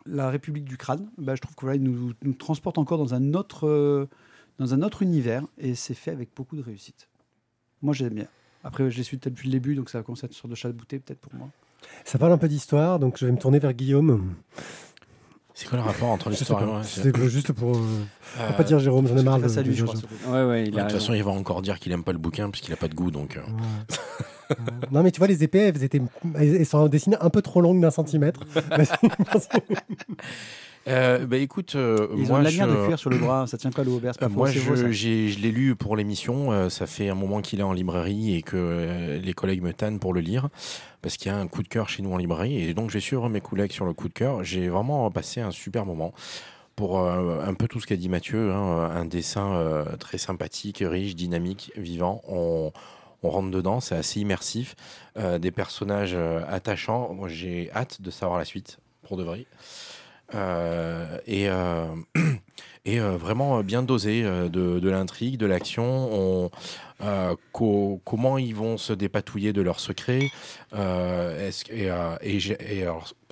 la 0.08 0.30
République 0.30 0.66
du 0.66 0.78
crâne, 0.78 1.10
bah, 1.18 1.34
je 1.34 1.42
trouve 1.42 1.56
que 1.56 1.62
voilà, 1.62 1.78
il 1.78 1.84
nous, 1.84 2.14
nous, 2.22 2.34
transporte 2.34 2.78
encore 2.78 3.00
dans 3.00 3.16
un 3.16 3.34
autre, 3.34 4.08
dans 4.60 4.74
un 4.74 4.82
autre 4.84 5.02
univers 5.02 5.44
et 5.58 5.76
c'est 5.76 5.96
fait 5.96 6.12
avec 6.12 6.30
beaucoup 6.36 6.56
de 6.56 6.62
réussite. 6.62 7.10
Moi, 7.82 7.94
j'aime 7.94 8.14
bien. 8.14 8.28
Après, 8.64 8.90
je 8.90 8.98
l'ai 8.98 9.04
su 9.04 9.18
depuis 9.18 9.48
le 9.48 9.52
début, 9.52 9.76
donc 9.76 9.90
ça 9.90 10.00
va 10.00 10.04
commencer 10.04 10.26
à 10.26 10.28
être 10.28 10.32
une 10.32 10.38
sorte 10.38 10.50
de 10.50 10.56
chat 10.56 10.70
de 10.70 10.74
bouteille, 10.74 11.00
peut-être 11.00 11.20
pour 11.20 11.34
moi. 11.36 11.50
Ça 12.04 12.18
parle 12.18 12.32
un 12.32 12.38
peu 12.38 12.48
d'histoire, 12.48 13.00
donc 13.00 13.18
je 13.18 13.26
vais 13.26 13.32
me 13.32 13.38
tourner 13.38 13.60
vers 13.60 13.74
Guillaume. 13.74 14.34
C'est 15.54 15.70
quoi 15.70 15.78
le 15.78 15.84
rapport 15.86 16.10
entre 16.10 16.30
l'histoire 16.30 16.64
et 16.64 16.66
moi 16.66 16.82
C'est 16.84 17.16
juste 17.30 17.54
pour. 17.54 17.78
Euh, 17.78 18.52
pas 18.58 18.64
dire 18.64 18.78
Jérôme, 18.80 19.08
j'en 19.08 19.16
ai 19.16 19.24
marre. 19.24 19.40
De, 19.40 19.62
lui, 19.62 19.74
je 19.74 19.86
crois. 19.86 20.00
Ouais, 20.28 20.44
ouais, 20.44 20.64
de 20.64 20.82
toute 20.82 20.92
façon, 20.92 21.14
il 21.14 21.24
va 21.24 21.32
encore 21.32 21.62
dire 21.62 21.80
qu'il 21.80 21.94
aime 21.94 22.04
pas 22.04 22.12
le 22.12 22.18
bouquin 22.18 22.50
parce 22.50 22.60
qu'il 22.60 22.74
a 22.74 22.76
pas 22.76 22.90
de 22.90 22.96
goût, 22.96 23.10
donc. 23.10 23.38
Euh. 23.38 24.56
non, 24.92 25.02
mais 25.02 25.12
tu 25.12 25.20
vois, 25.20 25.28
les 25.28 25.44
épées, 25.44 25.60
elles, 25.60 25.82
étaient, 25.82 26.02
elles 26.38 26.66
sont 26.66 26.88
dessinées 26.88 27.16
un 27.22 27.30
peu 27.30 27.42
trop 27.42 27.62
longues 27.62 27.80
d'un 27.80 27.92
centimètre. 27.92 28.42
Euh, 30.88 31.26
bah 31.26 31.38
écoute, 31.38 31.76
euh, 31.76 32.08
Ils 32.16 32.28
moi, 32.28 32.40
ont 32.40 32.44
de 32.44 32.48
de 32.48 32.86
cuir 32.86 33.00
sur 33.00 33.10
le 33.10 33.18
bras, 33.18 33.48
ça 33.48 33.58
tient 33.58 33.72
pas 33.72 33.84
l'eau 33.84 34.00
euh, 34.04 34.30
Moi, 34.30 34.52
je, 34.52 34.60
je 34.92 35.40
l'ai 35.40 35.52
lu 35.52 35.76
pour 35.76 35.96
l'émission. 35.96 36.70
Ça 36.70 36.86
fait 36.86 37.10
un 37.10 37.16
moment 37.16 37.42
qu'il 37.42 37.60
est 37.60 37.64
en 37.64 37.74
librairie 37.74 38.36
et 38.36 38.42
que 38.42 39.20
les 39.22 39.34
collègues 39.34 39.64
me 39.64 39.74
tannent 39.74 40.00
pour 40.00 40.14
le 40.14 40.22
lire 40.22 40.50
parce 41.02 41.18
qu'il 41.18 41.32
y 41.32 41.36
a 41.36 41.38
un 41.38 41.48
coup 41.48 41.64
de 41.64 41.68
cœur 41.68 41.90
chez 41.90 42.02
nous 42.04 42.14
en 42.14 42.18
librairie. 42.18 42.62
Et 42.62 42.74
donc, 42.74 42.90
je 42.90 42.96
vais 42.96 43.00
suivre 43.00 43.30
mes 43.30 43.42
collègues 43.42 43.72
sur 43.72 43.86
le 43.86 43.94
coup 43.94 44.08
de 44.08 44.14
cœur. 44.14 44.44
J'ai 44.44 44.70
vraiment 44.70 45.10
passé 45.12 45.42
un 45.42 45.52
super 45.52 45.86
moment 45.86 46.14
pour 46.76 47.00
un 47.00 47.54
peu 47.54 47.68
tout 47.68 47.80
ce 47.80 47.88
qu'a 47.88 47.96
dit 47.96 48.10
Mathieu. 48.10 48.52
Hein, 48.52 48.92
un 48.94 49.06
dessin 49.06 49.86
très 50.00 50.20
sympathique, 50.20 50.84
riche, 50.86 51.16
dynamique, 51.16 51.72
vivant. 51.78 52.22
On, 52.28 52.72
on 53.24 53.30
rentre 53.30 53.50
dedans, 53.50 53.80
c'est 53.80 53.96
assez 53.96 54.20
immersif. 54.20 54.76
des 55.40 55.52
personnages 55.52 56.16
attachants. 56.48 57.12
Moi, 57.14 57.28
j'ai 57.28 57.72
hâte 57.74 58.02
de 58.04 58.12
savoir 58.12 58.38
la 58.38 58.46
suite 58.46 58.78
pour 59.02 59.18
de 59.18 59.24
vrai. 59.24 59.46
Euh, 60.34 61.18
et 61.28 61.50
euh, 61.50 61.88
et 62.86 63.00
euh, 63.00 63.18
vraiment 63.18 63.62
bien 63.64 63.84
dosé 63.84 64.24
de, 64.24 64.90
l'intrigue, 64.90 65.38
de 65.38 65.46
l'action. 65.46 66.52
comment 67.94 68.38
ils 68.38 68.56
vont 68.56 68.78
se 68.78 68.94
dépatouiller 68.94 69.54
de 69.54 69.62
leurs 69.62 69.80
secrets. 69.80 70.30
et, 70.74 71.52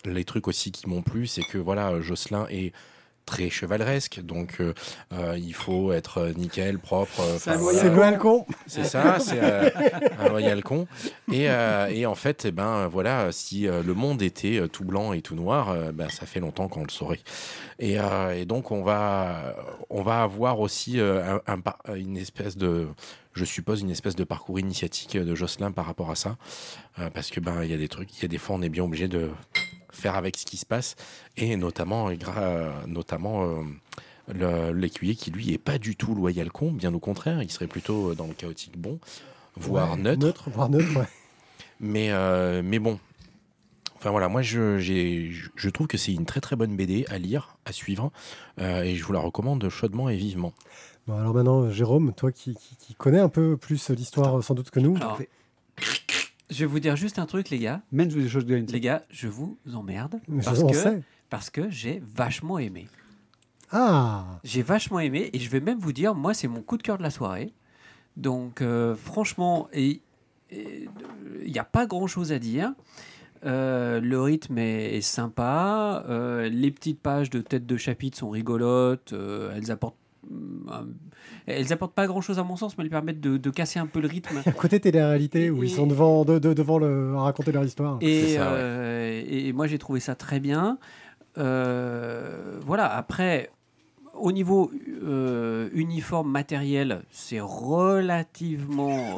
les 0.06 0.25
trucs 0.25 0.49
aussi 0.49 0.71
qui 0.73 0.89
m'ont 0.89 1.01
plu, 1.01 1.27
c'est 1.27 1.43
que 1.43 1.58
voilà, 1.58 2.01
Jocelyn 2.01 2.45
est 2.49 2.73
très 3.25 3.49
chevaleresque, 3.49 4.21
donc 4.21 4.57
euh, 4.59 4.73
euh, 5.13 5.38
il 5.38 5.53
faut 5.53 5.93
être 5.93 6.33
nickel, 6.36 6.79
propre. 6.79 7.21
Euh, 7.21 7.38
c'est 7.39 7.55
loyal 7.89 8.17
con. 8.17 8.45
C'est 8.67 8.83
ça, 8.83 9.19
c'est 9.19 9.39
un 10.19 10.29
loyal 10.29 10.63
con. 10.63 10.88
Et, 11.31 11.45
et, 11.89 12.05
en 12.05 12.15
fait, 12.15 12.45
eh 12.45 12.51
ben 12.51 12.88
voilà, 12.88 13.31
si 13.31 13.63
le 13.63 13.93
monde 13.93 14.21
était 14.21 14.67
tout 14.69 14.83
blanc 14.83 15.13
et 15.13 15.21
tout 15.21 15.36
noir, 15.36 15.75
ben, 15.93 16.09
ça 16.09 16.25
fait 16.25 16.39
longtemps 16.39 16.67
qu'on 16.67 16.83
le 16.83 16.89
saurait. 16.89 17.19
Et, 17.79 17.97
et, 18.36 18.45
donc 18.45 18.71
on 18.71 18.83
va, 18.83 19.55
on 19.89 20.01
va 20.01 20.23
avoir 20.23 20.59
aussi 20.59 20.99
un, 20.99 21.41
une 21.95 22.17
espèce 22.17 22.57
de 22.57 22.88
je 23.36 23.45
suppose, 23.45 23.81
une 23.81 23.89
espèce 23.89 24.15
de 24.15 24.23
parcours 24.23 24.59
initiatique 24.59 25.17
de 25.17 25.33
Jocelyn 25.33 25.71
par 25.71 25.88
rapport 25.88 26.12
à 26.12 26.15
ça. 26.15 26.38
parce 27.13 27.31
que 27.31 27.39
ben 27.39 27.63
il 27.63 27.71
y 27.71 27.73
a 27.73 27.77
des 27.77 27.88
trucs, 27.88 28.15
il 28.17 28.21
y 28.21 28.25
a 28.25 28.27
des 28.27 28.38
fois 28.38 28.55
on 28.55 28.62
est 28.62 28.69
bien 28.69 28.83
obligé 28.83 29.07
de 29.07 29.31
faire 30.03 30.15
avec 30.15 30.35
ce 30.35 30.45
qui 30.45 30.57
se 30.57 30.65
passe, 30.65 30.95
et 31.37 31.55
notamment, 31.55 32.09
notamment 32.87 33.63
euh, 34.41 34.73
l'écuyer 34.73 35.15
qui 35.15 35.31
lui 35.31 35.51
est 35.51 35.57
pas 35.57 35.77
du 35.77 35.95
tout 35.95 36.13
loyal 36.13 36.51
con, 36.51 36.71
bien 36.71 36.93
au 36.93 36.99
contraire, 36.99 37.41
il 37.41 37.51
serait 37.51 37.67
plutôt 37.67 38.11
euh, 38.11 38.15
dans 38.15 38.27
le 38.27 38.33
chaotique 38.33 38.77
bon, 38.77 38.99
voire 39.55 39.97
neutre. 39.97 40.25
neutre. 40.25 40.49
Voire 40.49 40.69
neutre, 40.69 40.97
ouais. 40.97 41.07
Mais, 41.79 42.11
euh, 42.11 42.61
mais 42.63 42.79
bon, 42.79 42.99
Enfin 43.97 44.11
voilà, 44.11 44.27
moi 44.27 44.41
je, 44.41 44.77
je 44.79 45.69
trouve 45.69 45.87
que 45.87 45.97
c'est 45.97 46.13
une 46.13 46.25
très 46.25 46.41
très 46.41 46.55
bonne 46.57 46.75
BD 46.75 47.05
à 47.09 47.17
lire, 47.17 47.55
à 47.65 47.71
suivre, 47.71 48.11
et 48.59 48.95
je 48.95 49.03
vous 49.03 49.13
la 49.13 49.19
recommande 49.19 49.67
chaudement 49.69 50.09
et 50.09 50.17
vivement. 50.17 50.53
Bon 51.07 51.17
alors 51.17 51.33
maintenant, 51.33 51.69
Jérôme, 51.71 52.13
toi 52.13 52.31
qui, 52.31 52.57
qui, 52.79 52.95
connais 52.95 53.19
un 53.19 53.29
peu 53.29 53.55
plus 53.55 53.89
l'histoire 53.91 54.43
sans 54.43 54.55
doute 54.55 54.71
que 54.71 54.81
nous. 54.81 54.97
Je 56.53 56.59
vais 56.59 56.65
vous 56.65 56.79
dire 56.79 56.95
juste 56.95 57.17
un 57.17 57.25
truc, 57.25 57.49
les 57.49 57.59
gars. 57.59 57.81
des 58.21 58.29
choses 58.29 58.45
Les 58.45 58.79
gars, 58.79 59.03
je 59.09 59.27
vous 59.27 59.57
emmerde. 59.73 60.19
parce, 60.43 60.63
que, 60.63 61.01
parce 61.29 61.49
que 61.49 61.69
j'ai 61.69 62.01
vachement 62.15 62.59
aimé. 62.59 62.87
Ah 63.71 64.39
J'ai 64.43 64.61
vachement 64.61 64.99
aimé 64.99 65.31
et 65.33 65.39
je 65.39 65.49
vais 65.49 65.59
même 65.59 65.79
vous 65.79 65.93
dire, 65.93 66.13
moi, 66.13 66.35
c'est 66.35 66.47
mon 66.47 66.61
coup 66.61 66.77
de 66.77 66.83
cœur 66.83 66.99
de 66.99 67.03
la 67.03 67.09
soirée. 67.09 67.53
Donc, 68.17 68.61
euh, 68.61 68.95
franchement, 68.95 69.67
il 69.73 69.99
n'y 71.45 71.57
a 71.57 71.63
pas 71.63 71.87
grand 71.87 72.05
chose 72.05 72.31
à 72.31 72.37
dire. 72.37 72.73
Euh, 73.45 73.99
le 73.99 74.21
rythme 74.21 74.59
est, 74.59 75.01
sympa. 75.01 76.05
Euh, 76.07 76.49
les 76.49 76.69
petites 76.69 76.99
pages 76.99 77.31
de 77.31 77.41
tête 77.41 77.65
de 77.65 77.77
chapitre 77.77 78.17
sont 78.17 78.29
rigolotes. 78.29 79.13
elles 79.55 79.71
apportent 79.71 79.97
euh, 80.31 80.83
elles 81.46 81.74
apportent 81.74 81.93
pas 81.93 82.08
grand 82.08 82.22
chose 82.22 82.39
à 82.39 82.43
mon 82.43 82.56
sens, 82.56 82.78
mais 82.78 82.84
elles 82.84 82.89
permettent 82.89 83.22
de, 83.22 83.50
casser 83.50 83.80
un 83.80 83.86
peu 83.86 84.00
le 84.00 84.08
rythme. 84.08 84.36
Il 84.41 84.46
y 84.46 84.50
a 84.50 84.52
un 84.52 84.54
côté 84.54 84.80
télé-réalité 84.80 85.50
où 85.50 85.63
ils 85.63 85.69
sont 85.69 85.88
devant, 85.88 86.26
de, 86.26 86.39
devant 86.39 86.80
le, 86.80 87.13
à 87.15 87.22
raconter 87.22 87.52
leur 87.52 87.63
histoire. 87.63 87.98
Et, 88.02 88.36
euh, 88.38 89.24
et 89.28 89.54
moi 89.54 89.67
j'ai 89.67 89.78
trouvé 89.78 90.00
ça 90.00 90.15
très 90.15 90.39
bien. 90.39 90.78
Euh, 91.38 92.60
voilà, 92.65 92.93
après, 92.96 93.50
au 94.13 94.32
niveau 94.32 94.72
uniforme 95.74 96.32
matériel, 96.32 97.02
c'est 97.12 97.39
relativement 97.41 99.17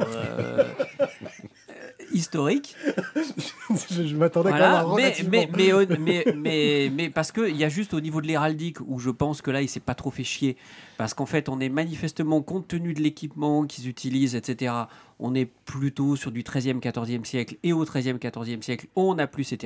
historique. 2.16 2.74
je, 3.90 4.16
m'attendais 4.16 4.50
quand 4.50 4.56
même 4.56 4.64
à 4.64 4.86
mais, 5.28 5.48
mais, 5.52 6.24
mais, 6.34 6.90
mais, 6.92 7.10
parce 7.10 7.32
qu'il 7.32 7.56
y 7.56 7.64
a 7.64 7.68
juste 7.68 7.94
au 7.94 8.00
niveau 8.00 8.20
de 8.20 8.26
l'héraldique 8.26 8.78
où 8.86 8.98
je 8.98 9.10
pense 9.10 9.42
que 9.42 9.50
là, 9.50 9.62
il 9.62 9.68
s'est 9.68 9.80
pas 9.80 9.94
trop 9.94 10.10
fait 10.10 10.24
chier. 10.24 10.56
Parce 10.96 11.14
qu'en 11.14 11.26
fait, 11.26 11.48
on 11.48 11.60
est 11.60 11.68
manifestement, 11.68 12.42
compte 12.42 12.68
tenu 12.68 12.94
de 12.94 13.02
l'équipement 13.02 13.66
qu'ils 13.66 13.88
utilisent, 13.88 14.34
etc., 14.34 14.74
on 15.18 15.34
est 15.34 15.46
plutôt 15.46 16.16
sur 16.16 16.30
du 16.30 16.42
13e, 16.42 16.80
14e 16.80 17.24
siècle. 17.24 17.56
Et 17.62 17.72
au 17.72 17.84
13e, 17.84 18.18
14e 18.18 18.62
siècle, 18.62 18.86
on 18.96 19.14
n'a 19.14 19.26
plus 19.26 19.44
cette 19.44 19.64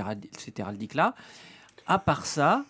héraldique-là. 0.59 1.15
À 1.87 1.99
part 1.99 2.27
ça, 2.27 2.65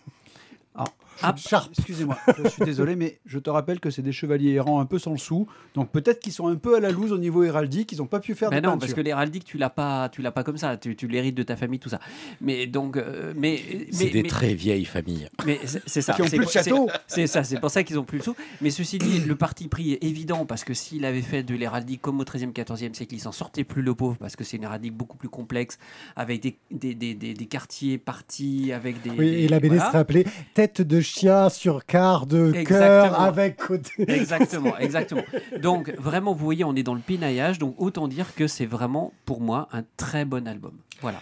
Ah, 1.23 1.35
excusez-moi, 1.77 2.17
je 2.37 2.49
suis 2.49 2.63
désolé, 2.63 2.95
mais 2.95 3.19
je 3.25 3.39
te 3.39 3.49
rappelle 3.49 3.79
que 3.79 3.89
c'est 3.89 4.01
des 4.01 4.11
chevaliers 4.11 4.51
errants 4.51 4.79
un 4.79 4.85
peu 4.85 4.99
sans 4.99 5.11
le 5.11 5.17
sou, 5.17 5.47
donc 5.75 5.91
peut-être 5.91 6.19
qu'ils 6.19 6.33
sont 6.33 6.47
un 6.47 6.55
peu 6.55 6.75
à 6.75 6.79
la 6.79 6.91
loose 6.91 7.11
au 7.11 7.17
niveau 7.17 7.43
héraldique, 7.43 7.91
ils 7.91 7.99
n'ont 7.99 8.07
pas 8.07 8.19
pu 8.19 8.35
faire. 8.35 8.49
Mais 8.49 8.61
non, 8.61 8.77
parce 8.77 8.93
que 8.93 9.01
l'héraldique, 9.01 9.43
tu 9.43 9.57
l'as 9.57 9.69
pas, 9.69 10.09
tu 10.09 10.21
l'as 10.21 10.31
pas 10.31 10.43
comme 10.43 10.57
ça, 10.57 10.77
tu, 10.77 10.95
tu 10.95 11.07
l'hérites 11.07 11.35
de 11.35 11.43
ta 11.43 11.55
famille, 11.55 11.79
tout 11.79 11.89
ça. 11.89 11.99
Mais 12.39 12.67
donc, 12.67 12.97
euh, 12.97 13.33
mais 13.35 13.61
c'est 13.91 14.09
des 14.09 14.23
très 14.23 14.53
vieilles 14.53 14.85
familles. 14.85 15.29
Mais 15.45 15.59
c'est 15.85 16.01
ça. 16.01 16.13
Qui 16.13 16.21
ont 16.21 16.25
plus 16.25 16.39
de 16.39 16.49
château. 16.49 16.89
C'est 17.07 17.27
ça, 17.27 17.43
c'est 17.43 17.59
pour 17.59 17.71
ça 17.71 17.83
qu'ils 17.83 17.99
ont 17.99 18.03
plus 18.03 18.19
le 18.19 18.23
sou. 18.23 18.35
Mais 18.61 18.69
ceci 18.69 18.97
dit, 18.97 19.19
le 19.19 19.35
parti 19.35 19.67
pris 19.67 19.93
est 19.93 20.03
évident 20.03 20.45
parce 20.45 20.63
que 20.63 20.73
s'il 20.73 21.05
avait 21.05 21.21
fait 21.21 21.43
de 21.43 21.55
l'héraldique 21.55 22.01
comme 22.01 22.19
au 22.19 22.23
13e, 22.23 22.53
14e 22.53 22.93
siècle, 22.93 23.13
il 23.13 23.19
s'en 23.19 23.31
sortait 23.31 23.63
plus 23.63 23.81
le 23.81 23.93
pauvre 23.93 24.17
parce 24.17 24.35
que 24.35 24.43
c'est 24.43 24.57
une 24.57 24.63
héraldique 24.63 24.93
beaucoup 24.93 25.17
plus 25.17 25.29
complexe 25.29 25.77
avec 26.15 26.41
des, 26.41 26.57
des, 26.71 26.95
des, 26.95 27.13
des, 27.15 27.45
quartiers 27.45 27.97
partis, 27.97 28.71
avec 28.71 29.01
des. 29.01 29.11
Oui, 29.11 29.27
et 29.27 29.47
la 29.47 29.59
BD 29.59 29.77
serait 29.77 29.99
appelée 29.99 30.25
Tête 30.53 30.81
de 30.81 31.00
chien 31.01 31.49
sur 31.49 31.85
quart 31.85 32.25
de 32.25 32.51
cœur 32.63 33.19
avec 33.19 33.57
côté. 33.57 34.05
Exactement, 34.07 34.77
exactement. 34.79 35.23
Donc 35.61 35.93
vraiment, 35.97 36.33
vous 36.33 36.43
voyez, 36.43 36.63
on 36.63 36.75
est 36.75 36.83
dans 36.83 36.95
le 36.95 37.01
pinaillage. 37.01 37.59
Donc 37.59 37.75
autant 37.77 38.07
dire 38.07 38.33
que 38.35 38.47
c'est 38.47 38.65
vraiment 38.65 39.13
pour 39.25 39.41
moi 39.41 39.67
un 39.71 39.83
très 39.97 40.25
bon 40.25 40.47
album. 40.47 40.73
Voilà. 41.01 41.21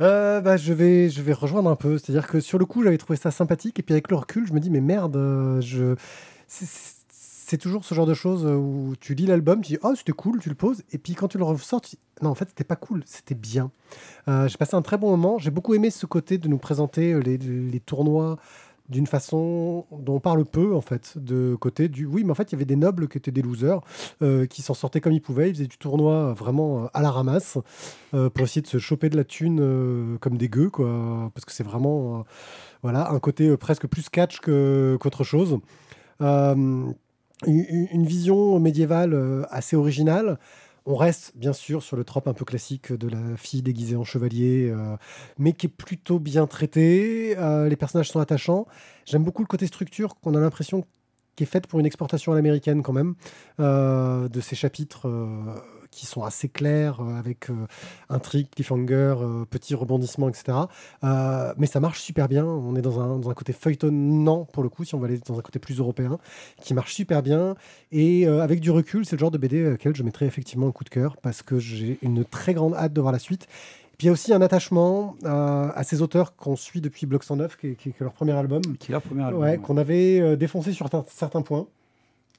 Euh, 0.00 0.40
bah, 0.40 0.56
je, 0.56 0.72
vais, 0.72 1.10
je 1.10 1.22
vais 1.22 1.32
rejoindre 1.32 1.70
un 1.70 1.76
peu. 1.76 1.98
C'est-à-dire 1.98 2.26
que 2.26 2.40
sur 2.40 2.58
le 2.58 2.64
coup, 2.64 2.82
j'avais 2.82 2.98
trouvé 2.98 3.18
ça 3.18 3.30
sympathique. 3.30 3.78
Et 3.78 3.82
puis 3.82 3.94
avec 3.94 4.10
le 4.10 4.16
recul, 4.16 4.46
je 4.46 4.52
me 4.52 4.60
dis, 4.60 4.70
mais 4.70 4.80
merde, 4.80 5.16
euh, 5.16 5.60
je... 5.60 5.96
c'est 6.46 7.58
toujours 7.58 7.84
ce 7.84 7.94
genre 7.94 8.06
de 8.06 8.14
choses 8.14 8.44
où 8.44 8.94
tu 9.00 9.14
lis 9.14 9.26
l'album, 9.26 9.60
tu 9.60 9.72
dis, 9.72 9.78
oh, 9.82 9.94
c'était 9.96 10.12
cool, 10.12 10.40
tu 10.40 10.48
le 10.48 10.54
poses. 10.54 10.82
Et 10.92 10.98
puis 10.98 11.14
quand 11.14 11.28
tu 11.28 11.38
le 11.38 11.44
ressors, 11.44 11.80
tu 11.80 11.96
dis, 11.96 11.98
non, 12.22 12.30
en 12.30 12.34
fait, 12.34 12.48
c'était 12.48 12.64
pas 12.64 12.76
cool, 12.76 13.02
c'était 13.06 13.34
bien. 13.34 13.70
Euh, 14.28 14.46
j'ai 14.48 14.56
passé 14.56 14.76
un 14.76 14.82
très 14.82 14.98
bon 14.98 15.10
moment. 15.10 15.38
J'ai 15.38 15.50
beaucoup 15.50 15.74
aimé 15.74 15.90
ce 15.90 16.06
côté 16.06 16.38
de 16.38 16.48
nous 16.48 16.58
présenter 16.58 17.18
les, 17.20 17.38
les 17.38 17.80
tournois 17.80 18.38
d'une 18.88 19.06
façon 19.06 19.86
dont 19.90 20.16
on 20.16 20.20
parle 20.20 20.44
peu, 20.44 20.74
en 20.74 20.80
fait, 20.80 21.18
de 21.18 21.54
côté 21.54 21.88
du. 21.88 22.06
Oui, 22.06 22.24
mais 22.24 22.30
en 22.30 22.34
fait, 22.34 22.50
il 22.50 22.54
y 22.54 22.56
avait 22.56 22.64
des 22.64 22.76
nobles 22.76 23.08
qui 23.08 23.18
étaient 23.18 23.30
des 23.30 23.42
losers, 23.42 23.80
euh, 24.22 24.46
qui 24.46 24.62
s'en 24.62 24.74
sortaient 24.74 25.00
comme 25.00 25.12
ils 25.12 25.20
pouvaient. 25.20 25.50
Ils 25.50 25.54
faisaient 25.54 25.66
du 25.66 25.78
tournoi 25.78 26.32
vraiment 26.32 26.84
euh, 26.84 26.86
à 26.94 27.02
la 27.02 27.10
ramasse 27.10 27.58
euh, 28.14 28.30
pour 28.30 28.44
essayer 28.44 28.62
de 28.62 28.66
se 28.66 28.78
choper 28.78 29.10
de 29.10 29.16
la 29.16 29.24
thune 29.24 30.18
comme 30.20 30.38
des 30.38 30.48
gueux, 30.48 30.70
quoi. 30.70 31.30
Parce 31.34 31.44
que 31.44 31.52
c'est 31.52 31.64
vraiment. 31.64 32.24
voilà, 32.82 33.10
un 33.10 33.18
côté 33.18 33.56
presque 33.56 33.86
plus 33.86 34.08
catch 34.08 34.40
qu'autre 34.40 35.24
chose. 35.24 35.58
une, 36.20 36.94
vision 37.46 38.58
médiévale 38.58 39.46
assez 39.50 39.76
originale. 39.76 40.38
On 40.90 40.96
reste 40.96 41.32
bien 41.36 41.52
sûr 41.52 41.82
sur 41.82 41.98
le 41.98 42.04
trope 42.04 42.28
un 42.28 42.32
peu 42.32 42.46
classique 42.46 42.94
de 42.94 43.08
la 43.08 43.36
fille 43.36 43.60
déguisée 43.60 43.94
en 43.94 44.04
chevalier, 44.04 44.70
euh, 44.70 44.96
mais 45.36 45.52
qui 45.52 45.66
est 45.66 45.68
plutôt 45.68 46.18
bien 46.18 46.46
traité. 46.46 47.36
Euh, 47.36 47.68
les 47.68 47.76
personnages 47.76 48.08
sont 48.08 48.20
attachants. 48.20 48.66
J'aime 49.04 49.22
beaucoup 49.22 49.42
le 49.42 49.48
côté 49.48 49.66
structure 49.66 50.18
qu'on 50.18 50.34
a 50.34 50.40
l'impression 50.40 50.86
qui 51.36 51.42
est 51.42 51.46
faite 51.46 51.66
pour 51.66 51.78
une 51.78 51.84
exportation 51.84 52.32
à 52.32 52.36
l'américaine 52.36 52.82
quand 52.82 52.94
même, 52.94 53.16
euh, 53.60 54.30
de 54.30 54.40
ces 54.40 54.56
chapitres 54.56 55.06
qui 55.90 56.06
sont 56.06 56.22
assez 56.22 56.48
clairs, 56.48 57.00
euh, 57.00 57.18
avec 57.18 57.50
euh, 57.50 57.66
intrigue, 58.08 58.48
cliffhanger, 58.50 59.16
euh, 59.20 59.44
petits 59.44 59.74
rebondissements, 59.74 60.28
etc. 60.28 60.58
mais 61.56 61.66
ça 61.66 61.80
marche 61.80 62.00
super 62.00 62.28
bien. 62.28 62.44
On 62.44 62.76
est 62.76 62.82
dans 62.82 63.00
un, 63.00 63.18
dans 63.18 63.30
un 63.30 63.34
côté 63.34 63.52
feuilletonnant, 63.52 64.44
pour 64.44 64.62
le 64.62 64.68
coup, 64.68 64.84
si 64.84 64.94
on 64.94 64.98
va 64.98 65.06
aller 65.06 65.18
dans 65.18 65.38
un 65.38 65.42
côté 65.42 65.58
plus 65.58 65.78
européen, 65.78 66.18
qui 66.62 66.74
marche 66.74 66.94
super 66.94 67.22
bien. 67.22 67.54
Et 67.92 68.26
avec 68.26 68.60
du 68.60 68.70
recul, 68.70 69.04
c'est 69.04 69.16
le 69.16 69.20
genre 69.20 69.30
de 69.30 69.38
BD 69.38 69.72
auquel 69.72 69.94
je 69.94 70.02
mettrais 70.02 70.26
effectivement 70.26 70.68
un 70.68 70.72
coup 70.72 70.84
de 70.84 70.88
cœur, 70.88 71.16
parce 71.16 71.42
que 71.42 71.58
j'ai 71.58 71.98
une 72.02 72.24
très 72.24 72.54
grande 72.54 72.74
hâte 72.74 72.92
de 72.92 73.00
voir 73.00 73.12
la 73.12 73.18
suite. 73.18 73.46
Puis 73.96 74.06
il 74.06 74.06
y 74.06 74.10
a 74.10 74.12
aussi 74.12 74.32
un 74.32 74.40
attachement 74.40 75.16
à 75.24 75.82
ces 75.84 76.02
auteurs 76.02 76.36
qu'on 76.36 76.56
suit 76.56 76.80
depuis 76.80 77.06
Bloc 77.06 77.24
109, 77.24 77.56
qui 77.56 77.68
est, 77.68 77.74
qui 77.74 77.88
est, 77.88 78.00
leur 78.00 78.12
premier 78.12 78.32
album. 78.32 78.62
Qui 78.78 78.90
est 78.90 78.92
leur 78.92 79.02
premier 79.02 79.24
album. 79.24 79.42
Ouais, 79.42 79.58
Qu'on 79.58 79.76
avait 79.76 80.36
défoncé 80.36 80.72
sur 80.72 80.88
certains 81.08 81.42
points. 81.42 81.66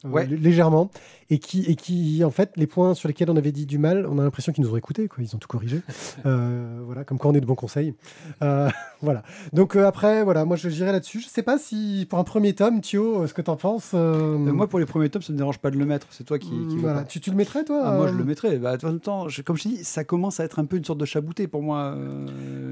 Euh, 0.06 0.24
légèrement, 0.24 0.90
et 1.30 1.40
qui, 1.40 1.64
et 1.64 1.76
qui, 1.76 2.24
en 2.24 2.32
fait, 2.32 2.54
les 2.56 2.68
points 2.68 2.94
sur 2.94 3.08
lesquels 3.08 3.30
on 3.30 3.36
avait 3.36 3.52
dit 3.52 3.66
du 3.66 3.78
mal, 3.78 4.08
on 4.10 4.18
a 4.18 4.24
l'impression 4.24 4.54
qu'ils 4.54 4.64
nous 4.64 4.74
ont 4.74 4.78
écoutés, 4.78 5.08
quoi. 5.08 5.22
Ils 5.22 5.36
ont 5.36 5.40
tout 5.40 5.48
corrigé. 5.48 5.82
euh, 6.26 6.80
voilà, 6.86 7.04
comme 7.04 7.18
quoi 7.18 7.32
on 7.32 7.34
est 7.34 7.42
de 7.42 7.46
bons 7.46 7.56
conseils. 7.56 7.94
Euh, 8.42 8.70
voilà. 9.02 9.24
Donc 9.54 9.76
euh, 9.76 9.86
après, 9.86 10.24
voilà, 10.24 10.46
moi 10.46 10.56
je 10.56 10.70
j'irai 10.70 10.94
là-dessus. 10.94 11.20
Je 11.20 11.28
sais 11.28 11.44
pas 11.44 11.58
si 11.58 12.08
pour 12.10 12.18
un 12.18 12.24
premier 12.24 12.54
tome, 12.54 12.80
Thio, 12.80 13.28
ce 13.28 13.34
que 13.34 13.42
tu 13.42 13.50
en 13.52 13.58
penses. 13.58 13.94
moi, 13.94 14.68
pour 14.68 14.80
les 14.80 14.86
premiers 14.86 15.10
tomes, 15.10 15.22
ça 15.22 15.34
me 15.34 15.38
dérange 15.38 15.60
pas 15.60 15.70
de 15.70 15.78
le 15.78 15.86
mettre. 15.86 16.08
C'est 16.12 16.24
toi 16.24 16.40
qui. 16.40 16.50
qui 16.70 16.78
voilà. 16.78 17.04
Tu, 17.04 17.20
tu, 17.20 17.30
le 17.30 17.36
mettrais, 17.36 17.66
toi 17.66 17.82
ah, 17.84 17.96
Moi, 17.98 18.08
je 18.08 18.14
le 18.14 18.24
mettrais. 18.24 18.58
Bah, 18.58 18.78
de 18.78 18.82
toute 18.82 19.02
temps, 19.02 19.28
comme 19.46 19.58
je 19.58 19.68
dis, 19.68 19.84
ça 19.84 20.06
commence 20.06 20.40
à 20.40 20.46
être 20.46 20.60
un 20.60 20.66
peu 20.66 20.78
une 20.78 20.86
sorte 20.86 21.00
de 21.00 21.06
chabouté 21.06 21.48
pour 21.48 21.62
moi. 21.62 21.96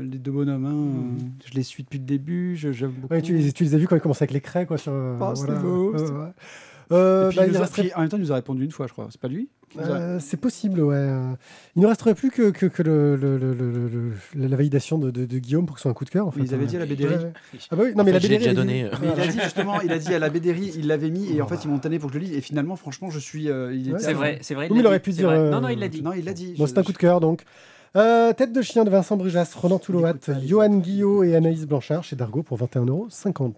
les 0.02 0.18
deux 0.18 0.32
bonhommes, 0.32 0.66
hein. 0.66 0.72
mm. 0.72 1.32
je 1.46 1.54
les 1.54 1.64
suis 1.64 1.84
depuis 1.84 2.00
le 2.00 2.06
début. 2.06 2.56
Je, 2.56 2.86
ouais, 3.12 3.22
tu, 3.22 3.38
les, 3.38 3.52
tu, 3.52 3.66
les 3.66 3.76
as 3.76 3.78
vus 3.78 3.88
quand 3.88 3.98
ils 3.98 4.02
commençaient 4.02 4.24
avec 4.24 4.34
les 4.34 4.42
craies, 4.42 4.66
quoi. 4.66 4.78
Sur, 4.78 4.94
oh, 4.94 5.34
voilà. 5.36 5.60
beau, 5.60 5.94
euh, 6.92 7.32
bah, 7.36 7.48
il 7.48 7.58
resterait... 7.58 7.92
En 7.96 8.02
même 8.02 8.10
temps, 8.10 8.18
il 8.18 8.24
nous 8.24 8.32
a 8.32 8.36
répondu 8.36 8.64
une 8.64 8.72
fois, 8.72 8.88
je 8.88 8.94
crois. 8.94 9.08
C'est 9.10 9.20
pas 9.20 9.28
lui 9.28 9.50
euh, 9.80 10.20
C'est 10.20 10.38
possible, 10.38 10.82
ouais. 10.82 11.10
Il 11.76 11.82
ne 11.82 11.88
resterait 11.88 12.16
plus 12.16 12.32
que, 12.32 12.50
que, 12.50 12.66
que 12.66 12.84
le, 12.84 13.16
le, 13.16 13.38
le, 13.38 14.14
la 14.36 14.56
validation 14.56 14.98
de, 14.98 15.12
de, 15.12 15.26
de, 15.26 15.40
Guillaume 15.40 15.66
pour 15.66 15.76
que 15.76 15.80
ce 15.80 15.84
soit 15.84 15.92
un 15.92 15.94
coup 15.94 16.06
de 16.06 16.10
cœur. 16.10 16.28
En 16.28 16.32
fait. 16.32 16.42
Ils 16.42 16.54
avaient 16.54 16.66
dit 16.66 16.78
à 16.78 16.80
la 16.80 16.86
BDRI. 16.86 17.16
Ah 17.70 17.76
bah 17.76 17.84
oui, 17.86 17.94
non, 17.96 18.04
mais 18.04 18.12
la 18.12 18.20
BDRI. 18.20 18.38
déjà 18.38 18.54
donné. 18.54 18.86
Euh. 18.86 18.90
il 19.04 19.22
a 19.22 19.28
dit 19.28 19.40
justement, 19.42 19.82
il 19.82 19.92
a 19.92 20.00
dit 20.00 20.14
à 20.14 20.20
la 20.20 20.30
BDRI, 20.30 20.74
il 20.78 20.88
l'avait 20.88 21.10
mis 21.10 21.36
et 21.36 21.42
en 21.42 21.48
fait, 21.48 21.64
ils 21.64 21.70
m'ont 21.70 21.80
tanné 21.80 22.00
pour 22.00 22.10
que 22.10 22.16
je 22.16 22.20
le 22.20 22.26
lise. 22.26 22.38
Et 22.38 22.42
finalement, 22.42 22.76
franchement, 22.76 23.10
je 23.10 23.20
suis. 23.20 23.50
c'est 24.00 24.14
vrai, 24.14 24.40
c'est 24.42 24.56
vrai. 24.56 24.68
Il, 24.72 24.78
il 24.78 24.88
aurait 24.88 25.00
pu 25.00 25.12
dire. 25.12 25.32
Non, 25.32 25.62
non, 25.62 25.70
il 25.70 25.80
l'a 25.80 25.90
dit. 25.90 26.02
Non, 26.02 26.14
il 26.14 26.26
l'a 26.26 26.34
dit. 26.34 26.56
Bon, 26.58 26.68
c'est 26.68 26.78
un 26.78 26.84
coup 26.84 26.94
de 26.94 26.98
cœur 26.98 27.20
donc. 27.20 27.44
Euh, 27.96 28.34
tête 28.34 28.54
de 28.54 28.62
chien 28.62 28.84
de 28.84 28.90
Vincent 28.90 29.18
Brujas, 29.18 29.54
Ronan 29.56 29.80
Toulouat, 29.80 30.14
Johan 30.46 30.78
Guillot 30.78 31.24
et 31.24 31.36
Anaïs 31.36 31.66
Blanchard 31.66 32.04
chez 32.04 32.16
Dargo 32.16 32.44
pour 32.44 32.60
21,50€. 32.60 33.54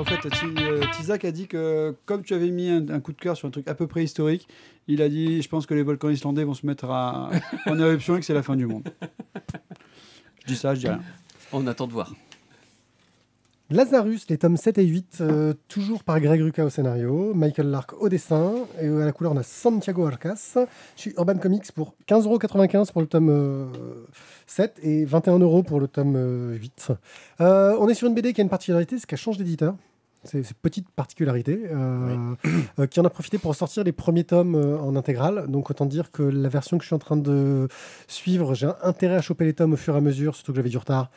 En 0.00 0.04
fait, 0.04 0.24
euh, 0.24 0.80
Tizak 0.96 1.26
a 1.26 1.30
dit 1.30 1.46
que 1.46 1.94
comme 2.06 2.22
tu 2.22 2.32
avais 2.32 2.48
mis 2.48 2.70
un, 2.70 3.00
coup 3.00 3.12
de 3.12 3.18
cœur 3.18 3.36
sur 3.36 3.48
un 3.48 3.50
truc 3.50 3.68
à 3.68 3.74
peu 3.74 3.86
près 3.86 4.02
historique, 4.02 4.48
il 4.88 5.02
a 5.02 5.10
dit 5.10 5.42
Je 5.42 5.48
pense 5.50 5.66
que 5.66 5.74
les 5.74 5.82
volcans 5.82 6.08
islandais 6.08 6.42
vont 6.42 6.54
se 6.54 6.64
mettre 6.64 6.88
en 6.88 7.78
éruption 7.78 8.16
et 8.16 8.20
que 8.20 8.24
c'est 8.24 8.32
la 8.32 8.42
fin 8.42 8.56
du 8.56 8.64
monde. 8.64 8.88
Je 10.40 10.46
dis 10.46 10.56
ça, 10.56 10.74
je 10.74 10.80
dis 10.80 10.88
rien. 10.88 11.02
On 11.52 11.66
attend 11.66 11.86
de 11.86 11.92
voir. 11.92 12.14
Lazarus, 13.68 14.26
les 14.30 14.38
tomes 14.38 14.56
7 14.56 14.78
et 14.78 14.86
8, 14.86 15.18
euh, 15.20 15.52
toujours 15.68 16.02
par 16.02 16.18
Greg 16.18 16.40
Rucka 16.40 16.64
au 16.64 16.70
scénario, 16.70 17.34
Michael 17.34 17.66
Lark 17.66 17.92
au 18.00 18.08
dessin, 18.08 18.54
et 18.80 18.88
à 18.88 19.04
la 19.04 19.12
couleur 19.12 19.32
on 19.32 19.36
a 19.36 19.42
Santiago 19.42 20.06
Arcas, 20.06 20.56
chez 20.96 21.12
Urban 21.18 21.36
Comics 21.36 21.70
pour 21.72 21.94
15,95€ 22.08 22.90
pour 22.90 23.02
le 23.02 23.06
tome 23.06 23.70
7 24.46 24.80
euh, 24.82 24.88
et 24.88 25.04
21€ 25.04 25.62
pour 25.62 25.78
le 25.78 25.88
tome 25.88 26.56
8. 26.58 26.88
on 27.38 27.88
est 27.88 27.94
sur 27.94 28.08
une 28.08 28.14
BD 28.14 28.32
qui 28.32 28.40
a 28.40 28.44
une 28.44 28.50
particularité, 28.50 28.98
c'est 28.98 29.06
qu'elle 29.06 29.18
change 29.18 29.36
d'éditeur. 29.36 29.74
C'est 30.24 30.38
une 30.38 30.44
petite 30.60 30.90
particularité 30.90 31.62
euh, 31.70 32.34
euh, 32.78 32.86
qui 32.86 33.00
en 33.00 33.04
a 33.04 33.10
profité 33.10 33.38
pour 33.38 33.54
sortir 33.54 33.84
les 33.84 33.92
premiers 33.92 34.24
tomes 34.24 34.54
euh, 34.54 34.78
en 34.78 34.94
intégrale. 34.94 35.46
Donc 35.48 35.70
autant 35.70 35.86
dire 35.86 36.10
que 36.10 36.22
la 36.22 36.50
version 36.50 36.76
que 36.76 36.84
je 36.84 36.88
suis 36.88 36.94
en 36.94 36.98
train 36.98 37.16
de 37.16 37.68
suivre, 38.06 38.54
j'ai 38.54 38.68
intérêt 38.82 39.16
à 39.16 39.22
choper 39.22 39.46
les 39.46 39.54
tomes 39.54 39.72
au 39.72 39.76
fur 39.76 39.94
et 39.94 39.98
à 39.98 40.00
mesure, 40.02 40.34
surtout 40.34 40.52
que 40.52 40.56
j'avais 40.56 40.68
du 40.68 40.78
retard. 40.78 41.10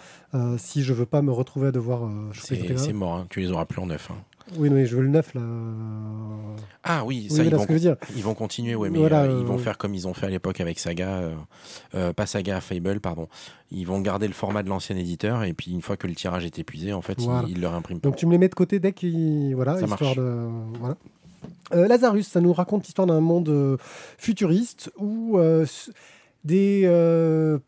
si 0.58 0.84
je 0.84 0.94
veux 0.94 1.06
pas 1.06 1.22
me 1.22 1.32
retrouver 1.32 1.68
à 1.68 1.72
devoir 1.72 2.10
choper 2.34 2.78
C'est 2.78 2.94
mort, 2.94 3.16
hein. 3.16 3.28
tu 3.30 3.42
les 3.42 3.52
auras 3.52 3.66
plus 3.66 3.82
en 3.82 3.88
neuf. 3.88 4.10
Hein. 4.10 4.16
Oui, 4.58 4.70
mais 4.70 4.86
je 4.86 4.96
veux 4.96 5.04
le 5.04 5.10
neuf 5.10 5.34
là. 5.34 5.42
Ah 6.84 7.06
oui, 7.06 7.28
ça, 7.30 7.44
ils, 7.44 7.56
vont, 7.56 7.66
dire. 7.66 7.96
ils 8.16 8.24
vont 8.24 8.34
continuer, 8.34 8.76
ouais, 8.76 8.90
mais 8.90 9.00
euh, 9.00 9.40
ils 9.40 9.46
vont 9.46 9.58
faire 9.58 9.78
comme 9.78 9.94
ils 9.94 10.06
ont 10.08 10.14
fait 10.14 10.26
à 10.26 10.30
l'époque 10.30 10.60
avec 10.60 10.80
Saga, 10.80 11.08
euh, 11.08 11.36
euh, 11.96 12.14
pas 12.14 12.26
Saga, 12.26 12.60
Fable, 12.60 13.00
pardon. 13.00 13.30
Ils 13.72 13.88
vont 13.88 14.02
garder 14.02 14.28
le 14.28 14.34
format 14.34 14.64
de 14.64 14.70
l'ancien 14.70 14.98
éditeur 14.98 15.46
et 15.46 15.54
puis 15.54 15.72
une 15.72 15.82
fois 15.82 15.96
que 15.96 16.08
le 16.08 16.16
tirage 16.16 16.46
est 16.46 16.60
épuisé, 16.60 16.92
en 16.92 17.02
fait, 17.02 17.18
ils, 17.48 17.62
leur 17.62 17.74
impriment. 17.74 18.00
Donc 18.00 18.18
tu 18.18 18.26
me 18.26 18.32
les 18.32 18.38
mets 18.38 18.50
de 18.50 18.56
côté 18.56 18.80
dès 18.80 18.92
qu'ils. 18.92 19.56
Voilà, 19.56 19.78
ça 19.78 19.86
histoire 19.86 20.16
de. 20.16 20.48
Voilà. 20.80 20.98
Lazarus, 21.72 22.28
ça 22.28 22.42
nous 22.42 22.54
raconte 22.54 22.86
l'histoire 22.86 23.08
d'un 23.08 23.22
monde 23.22 23.78
futuriste 24.18 24.92
où 24.98 25.40
des 26.44 27.60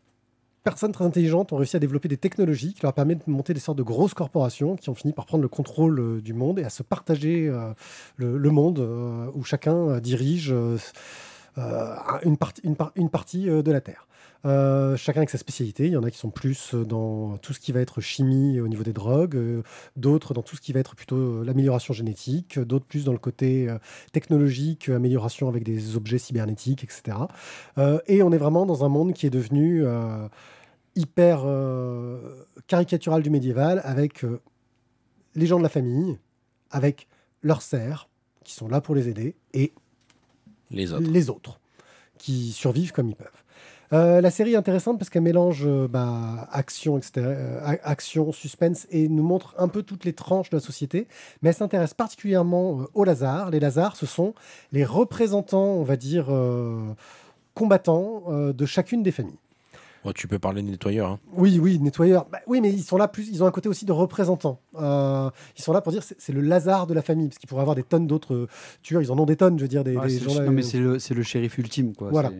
personnes 0.66 0.90
très 0.90 1.04
intelligentes 1.04 1.52
ont 1.52 1.58
réussi 1.58 1.76
à 1.76 1.78
développer 1.78 2.08
des 2.08 2.16
technologies 2.16 2.74
qui 2.74 2.82
leur 2.82 2.92
permettent 2.92 3.24
de 3.24 3.30
monter 3.30 3.54
des 3.54 3.60
sortes 3.60 3.78
de 3.78 3.84
grosses 3.84 4.14
corporations 4.14 4.74
qui 4.74 4.90
ont 4.90 4.96
fini 4.96 5.12
par 5.12 5.24
prendre 5.24 5.42
le 5.42 5.48
contrôle 5.48 6.00
euh, 6.00 6.20
du 6.20 6.32
monde 6.34 6.58
et 6.58 6.64
à 6.64 6.70
se 6.70 6.82
partager 6.82 7.46
euh, 7.46 7.72
le, 8.16 8.50
monde 8.50 8.80
euh, 8.80 9.30
où 9.34 9.44
chacun 9.44 10.00
dirige 10.00 10.52
une, 12.24 12.36
partie, 12.36 12.62
une, 12.64 13.08
partie 13.08 13.44
de 13.44 13.70
la 13.70 13.80
Terre. 13.80 14.08
chacun 14.96 15.20
avec 15.20 15.30
sa 15.30 15.38
spécialité. 15.38 15.86
Il 15.86 15.92
y 15.92 15.96
en 15.96 16.02
a 16.02 16.10
qui 16.10 16.18
sont 16.18 16.30
plus 16.30 16.74
dans 16.74 17.38
tout 17.38 17.52
ce 17.52 17.60
qui 17.60 17.70
va 17.70 17.80
être 17.80 18.00
chimie 18.00 18.58
au 18.60 18.66
niveau 18.66 18.82
des 18.82 18.92
drogues, 18.92 19.38
d'autres 19.94 20.34
dans 20.34 20.42
tout 20.42 20.56
ce 20.56 20.60
qui 20.60 20.72
va 20.72 20.80
être 20.80 20.96
plutôt 20.96 21.44
l'amélioration 21.44 21.94
génétique, 21.94 22.58
d'autres 22.58 22.86
plus 22.86 23.04
dans 23.04 23.12
le 23.12 23.18
côté 23.18 23.68
technologique, 24.12 24.88
amélioration 24.88 25.48
avec 25.48 25.62
des 25.62 25.96
objets 25.96 26.18
cybernétiques, 26.18 26.82
etc. 26.82 27.16
et 28.08 28.22
on 28.24 28.32
est 28.32 28.38
vraiment 28.38 28.66
dans 28.66 28.84
un 28.84 28.88
monde 28.88 29.12
qui 29.14 29.26
est 29.26 29.30
devenu 29.30 29.84
hyper 30.96 31.42
euh, 31.44 32.44
caricatural 32.66 33.22
du 33.22 33.30
médiéval 33.30 33.80
avec 33.84 34.24
euh, 34.24 34.40
les 35.34 35.46
gens 35.46 35.58
de 35.58 35.62
la 35.62 35.68
famille, 35.68 36.18
avec 36.70 37.06
leurs 37.42 37.62
serfs 37.62 38.08
qui 38.42 38.54
sont 38.54 38.68
là 38.68 38.80
pour 38.80 38.94
les 38.94 39.08
aider 39.08 39.36
et 39.52 39.72
les 40.70 40.92
autres, 40.92 41.10
les 41.10 41.30
autres 41.30 41.60
qui 42.18 42.52
survivent 42.52 42.92
comme 42.92 43.08
ils 43.08 43.16
peuvent. 43.16 43.42
Euh, 43.92 44.20
la 44.20 44.30
série 44.30 44.54
est 44.54 44.56
intéressante 44.56 44.98
parce 44.98 45.10
qu'elle 45.10 45.22
mélange 45.22 45.62
euh, 45.64 45.86
bah, 45.86 46.48
action, 46.50 47.00
euh, 47.16 47.76
action, 47.82 48.32
suspense 48.32 48.86
et 48.90 49.08
nous 49.08 49.22
montre 49.22 49.54
un 49.58 49.68
peu 49.68 49.82
toutes 49.82 50.04
les 50.04 50.12
tranches 50.12 50.50
de 50.50 50.56
la 50.56 50.60
société. 50.60 51.06
Mais 51.42 51.50
elle 51.50 51.54
s'intéresse 51.54 51.94
particulièrement 51.94 52.86
aux 52.94 53.04
Lazars. 53.04 53.50
Les 53.50 53.60
Lazars, 53.60 53.96
ce 53.96 54.06
sont 54.06 54.34
les 54.72 54.84
représentants, 54.84 55.74
on 55.74 55.84
va 55.84 55.96
dire, 55.96 56.26
combattants 57.54 58.24
de 58.52 58.66
chacune 58.66 59.02
des 59.02 59.12
familles. 59.12 59.38
Oh, 60.06 60.12
tu 60.12 60.28
peux 60.28 60.38
parler 60.38 60.62
de 60.62 60.68
nettoyeurs. 60.68 61.10
Hein. 61.10 61.20
Oui, 61.32 61.58
oui, 61.60 61.78
nettoyeurs. 61.80 62.26
Bah, 62.30 62.38
oui, 62.46 62.60
mais 62.60 62.72
ils 62.72 62.82
sont 62.82 62.96
là 62.96 63.08
plus. 63.08 63.28
Ils 63.28 63.42
ont 63.42 63.46
un 63.46 63.50
côté 63.50 63.68
aussi 63.68 63.84
de 63.84 63.92
représentants. 63.92 64.60
Euh, 64.78 65.30
ils 65.56 65.62
sont 65.62 65.72
là 65.72 65.80
pour 65.80 65.92
dire 65.92 66.02
c'est 66.02 66.32
le 66.32 66.40
Lazare 66.40 66.86
de 66.86 66.94
la 66.94 67.02
famille, 67.02 67.28
parce 67.28 67.38
qu'ils 67.38 67.48
pourraient 67.48 67.62
avoir 67.62 67.74
des 67.74 67.82
tonnes 67.82 68.06
d'autres 68.06 68.34
euh, 68.34 68.48
tueurs. 68.82 69.02
Ils 69.02 69.10
en 69.10 69.18
ont 69.18 69.26
des 69.26 69.36
tonnes, 69.36 69.58
je 69.58 69.64
veux 69.64 69.68
dire, 69.68 69.82
des, 69.82 69.94
gens. 69.94 70.42
Non, 70.42 70.52
mais 70.52 70.62
c'est 70.62 70.78
le, 70.78 70.98
le, 70.98 71.22
shérif 71.22 71.58
ultime, 71.58 71.94
quoi. 71.94 72.10
Voilà. 72.10 72.30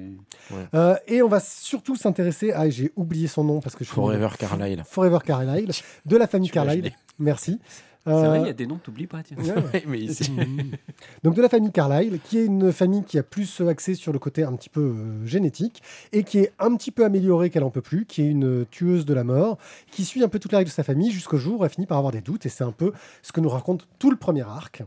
Euh, 0.74 0.94
et 1.08 1.22
on 1.22 1.28
va 1.28 1.40
surtout 1.40 1.96
s'intéresser 1.96 2.52
à. 2.52 2.70
J'ai 2.70 2.92
oublié 2.94 3.26
son 3.26 3.42
nom 3.42 3.60
parce 3.60 3.74
que 3.74 3.84
je. 3.84 3.90
Forever 3.90 4.28
Carlyle. 4.38 4.82
Forever 4.86 5.18
Carlyle, 5.24 5.70
de 6.04 6.16
la 6.16 6.26
famille 6.26 6.50
Carlyle. 6.50 6.92
Merci. 7.18 7.58
C'est 8.06 8.26
vrai, 8.26 8.38
il 8.38 8.44
y 8.44 8.46
a 8.46 8.50
euh, 8.50 8.52
des 8.52 8.66
noms 8.66 8.76
que 8.76 8.84
tu 8.84 8.90
n'oublies 8.90 9.08
pas. 9.08 9.22
Tiens. 9.24 9.36
Donc 11.24 11.34
de 11.34 11.42
la 11.42 11.48
famille 11.48 11.72
Carlyle, 11.72 12.20
qui 12.22 12.38
est 12.38 12.44
une 12.44 12.72
famille 12.72 13.02
qui 13.02 13.18
a 13.18 13.24
plus 13.24 13.60
axé 13.62 13.94
sur 13.94 14.12
le 14.12 14.20
côté 14.20 14.44
un 14.44 14.54
petit 14.54 14.68
peu 14.68 14.80
euh, 14.80 15.26
génétique 15.26 15.82
et 16.12 16.22
qui 16.22 16.38
est 16.38 16.52
un 16.60 16.76
petit 16.76 16.92
peu 16.92 17.04
améliorée 17.04 17.50
qu'elle 17.50 17.64
en 17.64 17.70
peut 17.70 17.82
plus, 17.82 18.06
qui 18.06 18.22
est 18.22 18.26
une 18.26 18.64
tueuse 18.70 19.06
de 19.06 19.14
la 19.14 19.24
mort, 19.24 19.58
qui 19.90 20.04
suit 20.04 20.22
un 20.22 20.28
peu 20.28 20.38
toute 20.38 20.52
la 20.52 20.58
règle 20.58 20.70
de 20.70 20.74
sa 20.74 20.84
famille 20.84 21.10
jusqu'au 21.10 21.36
jour 21.36 21.60
où 21.60 21.64
elle 21.64 21.70
finit 21.70 21.86
par 21.86 21.98
avoir 21.98 22.12
des 22.12 22.20
doutes 22.20 22.46
et 22.46 22.48
c'est 22.48 22.64
un 22.64 22.72
peu 22.72 22.92
ce 23.22 23.32
que 23.32 23.40
nous 23.40 23.48
raconte 23.48 23.88
tout 23.98 24.10
le 24.10 24.16
premier 24.16 24.42
arc. 24.42 24.84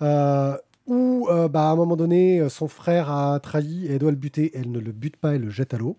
Euh, 0.00 0.56
où 0.86 1.28
bah, 1.28 1.68
à 1.68 1.70
un 1.70 1.76
moment 1.76 1.94
donné, 1.94 2.48
son 2.48 2.66
frère 2.66 3.08
a 3.08 3.38
trahi 3.38 3.86
et 3.86 3.92
elle 3.92 3.98
doit 4.00 4.10
le 4.10 4.16
buter, 4.16 4.50
elle 4.54 4.72
ne 4.72 4.80
le 4.80 4.90
bute 4.90 5.16
pas, 5.16 5.36
elle 5.36 5.42
le 5.42 5.50
jette 5.50 5.74
à 5.74 5.78
l'eau. 5.78 5.96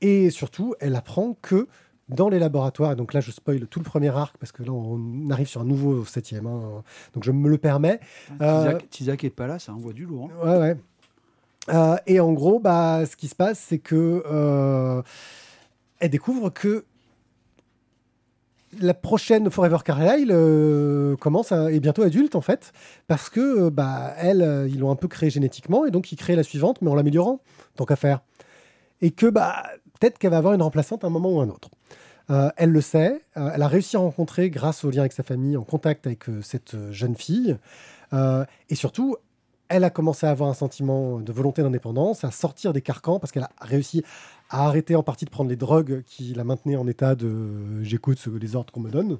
et 0.00 0.30
surtout, 0.30 0.74
elle 0.80 0.96
apprend 0.96 1.36
que 1.42 1.68
dans 2.10 2.28
les 2.28 2.38
laboratoires. 2.38 2.92
Et 2.92 2.96
donc 2.96 3.14
là, 3.14 3.20
je 3.20 3.30
spoil 3.30 3.66
tout 3.66 3.78
le 3.78 3.84
premier 3.84 4.08
arc 4.08 4.36
parce 4.38 4.52
que 4.52 4.62
là, 4.62 4.72
on 4.72 5.30
arrive 5.30 5.46
sur 5.46 5.60
un 5.60 5.64
nouveau 5.64 6.04
septième. 6.04 6.46
Hein. 6.46 6.82
donc 7.14 7.24
je 7.24 7.32
me 7.32 7.48
le 7.48 7.58
permets. 7.58 8.00
Euh, 8.40 8.78
Tizak 8.90 9.22
n'est 9.22 9.30
pas 9.30 9.46
là, 9.46 9.58
ça 9.58 9.72
envoie 9.72 9.92
du 9.92 10.04
lourd. 10.04 10.30
Hein. 10.42 10.48
Ouais, 10.48 10.58
ouais. 10.58 10.76
Euh, 11.68 11.96
et 12.06 12.20
en 12.20 12.32
gros, 12.32 12.58
bah, 12.58 13.04
ce 13.06 13.16
qui 13.16 13.28
se 13.28 13.34
passe, 13.34 13.58
c'est 13.58 13.78
que 13.78 14.24
euh, 14.30 15.02
elle 16.00 16.10
découvre 16.10 16.50
que 16.50 16.84
la 18.80 18.94
prochaine 18.94 19.50
Forever 19.50 19.78
Carlyle 19.84 21.16
commence 21.18 21.50
à, 21.50 21.72
est 21.72 21.80
bientôt 21.80 22.02
adulte 22.02 22.36
en 22.36 22.40
fait, 22.40 22.72
parce 23.08 23.28
que 23.28 23.68
bah 23.68 24.14
elle, 24.16 24.68
ils 24.70 24.78
l'ont 24.78 24.92
un 24.92 24.96
peu 24.96 25.08
créée 25.08 25.28
génétiquement 25.28 25.86
et 25.86 25.90
donc 25.90 26.12
ils 26.12 26.16
créent 26.16 26.36
la 26.36 26.44
suivante, 26.44 26.80
mais 26.80 26.88
en 26.88 26.94
l'améliorant, 26.94 27.40
tant 27.74 27.84
qu'à 27.84 27.96
faire. 27.96 28.20
Et 29.00 29.10
que 29.10 29.26
bah 29.26 29.64
peut-être 30.00 30.18
qu'elle 30.18 30.30
va 30.30 30.38
avoir 30.38 30.54
une 30.54 30.62
remplaçante 30.62 31.04
à 31.04 31.06
un 31.06 31.10
moment 31.10 31.30
ou 31.30 31.40
un 31.40 31.48
autre. 31.48 31.68
Euh, 32.30 32.50
elle 32.56 32.70
le 32.70 32.80
sait, 32.80 33.20
euh, 33.36 33.50
elle 33.54 33.62
a 33.62 33.68
réussi 33.68 33.96
à 33.96 34.00
rencontrer, 34.00 34.50
grâce 34.50 34.84
au 34.84 34.90
lien 34.90 35.00
avec 35.00 35.12
sa 35.12 35.22
famille, 35.22 35.56
en 35.56 35.64
contact 35.64 36.06
avec 36.06 36.28
euh, 36.28 36.40
cette 36.42 36.76
jeune 36.90 37.16
fille. 37.16 37.56
et 38.12 38.74
surtout, 38.74 39.16
elle 39.68 39.84
a 39.84 39.90
commencé 39.90 40.26
à 40.26 40.30
avoir 40.30 40.48
un 40.50 40.54
sentiment 40.54 41.20
de 41.20 41.32
volonté 41.32 41.62
d'indépendance, 41.62 42.24
à 42.24 42.32
sortir 42.32 42.72
des 42.72 42.82
carcans, 42.82 43.20
parce 43.20 43.30
qu'elle 43.30 43.44
a 43.44 43.50
réussi 43.60 44.02
à 44.48 44.66
arrêter 44.66 44.96
en 44.96 45.04
partie 45.04 45.24
de 45.24 45.30
prendre 45.30 45.48
les 45.48 45.56
drogues 45.56 46.02
qui 46.04 46.34
la 46.34 46.42
maintenaient 46.42 46.76
en 46.76 46.88
état 46.88 47.14
de 47.14 47.82
j'écoute 47.82 48.24
les 48.26 48.56
ordres 48.56 48.72
qu'on 48.72 48.80
me 48.80 48.90
donne. 48.90 49.18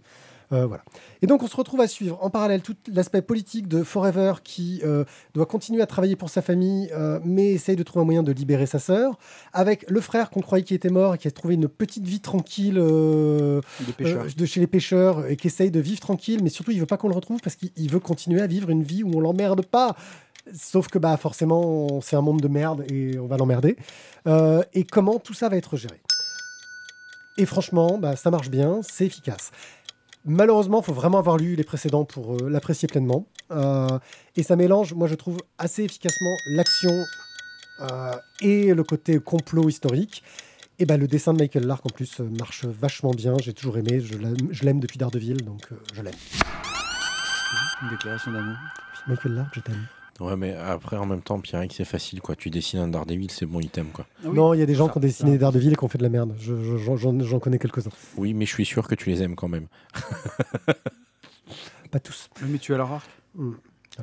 Euh, 0.52 0.66
voilà. 0.66 0.82
Et 1.22 1.26
donc 1.26 1.42
on 1.42 1.46
se 1.46 1.56
retrouve 1.56 1.80
à 1.80 1.86
suivre 1.86 2.18
en 2.20 2.28
parallèle 2.28 2.60
tout 2.60 2.74
l'aspect 2.92 3.22
politique 3.22 3.68
de 3.68 3.84
Forever 3.84 4.34
qui 4.42 4.80
euh, 4.84 5.04
doit 5.32 5.46
continuer 5.46 5.80
à 5.80 5.86
travailler 5.86 6.16
pour 6.16 6.28
sa 6.28 6.42
famille, 6.42 6.90
euh, 6.92 7.20
mais 7.24 7.52
essaye 7.52 7.76
de 7.76 7.82
trouver 7.84 8.02
un 8.02 8.06
moyen 8.06 8.22
de 8.22 8.32
libérer 8.32 8.66
sa 8.66 8.80
sœur, 8.80 9.16
avec 9.52 9.88
le 9.88 10.00
frère 10.00 10.30
qu'on 10.30 10.40
croyait 10.40 10.64
qui 10.64 10.74
était 10.74 10.90
mort 10.90 11.14
et 11.14 11.18
qui 11.18 11.28
a 11.28 11.30
trouvé 11.30 11.54
une 11.54 11.68
petite 11.68 12.04
vie 12.04 12.20
tranquille 12.20 12.74
de 12.74 13.60
chez 14.44 14.60
les 14.60 14.66
pêcheurs 14.66 15.26
et 15.26 15.36
qui 15.36 15.46
essaye 15.46 15.70
de 15.70 15.80
vivre 15.80 16.00
tranquille, 16.00 16.40
mais 16.42 16.50
surtout 16.50 16.72
il 16.72 16.80
veut 16.80 16.86
pas 16.86 16.96
qu'on 16.96 17.08
le 17.08 17.14
retrouve 17.14 17.40
parce 17.40 17.54
qu'il 17.54 17.90
veut 17.90 18.00
continuer 18.00 18.40
à 18.40 18.46
vivre 18.46 18.70
une 18.70 18.82
vie 18.82 19.04
où 19.04 19.10
on 19.14 19.20
l'emmerde 19.20 19.64
pas. 19.64 19.94
Sauf 20.52 20.88
que 20.88 20.98
bah 20.98 21.16
forcément 21.16 22.00
c'est 22.00 22.16
un 22.16 22.22
monde 22.22 22.40
de 22.40 22.48
merde 22.48 22.84
et 22.90 23.18
on 23.18 23.26
va 23.26 23.36
l'emmerder. 23.36 23.76
et 24.26 24.84
comment 24.84 25.20
tout 25.20 25.34
ça 25.34 25.48
va 25.48 25.56
être 25.56 25.76
géré? 25.76 26.00
Et 27.40 27.46
franchement, 27.46 27.96
bah, 27.96 28.16
ça 28.16 28.30
marche 28.30 28.50
bien, 28.50 28.80
c'est 28.82 29.06
efficace. 29.06 29.50
Malheureusement, 30.24 30.80
il 30.80 30.84
faut 30.84 30.92
vraiment 30.92 31.18
avoir 31.18 31.38
lu 31.38 31.56
les 31.56 31.64
précédents 31.64 32.04
pour 32.04 32.34
euh, 32.34 32.48
l'apprécier 32.50 32.88
pleinement. 32.88 33.26
Euh, 33.50 33.98
et 34.36 34.42
ça 34.42 34.54
mélange, 34.54 34.92
moi 34.92 35.08
je 35.08 35.14
trouve, 35.14 35.38
assez 35.58 35.82
efficacement 35.82 36.36
l'action 36.50 36.92
euh, 37.80 38.12
et 38.42 38.74
le 38.74 38.84
côté 38.84 39.18
complot 39.18 39.68
historique. 39.68 40.22
Et 40.78 40.86
ben, 40.86 40.98
le 40.98 41.06
dessin 41.06 41.32
de 41.32 41.38
Michael 41.38 41.66
Lark 41.66 41.84
en 41.84 41.90
plus 41.90 42.20
marche 42.20 42.64
vachement 42.64 43.12
bien. 43.12 43.34
J'ai 43.38 43.52
toujours 43.52 43.76
aimé, 43.78 44.00
je 44.00 44.64
l'aime 44.64 44.80
depuis 44.80 44.98
Daredevil, 44.98 45.42
donc 45.42 45.68
je 45.92 46.02
l'aime. 46.02 46.14
Une 47.82 47.90
déclaration 47.90 48.32
d'amour. 48.32 48.56
Michael 49.06 49.34
Lark, 49.34 49.50
je 49.54 49.60
t'aime. 49.60 49.86
Ouais, 50.20 50.36
mais 50.36 50.54
après, 50.54 50.96
en 50.96 51.06
même 51.06 51.22
temps, 51.22 51.40
Pierre, 51.40 51.64
c'est 51.70 51.84
facile, 51.84 52.20
quoi. 52.20 52.36
Tu 52.36 52.50
dessines 52.50 52.80
un 52.80 52.88
Daredevil, 52.88 53.30
c'est 53.30 53.46
bon 53.46 53.60
item, 53.60 53.86
quoi. 53.86 54.06
Ah 54.24 54.28
non, 54.28 54.52
il 54.52 54.60
y 54.60 54.62
a 54.62 54.66
des 54.66 54.74
gens 54.74 54.88
qui 54.88 54.98
ont 54.98 55.00
dessiné 55.00 55.32
des 55.32 55.38
Daredevil 55.38 55.72
et 55.72 55.76
qui 55.76 55.84
ont 55.84 55.88
fait 55.88 55.98
de 55.98 56.02
la 56.02 56.10
merde. 56.10 56.34
J'en 56.38 57.38
connais 57.38 57.58
quelques-uns. 57.58 57.90
Oui, 58.16 58.34
mais 58.34 58.44
je 58.44 58.52
suis 58.52 58.66
sûr 58.66 58.86
que 58.86 58.94
tu 58.94 59.08
les 59.08 59.22
aimes 59.22 59.34
quand 59.34 59.48
même. 59.48 59.66
Pas 61.90 62.00
tous. 62.00 62.28
Mais 62.46 62.58
tu 62.58 62.74
as 62.74 62.76
leur 62.76 62.92
arc. 62.92 63.08
Hmm. 63.34 63.54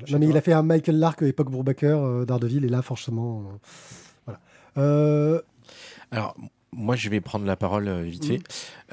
Non, 0.10 0.20
mais 0.20 0.28
il 0.28 0.38
a 0.38 0.42
fait 0.42 0.54
un 0.54 0.64
Michael 0.64 1.00
Lark 1.00 1.22
époque 1.22 1.50
Brubaker, 1.50 2.04
euh, 2.04 2.26
Daredevil, 2.26 2.66
et 2.66 2.70
là, 2.70 2.82
forcément. 2.82 3.42
Euh, 3.42 3.58
voilà. 4.26 4.40
Euh, 4.78 5.42
Alors, 6.12 6.36
moi, 6.78 6.96
je 6.96 7.10
vais 7.10 7.20
prendre 7.20 7.46
la 7.46 7.56
parole 7.56 7.88
euh, 7.88 8.04
vite 8.04 8.26
fait. 8.26 8.38
Mhm. 8.38 8.44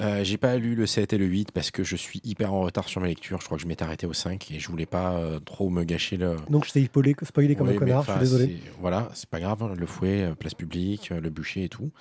Euh, 0.01 0.23
j'ai 0.23 0.37
pas 0.37 0.57
lu 0.57 0.75
le 0.75 0.87
7 0.87 1.13
et 1.13 1.17
le 1.17 1.25
8 1.25 1.51
parce 1.51 1.71
que 1.71 1.83
je 1.83 1.95
suis 1.95 2.19
hyper 2.23 2.53
en 2.53 2.61
retard 2.61 2.89
sur 2.89 2.99
mes 2.99 3.07
lectures. 3.09 3.39
Je 3.39 3.45
crois 3.45 3.57
que 3.57 3.63
je 3.63 3.67
m'étais 3.67 3.83
arrêté 3.83 4.07
au 4.07 4.13
5 4.13 4.51
et 4.51 4.59
je 4.59 4.67
voulais 4.69 4.87
pas 4.87 5.13
euh, 5.13 5.39
trop 5.39 5.69
me 5.69 5.83
gâcher 5.83 6.17
le. 6.17 6.35
Donc 6.49 6.65
je 6.65 6.73
t'ai 6.73 6.83
spoilé, 6.83 7.15
spoilé 7.21 7.55
comme 7.55 7.69
un 7.69 7.75
connard, 7.75 8.03
je 8.03 8.11
suis 8.11 8.19
désolé. 8.19 8.57
Voilà, 8.81 9.09
c'est 9.13 9.29
pas 9.29 9.39
grave. 9.39 9.61
Hein, 9.63 9.73
le 9.77 9.85
fouet, 9.85 10.33
place 10.37 10.55
publique, 10.55 11.11
le 11.11 11.29
bûcher 11.29 11.65
et 11.65 11.69
tout. 11.69 11.91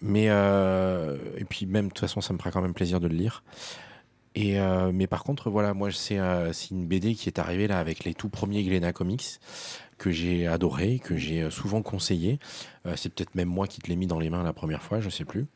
Mais. 0.00 0.24
et 0.24 1.44
puis, 1.44 1.66
même, 1.66 1.88
de 1.88 1.90
toute 1.90 2.00
façon, 2.00 2.22
ça 2.22 2.32
me 2.32 2.38
fera 2.38 2.50
quand 2.50 2.62
même 2.62 2.74
plaisir 2.74 2.98
de 2.98 3.06
le 3.06 3.14
lire. 3.14 3.44
Et 4.34 4.58
mais 4.92 5.06
par 5.06 5.22
contre, 5.22 5.50
voilà, 5.50 5.74
moi, 5.74 5.90
c'est 5.92 6.16
une 6.70 6.86
BD 6.86 7.14
qui 7.14 7.28
est 7.28 7.38
arrivée 7.38 7.68
là 7.68 7.78
avec 7.78 8.04
les 8.04 8.14
tout 8.14 8.30
premiers 8.30 8.64
Glénat 8.64 8.94
Comics 8.94 9.38
que 10.00 10.10
j'ai 10.10 10.46
adoré, 10.46 10.98
que 10.98 11.16
j'ai 11.16 11.42
euh, 11.42 11.50
souvent 11.50 11.82
conseillé. 11.82 12.40
Euh, 12.86 12.94
c'est 12.96 13.12
peut-être 13.14 13.34
même 13.34 13.48
moi 13.48 13.68
qui 13.68 13.80
te 13.80 13.88
l'ai 13.88 13.96
mis 13.96 14.06
dans 14.06 14.18
les 14.18 14.30
mains 14.30 14.42
la 14.42 14.54
première 14.54 14.82
fois, 14.82 15.00
je 15.00 15.10
sais 15.10 15.26
plus. 15.26 15.46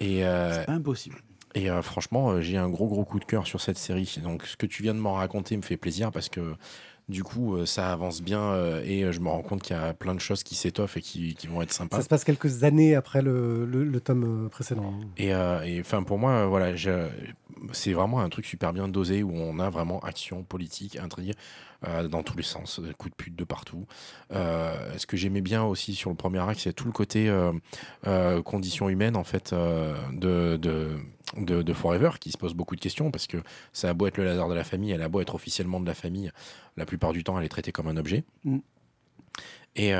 Et 0.00 0.24
euh, 0.24 0.52
c'est 0.52 0.70
impossible. 0.70 1.22
Et 1.54 1.70
franchement, 1.80 2.42
j'ai 2.42 2.58
un 2.58 2.68
gros 2.68 2.86
gros 2.86 3.06
coup 3.06 3.18
de 3.18 3.24
cœur 3.24 3.46
sur 3.46 3.62
cette 3.62 3.78
série. 3.78 4.18
Donc 4.22 4.44
ce 4.44 4.58
que 4.58 4.66
tu 4.66 4.82
viens 4.82 4.92
de 4.92 4.98
m'en 4.98 5.14
raconter 5.14 5.56
me 5.56 5.62
fait 5.62 5.78
plaisir 5.78 6.12
parce 6.12 6.28
que 6.28 6.54
du 7.08 7.22
coup, 7.22 7.64
ça 7.64 7.94
avance 7.94 8.20
bien 8.20 8.54
et 8.84 9.10
je 9.10 9.20
me 9.20 9.30
rends 9.30 9.40
compte 9.40 9.62
qu'il 9.62 9.74
y 9.74 9.78
a 9.78 9.94
plein 9.94 10.14
de 10.14 10.20
choses 10.20 10.42
qui 10.42 10.54
s'étoffent 10.54 10.98
et 10.98 11.00
qui, 11.00 11.34
qui, 11.34 11.46
vont 11.46 11.62
être 11.62 11.72
sympas. 11.72 11.96
Ça 11.96 12.02
se 12.02 12.08
passe 12.08 12.24
quelques 12.24 12.62
années 12.62 12.94
après 12.94 13.22
le, 13.22 13.64
le, 13.64 14.00
tome 14.02 14.50
précédent. 14.50 14.92
Et 15.16 15.34
enfin, 15.80 16.02
pour 16.02 16.18
moi, 16.18 16.44
voilà, 16.44 16.74
c'est 17.72 17.92
vraiment 17.94 18.20
un 18.20 18.28
truc 18.28 18.44
super 18.44 18.74
bien 18.74 18.86
dosé 18.86 19.22
où 19.22 19.32
on 19.34 19.58
a 19.58 19.70
vraiment 19.70 20.00
action 20.00 20.42
politique, 20.42 20.96
intrigue. 20.96 21.32
Euh, 21.88 22.08
dans 22.08 22.22
tous 22.22 22.36
les 22.36 22.42
sens, 22.42 22.80
coups 22.98 23.12
de 23.12 23.16
pute 23.16 23.36
de 23.36 23.44
partout. 23.44 23.86
Euh, 24.32 24.74
ce 24.96 25.06
que 25.06 25.16
j'aimais 25.16 25.40
bien 25.40 25.64
aussi 25.64 25.94
sur 25.94 26.10
le 26.10 26.16
premier 26.16 26.38
acte, 26.38 26.60
c'est 26.60 26.72
tout 26.72 26.86
le 26.86 26.92
côté 26.92 27.28
euh, 27.28 28.42
conditions 28.42 28.88
humaines 28.88 29.16
en 29.16 29.24
fait 29.24 29.54
de, 29.54 30.56
de, 30.56 31.62
de, 31.62 31.72
Forever 31.72 32.10
qui 32.20 32.32
se 32.32 32.38
pose 32.38 32.54
beaucoup 32.54 32.76
de 32.76 32.80
questions 32.80 33.10
parce 33.10 33.26
que 33.26 33.38
ça 33.72 33.90
a 33.90 33.94
beau 33.94 34.06
être 34.06 34.16
le 34.16 34.24
laser 34.24 34.48
de 34.48 34.54
la 34.54 34.64
famille, 34.64 34.92
elle 34.92 35.02
a 35.02 35.08
beau 35.08 35.20
être 35.20 35.34
officiellement 35.34 35.80
de 35.80 35.86
la 35.86 35.94
famille, 35.94 36.30
la 36.76 36.86
plupart 36.86 37.12
du 37.12 37.22
temps 37.22 37.38
elle 37.38 37.44
est 37.44 37.50
traitée 37.50 37.72
comme 37.72 37.88
un 37.88 37.96
objet. 37.96 38.24
Mm. 38.44 38.58
Et, 39.78 39.90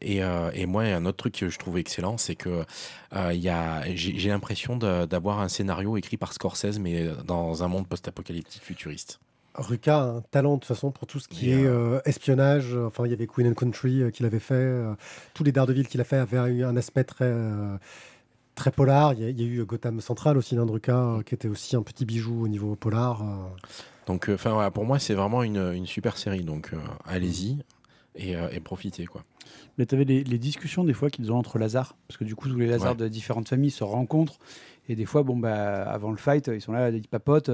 et, 0.00 0.22
et, 0.54 0.66
moi, 0.66 0.84
un 0.84 1.04
autre 1.04 1.18
truc 1.18 1.34
que 1.34 1.50
je 1.50 1.58
trouve 1.58 1.76
excellent, 1.76 2.16
c'est 2.16 2.36
que 2.36 2.64
j'ai 3.12 4.30
l'impression 4.30 4.78
d'avoir 4.78 5.40
un 5.40 5.48
scénario 5.48 5.98
écrit 5.98 6.16
par 6.16 6.32
Scorsese, 6.32 6.78
mais 6.78 7.08
dans 7.26 7.62
un 7.62 7.68
monde 7.68 7.86
post-apocalyptique 7.86 8.62
futuriste. 8.62 9.20
Ruka 9.54 9.98
a 9.98 10.02
un 10.04 10.20
talent 10.20 10.54
de 10.54 10.60
toute 10.60 10.66
façon 10.66 10.90
pour 10.90 11.06
tout 11.06 11.20
ce 11.20 11.28
qui 11.28 11.50
est 11.50 11.64
euh, 11.64 12.00
espionnage. 12.04 12.74
Enfin, 12.76 13.04
il 13.06 13.10
y 13.10 13.14
avait 13.14 13.26
Queen 13.26 13.48
and 13.48 13.54
Country 13.54 14.02
euh, 14.02 14.10
qu'il 14.10 14.26
avait 14.26 14.40
fait. 14.40 14.54
Euh, 14.54 14.94
tous 15.32 15.44
les 15.44 15.52
Daredevil 15.52 15.86
qu'il 15.86 16.00
a 16.00 16.04
fait 16.04 16.16
avaient 16.16 16.38
eu 16.52 16.64
un 16.64 16.76
aspect 16.76 17.04
très, 17.04 17.32
très 18.54 18.72
polar. 18.72 19.14
Il 19.14 19.40
y, 19.40 19.44
a, 19.44 19.46
eu 19.46 19.64
Gotham 19.64 20.00
Central 20.00 20.36
aussi 20.36 20.56
d'un 20.56 20.66
Ruka 20.66 21.18
qui 21.24 21.34
était 21.34 21.48
aussi 21.48 21.76
un 21.76 21.82
petit 21.82 22.04
bijou 22.04 22.44
au 22.44 22.48
niveau 22.48 22.74
polar. 22.74 23.22
Donc, 24.06 24.28
enfin, 24.28 24.52
voilà, 24.52 24.70
pour 24.70 24.84
moi, 24.84 24.98
c'est 24.98 25.14
vraiment 25.14 25.42
une, 25.42 25.72
une, 25.72 25.86
super 25.86 26.16
série. 26.16 26.42
Donc, 26.42 26.72
allez-y 27.04 27.58
et, 28.16 28.32
et, 28.32 28.60
profitez, 28.60 29.06
quoi. 29.06 29.24
Mais 29.78 29.86
tu 29.86 29.94
avais 29.94 30.04
les, 30.04 30.38
discussions 30.38 30.84
des 30.84 30.92
fois 30.92 31.10
qu'ils 31.10 31.32
ont 31.32 31.36
entre 31.36 31.58
Lazare, 31.58 31.96
parce 32.08 32.18
que 32.18 32.24
du 32.24 32.34
coup, 32.34 32.48
tous 32.48 32.58
les 32.58 32.66
Lazars 32.66 32.96
de 32.96 33.08
différentes 33.08 33.48
familles 33.48 33.70
se 33.70 33.84
rencontrent. 33.84 34.38
Et 34.88 34.96
des 34.96 35.06
fois, 35.06 35.22
bon, 35.22 35.36
bah, 35.36 35.82
avant 35.84 36.10
le 36.10 36.16
fight, 36.16 36.48
ils 36.48 36.60
sont 36.60 36.72
là, 36.72 36.90
ils 36.90 37.08
papotent 37.08 37.50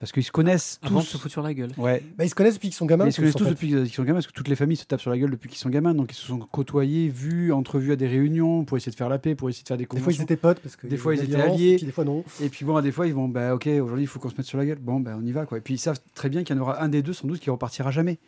Parce 0.00 0.12
qu'ils 0.12 0.22
se 0.22 0.30
connaissent 0.30 0.78
Avant 0.82 1.00
de 1.00 1.04
tous. 1.04 1.10
se 1.10 1.16
foutre 1.16 1.32
sur 1.32 1.42
la 1.42 1.52
gueule. 1.52 1.70
Ouais. 1.76 2.04
Bah, 2.16 2.24
ils 2.24 2.28
se 2.30 2.34
connaissent 2.36 2.54
depuis 2.54 2.68
qu'ils 2.68 2.76
sont 2.76 2.86
gamins. 2.86 3.02
Mais 3.04 3.10
ils 3.10 3.12
se 3.12 3.16
connaissent 3.20 3.34
en 3.34 3.38
tous 3.40 3.44
fait. 3.46 3.50
depuis 3.50 3.68
qu'ils 3.68 3.88
sont 3.90 4.04
gamins, 4.04 4.18
parce 4.18 4.28
que 4.28 4.32
toutes 4.32 4.46
les 4.46 4.54
familles 4.54 4.76
se 4.76 4.84
tapent 4.84 5.00
sur 5.00 5.10
la 5.10 5.18
gueule 5.18 5.30
depuis 5.32 5.48
qu'ils 5.48 5.58
sont 5.58 5.70
gamins. 5.70 5.92
Donc 5.92 6.12
ils 6.12 6.14
se 6.14 6.24
sont 6.26 6.38
côtoyés, 6.38 7.08
vus, 7.08 7.52
entrevus 7.52 7.90
à 7.92 7.96
des 7.96 8.06
réunions 8.06 8.64
pour 8.64 8.76
essayer 8.76 8.92
de 8.92 8.96
faire 8.96 9.08
la 9.08 9.18
paix, 9.18 9.34
pour 9.34 9.48
essayer 9.48 9.64
de 9.64 9.68
faire 9.68 9.76
des 9.76 9.84
Des 9.84 9.88
fois, 9.88 9.96
ils 9.98 10.02
conventions. 10.04 10.22
étaient 10.22 10.36
potes 10.36 10.60
parce 10.60 10.76
que 10.76 10.86
Des 10.86 10.96
fois, 10.96 11.16
ils 11.16 11.24
étaient 11.24 11.34
alliés. 11.34 11.72
et 11.72 11.76
puis 11.78 11.86
des 11.86 11.92
fois, 11.92 12.04
non. 12.04 12.22
Et 12.40 12.48
puis 12.48 12.64
bon, 12.64 12.76
à 12.76 12.82
des 12.82 12.92
fois, 12.92 13.08
ils 13.08 13.14
vont, 13.14 13.26
bah 13.28 13.54
ok, 13.54 13.66
aujourd'hui, 13.66 14.04
il 14.04 14.06
faut 14.06 14.20
qu'on 14.20 14.30
se 14.30 14.36
mette 14.36 14.46
sur 14.46 14.56
la 14.58 14.66
gueule. 14.66 14.78
Bon, 14.78 15.00
bah 15.00 15.16
on 15.20 15.24
y 15.26 15.32
va, 15.32 15.46
quoi. 15.46 15.58
Et 15.58 15.60
puis 15.60 15.74
ils 15.74 15.78
savent 15.78 15.98
très 16.14 16.28
bien 16.28 16.44
qu'il 16.44 16.54
y 16.54 16.58
en 16.60 16.62
aura 16.62 16.80
un 16.80 16.88
des 16.88 17.02
deux, 17.02 17.12
sans 17.12 17.26
doute, 17.26 17.40
qui 17.40 17.50
repartira 17.50 17.90
jamais. 17.90 18.18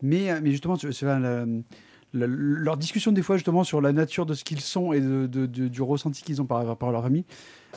Mais, 0.00 0.30
euh, 0.30 0.40
mais 0.42 0.50
justement, 0.50 0.76
c'est 0.76 1.02
la- 1.02 1.18
la- 1.18 1.46
leur 2.26 2.76
discussion, 2.78 3.12
des 3.12 3.22
fois, 3.22 3.36
justement, 3.36 3.64
sur 3.64 3.80
la 3.82 3.92
nature 3.92 4.24
de 4.26 4.32
ce 4.34 4.44
qu'ils 4.44 4.60
sont 4.60 4.92
et 4.94 5.00
de, 5.00 5.26
de- 5.26 5.44
de- 5.46 5.68
du 5.68 5.82
ressenti 5.82 6.22
qu'ils 6.22 6.40
ont 6.40 6.46
par 6.46 6.66
rapport 6.66 6.88
à 6.88 6.92
leur 6.92 7.02
famille, 7.02 7.24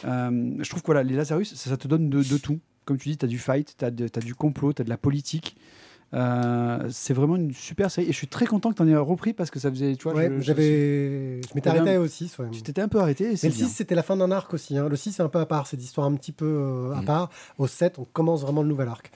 euh, 0.06 0.56
je 0.60 0.70
trouve 0.70 0.82
que 0.82 0.86
voilà, 0.88 1.04
les 1.04 1.16
Lazarus, 1.16 1.54
ça, 1.54 1.70
ça 1.70 1.76
te 1.78 1.88
donne 1.90 2.10
de, 2.10 2.22
de 2.24 2.38
tout. 2.38 2.60
Comme 2.86 2.98
tu 2.98 3.10
dis, 3.10 3.18
tu 3.18 3.26
as 3.26 3.28
du 3.28 3.40
fight, 3.40 3.76
tu 3.78 3.84
as, 3.86 3.92
du 3.92 4.36
complot, 4.36 4.74
tu 4.74 4.82
as 4.82 4.86
de 4.86 4.90
la 4.90 4.98
politique. 4.98 5.58
Euh, 6.14 6.88
c'est 6.92 7.14
vraiment 7.14 7.36
une 7.36 7.54
super 7.54 7.90
série. 7.92 8.08
Et 8.08 8.12
je 8.12 8.18
suis 8.18 8.28
très 8.28 8.46
content 8.46 8.72
que 8.72 8.76
tu 8.78 8.82
en 8.84 8.88
aies 8.88 8.96
repris 8.96 9.34
parce 9.34 9.50
que 9.50 9.60
ça 9.60 9.70
faisait. 9.70 9.96
Tu 9.96 10.04
vois, 10.04 10.14
Ouais, 10.14 10.32
je- 10.38 10.42
j'avais, 10.42 11.42
je 11.42 11.48
m'étais 11.56 11.70
arrêté 11.70 11.98
au 11.98 12.08
6. 12.08 12.38
ouais. 12.38 12.46
Tu 12.52 12.62
t'étais 12.62 12.82
un 12.82 12.88
peu 12.88 13.00
arrêté. 13.00 13.26
et 13.26 13.28
Mais 13.44 13.50
le 13.50 13.56
bien. 13.56 13.68
6, 13.68 13.74
c'était 13.74 13.96
la 13.96 14.04
fin 14.04 14.16
d'un 14.16 14.32
arc 14.32 14.54
aussi. 14.54 14.78
hein. 14.78 14.88
Le 14.88 14.96
6, 14.96 15.14
c'est 15.14 15.24
un 15.24 15.30
peu 15.30 15.40
à 15.40 15.46
part. 15.46 15.68
C'est 15.68 15.78
des 15.78 15.84
histoires 15.84 16.08
un 16.08 16.14
petit 16.16 16.32
peu 16.32 16.46
euh, 16.46 16.94
à 16.96 17.02
Mm. 17.02 17.06
part. 17.06 17.30
Au 17.58 17.68
7, 17.68 18.00
on 18.00 18.06
commence 18.06 18.44
vraiment 18.44 18.62
le 18.62 18.70
nouvel 18.70 18.88
arc. 18.88 19.12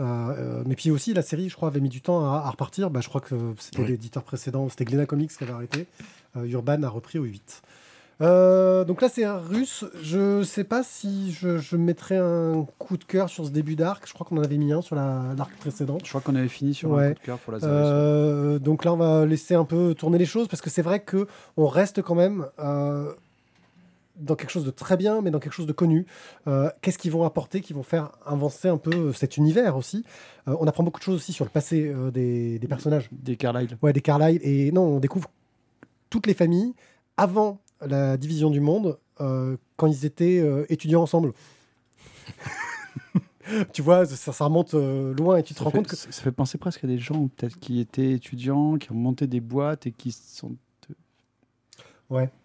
Euh, 0.00 0.62
mais 0.66 0.76
puis 0.76 0.90
aussi, 0.90 1.12
la 1.12 1.22
série, 1.22 1.50
je 1.50 1.56
crois, 1.56 1.68
avait 1.68 1.80
mis 1.80 1.90
du 1.90 2.00
temps 2.00 2.24
à, 2.24 2.38
à 2.38 2.50
repartir. 2.50 2.90
Bah, 2.90 3.00
je 3.02 3.08
crois 3.08 3.20
que 3.20 3.34
c'était 3.58 3.82
Oui. 3.82 3.88
l'éditeur 3.88 4.24
précédent, 4.24 4.68
c'était 4.70 4.86
Glena 4.86 5.04
Comics 5.06 5.30
qui 5.30 5.44
avait 5.44 5.52
arrêté. 5.52 5.86
Urban 6.36 6.82
a 6.84 6.88
repris 6.88 7.18
au 7.18 7.24
8. 7.24 7.60
Euh, 8.20 8.84
donc 8.84 9.00
là, 9.00 9.08
c'est 9.08 9.24
un 9.24 9.38
russe. 9.38 9.84
Je 10.02 10.42
sais 10.42 10.64
pas 10.64 10.82
si 10.82 11.32
je, 11.32 11.58
je 11.58 11.76
mettrais 11.76 12.18
un 12.18 12.66
coup 12.78 12.96
de 12.96 13.04
cœur 13.04 13.28
sur 13.30 13.46
ce 13.46 13.50
début 13.50 13.76
d'arc. 13.76 14.04
Je 14.06 14.12
crois 14.12 14.26
qu'on 14.26 14.36
en 14.36 14.42
avait 14.42 14.58
mis 14.58 14.72
un 14.72 14.82
sur 14.82 14.94
la- 14.96 15.32
l'arc 15.36 15.52
précédent. 15.56 15.98
Je 16.04 16.08
crois 16.08 16.20
qu'on 16.20 16.34
avait 16.34 16.48
fini 16.48 16.74
sur 16.74 16.92
un 16.92 16.96
Ouais. 16.96 17.08
coup 17.14 17.20
de 17.20 17.24
cœur 17.26 17.38
pour 17.38 17.52
Lazarus. 17.52 17.74
Euh, 17.74 18.58
donc 18.58 18.84
là, 18.84 18.92
on 18.92 18.96
va 18.98 19.24
laisser 19.26 19.54
un 19.54 19.64
peu 19.64 19.94
tourner 19.94 20.18
les 20.18 20.26
choses 20.26 20.48
parce 20.48 20.60
que 20.60 20.68
c'est 20.70 20.82
vrai 20.82 21.00
que 21.00 21.26
on 21.56 21.66
reste 21.66 22.02
quand 22.02 22.14
même 22.14 22.46
euh, 22.58 23.10
dans 24.16 24.34
quelque 24.36 24.50
chose 24.50 24.66
de 24.66 24.70
très 24.70 24.98
bien, 24.98 25.22
mais 25.22 25.30
dans 25.30 25.38
quelque 25.38 25.54
chose 25.54 25.66
de 25.66 25.72
connu. 25.72 26.04
Euh, 26.46 26.68
Qu'est-ce 26.82 26.98
qu'ils 26.98 27.12
vont 27.12 27.24
apporter, 27.24 27.62
qui 27.62 27.72
vont 27.72 27.82
faire 27.82 28.10
avancer 28.26 28.68
un 28.68 28.76
peu 28.76 29.14
cet 29.14 29.38
univers 29.38 29.78
aussi? 29.78 30.04
Euh, 30.46 30.54
On 30.60 30.66
apprend 30.66 30.82
beaucoup 30.84 30.98
de 31.00 31.04
choses 31.04 31.16
aussi 31.16 31.32
sur 31.32 31.46
le 31.46 31.50
passé 31.50 31.86
euh, 31.94 32.10
des, 32.10 32.58
des 32.58 32.68
personnages. 32.68 33.08
Des 33.12 33.36
Carlyle. 33.36 33.78
Ouais, 33.80 33.94
des 33.94 34.02
Carlyle. 34.02 34.38
Et 34.42 34.72
non, 34.72 34.82
on 34.82 35.00
découvre 35.00 35.30
toutes 36.10 36.26
les 36.26 36.34
familles 36.34 36.74
avant 37.16 37.60
la 37.86 38.16
division 38.16 38.50
du 38.50 38.60
monde, 38.60 38.98
euh, 39.20 39.56
quand 39.76 39.86
ils 39.86 40.04
étaient 40.04 40.40
euh, 40.40 40.64
étudiants 40.68 41.02
ensemble. 41.02 41.32
tu 43.72 43.82
vois, 43.82 44.06
ça, 44.06 44.32
ça 44.32 44.44
remonte 44.44 44.74
euh, 44.74 45.14
loin 45.14 45.38
et 45.38 45.42
tu 45.42 45.54
te 45.54 45.58
Ça 45.58 45.64
rends 45.64 45.70
fait, 45.70 45.78
compte 45.78 45.88
que 45.88 45.96
ça 45.96 46.10
fait 46.10 46.32
penser 46.32 46.58
presque 46.58 46.84
à 46.84 46.86
des 46.86 46.98
gens 46.98 47.28
peut-être 47.28 47.58
qui 47.58 47.80
étaient 47.80 48.12
étudiants, 48.12 48.76
qui 48.76 48.92
ont 48.92 48.96
monté 48.96 49.26
des 49.26 49.40
boîtes 49.40 49.86
et 49.86 49.92
qui 49.92 50.12
sont. 50.12 50.56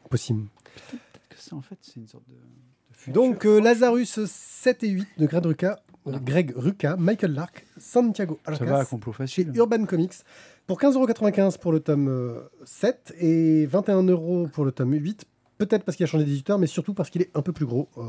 possible. 0.09 0.45
Peut-être 0.91 1.27
que 1.29 1.37
ça, 1.37 1.55
en 1.55 1.61
fait, 1.61 1.77
c'est 1.81 1.97
une 1.97 2.07
sorte 2.07 2.23
de. 2.27 3.11
Donc 3.11 3.43
Lazarus 3.43 4.25
7 4.25 4.83
et 4.83 4.89
8 4.89 5.07
de 5.19 5.25
Greg 5.27 5.45
Rucka, 5.45 5.79
Greg 6.07 6.53
Rucka, 6.55 6.95
Michael 6.95 7.33
Lark, 7.33 7.65
Santiago 7.77 8.39
ça 8.45 8.51
Arcas, 8.53 8.65
va, 8.65 8.85
complot 8.85 9.11
chez 9.13 9.17
facile. 9.17 9.51
Urban 9.55 9.85
Comics 9.85 10.23
pour 10.67 10.79
15,95€ 10.79 11.59
pour 11.59 11.71
le 11.71 11.79
tome 11.79 12.07
euh, 12.09 12.41
7 12.65 13.13
et 13.19 13.67
21€ 13.67 14.49
pour 14.49 14.65
le 14.65 14.71
tome 14.71 14.93
8. 14.93 15.25
Peut-être 15.57 15.83
parce 15.85 15.95
qu'il 15.95 16.03
a 16.03 16.07
changé 16.07 16.25
d'éditeur, 16.25 16.59
mais 16.59 16.67
surtout 16.67 16.93
parce 16.93 17.09
qu'il 17.09 17.21
est 17.21 17.31
un 17.35 17.41
peu 17.41 17.53
plus 17.53 17.65
gros. 17.65 17.87
Euh, 17.97 18.01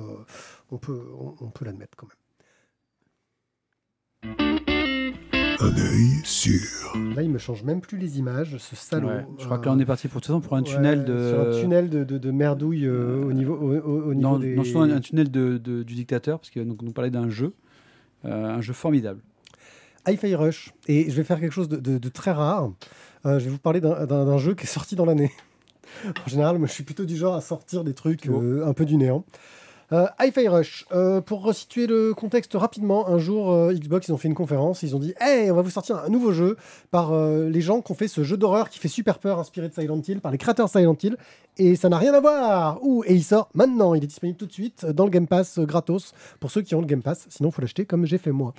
on 0.73 0.79
peut, 0.79 1.01
on, 1.21 1.35
on 1.45 1.51
peut 1.51 1.65
l'admettre 1.65 1.97
quand 1.97 2.09
même. 2.09 2.17
Un 5.59 5.69
œil 5.75 6.21
sûr. 6.25 6.61
Là, 7.15 7.23
il 7.23 7.31
me 7.31 7.39
change 7.39 7.63
même 7.63 7.81
plus 7.81 7.97
les 7.99 8.19
images, 8.19 8.57
ce 8.59 8.77
salaud. 8.77 9.09
Ouais, 9.09 9.25
je 9.39 9.45
crois 9.45 9.57
Euh, 9.57 9.61
que 9.61 9.67
là, 9.67 9.73
on 9.73 9.79
est 9.79 9.87
parti 9.87 10.09
pour, 10.09 10.21
façon, 10.21 10.41
pour 10.41 10.55
un 10.55 10.63
ouais, 10.63 10.69
tunnel 10.71 11.05
de. 11.05 11.31
Sur 11.31 11.41
un 11.41 11.61
tunnel 11.61 11.89
de, 11.89 12.05
de, 12.05 12.19
de 12.19 12.31
merdouille 12.31 12.85
euh, 12.87 13.25
au 13.25 13.33
niveau, 13.33 13.55
au, 13.55 13.75
au- 13.75 14.03
au 14.11 14.15
niveau 14.15 14.29
non, 14.33 14.39
des... 14.39 14.55
non, 14.57 14.83
un, 14.83 14.91
un 14.91 15.01
tunnel 15.01 15.31
de, 15.31 15.57
de- 15.59 15.83
du 15.83 15.95
dictateur, 15.95 16.39
parce 16.41 16.51
que 16.51 16.61
donc, 16.61 16.83
nous 16.83 16.93
parlait 16.93 17.11
d'un 17.11 17.29
jeu, 17.31 17.55
euh, 18.25 18.45
un 18.57 18.61
jeu 18.61 18.73
formidable. 18.75 19.21
Hi-Fi 20.07 20.35
Rush. 20.35 20.73
Et 20.89 21.11
je 21.11 21.17
vais 21.17 21.25
faire 21.25 21.41
quelque 21.41 21.53
chose 21.53 21.69
de, 21.69 21.77
de- 21.77 21.99
de 21.99 22.09
très 22.09 22.33
rare. 22.33 22.71
Euh, 23.25 23.39
je 23.39 23.45
vais 23.45 23.51
vous 23.51 23.59
parler 23.59 23.81
d'un- 23.81 24.39
jeu 24.39 24.55
qui 24.55 24.65
est 24.65 24.69
sorti 24.69 24.95
dans 24.97 25.05
l'année. 25.07 25.33
en 26.27 26.29
général, 26.29 26.59
moi, 26.59 26.69
je 26.69 26.73
suis 26.73 26.85
plutôt 26.85 27.05
du 27.05 27.17
genre 27.17 27.35
à 27.35 27.41
sortir 27.41 27.85
des 27.85 27.95
trucs 27.95 28.27
euh, 28.27 28.67
un 28.67 28.73
peu 28.73 28.85
du 28.85 28.97
néant. 28.97 29.25
Euh, 29.93 30.07
Hi-Fi 30.21 30.49
Rush. 30.49 30.85
Euh, 30.93 31.21
pour 31.21 31.43
resituer 31.45 31.87
le 31.87 32.13
contexte 32.13 32.55
rapidement, 32.55 33.09
un 33.09 33.19
jour, 33.19 33.71
Xbox, 33.73 34.09
ils 34.09 34.13
ont 34.13 34.17
fait 34.17 34.27
une 34.27 34.35
conférence. 34.35 34.83
Ils 34.83 34.97
ont 34.97 34.99
dit 34.99 35.15
Hey, 35.21 35.49
on 35.51 35.55
va 35.55 35.63
vous 35.63 35.71
sortir 35.71 35.99
un 35.99 36.09
nouveau 36.09 36.33
jeu 36.33 36.57
par 36.91 37.13
les 37.17 37.61
gens 37.61 37.81
qui 37.83 37.93
ont 37.93 37.95
fait 37.95 38.09
ce 38.09 38.25
jeu 38.25 38.37
d'horreur 38.37 38.69
qui 38.69 38.81
fait 38.81 38.89
super 38.89 39.21
peur, 39.21 39.39
inspiré 39.39 39.69
de 39.69 39.75
Silent 39.75 40.03
Hill, 40.07 40.21
par 40.21 40.33
les 40.33 40.39
créateurs 40.39 40.67
de 40.67 40.71
Silent 40.73 40.97
Hill. 41.01 41.17
Et 41.59 41.77
ça 41.77 41.89
n'a 41.89 41.99
rien 41.99 42.13
à 42.15 42.21
voir. 42.21 42.83
Ouh, 42.83 43.05
et 43.07 43.15
il 43.15 43.23
sort 43.23 43.49
maintenant. 43.55 43.95
Il 43.95 44.03
est 44.03 44.09
disponible 44.09 44.37
tout 44.37 44.47
de 44.47 44.53
suite 44.53 44.85
dans 44.87 45.05
le 45.05 45.11
Game 45.11 45.29
Pass 45.29 45.61
gratos 45.61 46.13
pour 46.41 46.51
ceux 46.51 46.63
qui 46.63 46.75
ont 46.75 46.81
le 46.81 46.87
Game 46.87 47.03
Pass. 47.03 47.27
Sinon, 47.29 47.51
il 47.51 47.53
faut 47.53 47.63
l'acheter 47.63 47.87
comme 47.87 48.07
j'ai 48.07 48.19
fait 48.19 48.33
moi. 48.33 48.55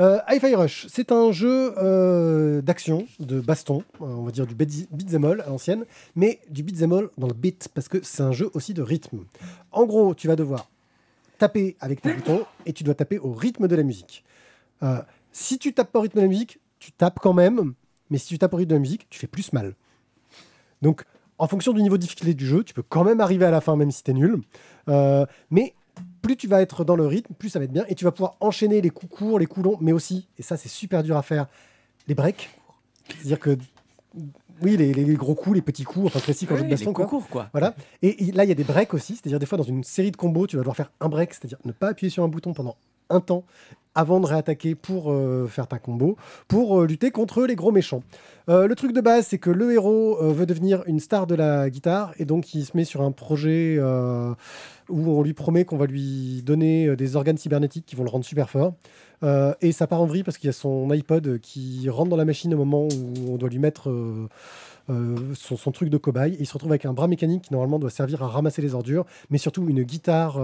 Euh, 0.00 0.20
Hi-Fi 0.28 0.54
Rush, 0.54 0.86
c'est 0.88 1.10
un 1.10 1.32
jeu 1.32 1.74
euh, 1.76 2.62
d'action, 2.62 3.08
de 3.18 3.40
baston, 3.40 3.82
euh, 4.00 4.04
on 4.04 4.22
va 4.22 4.30
dire 4.30 4.46
du 4.46 4.54
beat- 4.54 4.86
beat'em 4.92 5.24
all 5.24 5.40
à 5.40 5.48
l'ancienne, 5.48 5.84
mais 6.14 6.38
du 6.48 6.62
beat'em 6.62 6.92
all 6.92 7.08
dans 7.18 7.26
le 7.26 7.34
beat, 7.34 7.68
parce 7.74 7.88
que 7.88 7.98
c'est 8.04 8.22
un 8.22 8.30
jeu 8.30 8.48
aussi 8.54 8.74
de 8.74 8.82
rythme. 8.82 9.24
En 9.72 9.86
gros, 9.86 10.14
tu 10.14 10.28
vas 10.28 10.36
devoir 10.36 10.70
taper 11.38 11.76
avec 11.80 12.00
tes 12.00 12.14
boutons 12.14 12.44
et 12.64 12.72
tu 12.72 12.84
dois 12.84 12.94
taper 12.94 13.18
au 13.18 13.32
rythme 13.32 13.66
de 13.66 13.74
la 13.74 13.82
musique. 13.82 14.24
Euh, 14.84 15.02
si 15.32 15.58
tu 15.58 15.72
tapes 15.74 15.90
pas 15.90 15.98
au 15.98 16.02
rythme 16.02 16.18
de 16.18 16.22
la 16.22 16.28
musique, 16.28 16.60
tu 16.78 16.92
tapes 16.92 17.18
quand 17.20 17.34
même, 17.34 17.74
mais 18.08 18.18
si 18.18 18.28
tu 18.28 18.38
tapes 18.38 18.54
au 18.54 18.58
rythme 18.58 18.70
de 18.70 18.74
la 18.76 18.80
musique, 18.80 19.08
tu 19.10 19.18
fais 19.18 19.26
plus 19.26 19.52
mal. 19.52 19.74
Donc, 20.80 21.02
en 21.38 21.48
fonction 21.48 21.72
du 21.72 21.82
niveau 21.82 21.96
de 21.96 22.02
difficulté 22.02 22.34
du 22.34 22.46
jeu, 22.46 22.62
tu 22.62 22.72
peux 22.72 22.84
quand 22.88 23.02
même 23.02 23.20
arriver 23.20 23.46
à 23.46 23.50
la 23.50 23.60
fin, 23.60 23.74
même 23.74 23.90
si 23.90 24.04
tu 24.04 24.12
es 24.12 24.14
nul. 24.14 24.40
Mais 25.50 25.74
plus 26.28 26.36
tu 26.36 26.46
vas 26.46 26.60
être 26.60 26.84
dans 26.84 26.94
le 26.96 27.06
rythme, 27.06 27.32
plus 27.34 27.48
ça 27.48 27.58
va 27.58 27.64
être 27.64 27.72
bien. 27.72 27.84
Et 27.88 27.94
tu 27.94 28.04
vas 28.04 28.12
pouvoir 28.12 28.36
enchaîner 28.40 28.80
les 28.82 28.90
coups 28.90 29.16
courts, 29.16 29.38
les 29.38 29.46
coups 29.46 29.64
longs, 29.64 29.78
mais 29.80 29.92
aussi, 29.92 30.28
et 30.38 30.42
ça 30.42 30.56
c'est 30.58 30.68
super 30.68 31.02
dur 31.02 31.16
à 31.16 31.22
faire, 31.22 31.46
les 32.06 32.14
breaks. 32.14 32.50
C'est-à-dire 33.08 33.38
que, 33.38 33.56
oui, 34.60 34.76
les, 34.76 34.92
les 34.92 35.14
gros 35.14 35.34
coups, 35.34 35.56
les 35.56 35.62
petits 35.62 35.84
coups, 35.84 36.06
enfin 36.06 36.20
classique 36.20 36.50
en 36.52 36.56
jeu 36.56 36.64
de 36.64 36.68
baston. 36.68 36.90
les 36.90 36.94
quoi. 36.94 37.06
quoi. 37.30 37.48
Voilà. 37.52 37.74
Et 38.02 38.22
il- 38.22 38.34
là, 38.34 38.44
il 38.44 38.48
y 38.48 38.52
a 38.52 38.54
des 38.54 38.64
breaks 38.64 38.92
aussi. 38.92 39.14
C'est-à-dire, 39.14 39.38
des 39.38 39.46
fois, 39.46 39.56
dans 39.56 39.64
une 39.64 39.84
série 39.84 40.10
de 40.10 40.16
combos, 40.16 40.46
tu 40.46 40.56
vas 40.56 40.60
devoir 40.62 40.76
faire 40.76 40.90
un 41.00 41.08
break, 41.08 41.32
c'est-à-dire 41.32 41.58
ne 41.64 41.72
pas 41.72 41.88
appuyer 41.88 42.10
sur 42.10 42.22
un 42.24 42.28
bouton 42.28 42.52
pendant 42.52 42.76
un 43.10 43.20
temps 43.20 43.44
avant 43.98 44.20
de 44.20 44.26
réattaquer 44.26 44.76
pour 44.76 45.10
euh, 45.10 45.48
faire 45.48 45.66
ta 45.66 45.80
combo, 45.80 46.16
pour 46.46 46.80
euh, 46.80 46.86
lutter 46.86 47.10
contre 47.10 47.44
les 47.44 47.56
gros 47.56 47.72
méchants. 47.72 48.04
Euh, 48.48 48.68
le 48.68 48.76
truc 48.76 48.92
de 48.92 49.00
base, 49.00 49.26
c'est 49.26 49.38
que 49.38 49.50
le 49.50 49.72
héros 49.72 50.18
veut 50.32 50.46
devenir 50.46 50.84
une 50.86 51.00
star 51.00 51.26
de 51.26 51.34
la 51.34 51.68
guitare 51.68 52.14
et 52.16 52.24
donc 52.24 52.54
il 52.54 52.64
se 52.64 52.76
met 52.76 52.84
sur 52.84 53.02
un 53.02 53.10
projet 53.10 53.78
où 54.88 55.10
on 55.10 55.22
lui 55.22 55.34
promet 55.34 55.64
qu'on 55.64 55.76
va 55.76 55.86
lui 55.86 56.42
donner 56.44 56.94
des 56.96 57.16
organes 57.16 57.36
cybernétiques 57.36 57.84
qui 57.84 57.96
vont 57.96 58.04
le 58.04 58.10
rendre 58.10 58.24
super 58.24 58.48
fort. 58.48 58.72
Et 59.60 59.72
ça 59.72 59.86
part 59.86 60.00
en 60.00 60.06
vrille 60.06 60.22
parce 60.22 60.38
qu'il 60.38 60.46
y 60.46 60.50
a 60.50 60.54
son 60.54 60.88
iPod 60.90 61.40
qui 61.40 61.90
rentre 61.90 62.08
dans 62.08 62.16
la 62.16 62.24
machine 62.24 62.54
au 62.54 62.56
moment 62.56 62.84
où 62.84 63.32
on 63.32 63.36
doit 63.36 63.50
lui 63.50 63.58
mettre 63.58 63.92
son, 64.88 65.56
son 65.56 65.72
truc 65.72 65.90
de 65.90 65.98
cobaye. 65.98 66.34
Et 66.34 66.40
il 66.40 66.46
se 66.46 66.54
retrouve 66.54 66.72
avec 66.72 66.86
un 66.86 66.94
bras 66.94 67.08
mécanique 67.08 67.42
qui 67.42 67.52
normalement 67.52 67.78
doit 67.78 67.90
servir 67.90 68.22
à 68.22 68.28
ramasser 68.28 68.62
les 68.62 68.74
ordures, 68.74 69.04
mais 69.28 69.36
surtout 69.36 69.68
une 69.68 69.82
guitare 69.82 70.40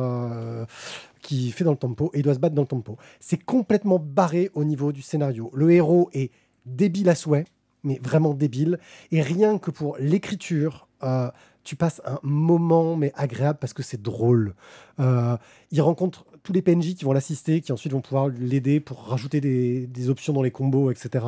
fait 1.53 1.65
dans 1.65 1.71
le 1.71 1.77
tempo 1.77 2.11
et 2.15 2.19
il 2.19 2.23
doit 2.23 2.35
se 2.35 2.39
battre 2.39 2.55
dans 2.55 2.63
le 2.63 2.69
tempo. 2.69 2.97
C'est 3.21 3.43
complètement 3.43 3.99
barré 3.99 4.51
au 4.55 4.65
niveau 4.65 4.93
du 4.93 5.03
scénario. 5.03 5.51
Le 5.55 5.71
héros 5.71 6.11
est 6.13 6.31
débile 6.67 7.09
à 7.09 7.15
souhait, 7.15 7.45
mais 7.83 7.99
vraiment 8.03 8.35
débile. 8.35 8.79
Et 9.13 9.23
rien 9.23 9.59
que 9.59 9.71
pour 9.71 9.97
l'écriture, 9.99 10.89
euh, 11.03 11.31
tu 11.63 11.77
passes 11.77 12.01
un 12.05 12.19
moment 12.23 12.97
mais 12.97 13.13
agréable 13.15 13.59
parce 13.61 13.73
que 13.73 13.83
c'est 13.83 14.01
drôle. 14.01 14.55
Euh, 15.01 15.37
il 15.71 15.81
rencontre 15.81 16.27
tous 16.43 16.53
les 16.53 16.61
PNJ 16.61 16.95
qui 16.95 17.05
vont 17.05 17.13
l'assister, 17.13 17.61
qui 17.61 17.73
ensuite 17.73 17.93
vont 17.93 18.03
pouvoir 18.03 18.29
l'aider 18.29 18.81
pour 18.81 19.05
rajouter 19.07 19.41
des, 19.41 19.87
des 19.87 20.11
options 20.11 20.33
dans 20.33 20.43
les 20.43 20.51
combos, 20.51 20.91
etc. 20.91 21.25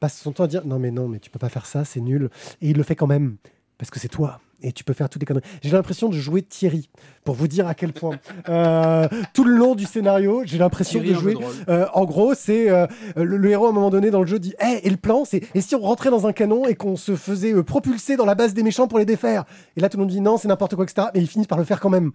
Passe 0.00 0.18
son 0.18 0.32
temps 0.32 0.44
à 0.44 0.46
dire 0.48 0.66
non 0.66 0.78
mais 0.78 0.90
non 0.90 1.06
mais 1.06 1.18
tu 1.18 1.30
peux 1.30 1.38
pas 1.38 1.50
faire 1.50 1.66
ça, 1.66 1.84
c'est 1.84 2.00
nul. 2.00 2.30
Et 2.62 2.70
il 2.70 2.76
le 2.76 2.82
fait 2.82 2.96
quand 2.96 3.06
même 3.06 3.36
parce 3.76 3.90
que 3.90 4.00
c'est 4.00 4.08
toi 4.08 4.40
et 4.62 4.72
tu 4.72 4.84
peux 4.84 4.92
faire 4.92 5.08
toutes 5.08 5.22
les 5.22 5.26
conneries. 5.26 5.44
J'ai 5.62 5.70
l'impression 5.70 6.08
de 6.08 6.16
jouer 6.16 6.42
Thierry 6.42 6.88
pour 7.24 7.34
vous 7.34 7.48
dire 7.48 7.66
à 7.66 7.74
quel 7.74 7.92
point 7.92 8.18
euh, 8.48 9.08
tout 9.32 9.44
le 9.44 9.54
long 9.54 9.74
du 9.74 9.84
scénario, 9.84 10.42
j'ai 10.44 10.58
l'impression 10.58 11.00
de 11.00 11.12
jouer. 11.12 11.36
Euh, 11.68 11.86
en 11.94 12.04
gros, 12.04 12.34
c'est 12.34 12.70
euh, 12.70 12.86
le, 13.16 13.36
le 13.36 13.50
héros 13.50 13.66
à 13.66 13.70
un 13.70 13.72
moment 13.72 13.90
donné 13.90 14.10
dans 14.10 14.20
le 14.20 14.26
jeu 14.26 14.38
dit 14.38 14.54
Eh, 14.60 14.86
et 14.86 14.90
le 14.90 14.96
plan, 14.96 15.24
c'est 15.24 15.42
et 15.54 15.60
si 15.60 15.74
on 15.74 15.80
rentrait 15.80 16.10
dans 16.10 16.26
un 16.26 16.32
canon 16.32 16.66
et 16.66 16.74
qu'on 16.74 16.96
se 16.96 17.16
faisait 17.16 17.62
propulser 17.62 18.16
dans 18.16 18.26
la 18.26 18.34
base 18.34 18.54
des 18.54 18.62
méchants 18.62 18.88
pour 18.88 18.98
les 18.98 19.04
défaire? 19.04 19.44
Et 19.76 19.80
là, 19.80 19.88
tout 19.88 19.96
le 19.96 20.02
monde 20.02 20.10
dit 20.10 20.20
non, 20.20 20.38
c'est 20.38 20.48
n'importe 20.48 20.74
quoi, 20.74 20.84
etc. 20.84 21.08
Mais 21.14 21.20
ils 21.20 21.28
finissent 21.28 21.46
par 21.46 21.58
le 21.58 21.64
faire 21.64 21.80
quand 21.80 21.90
même. 21.90 22.12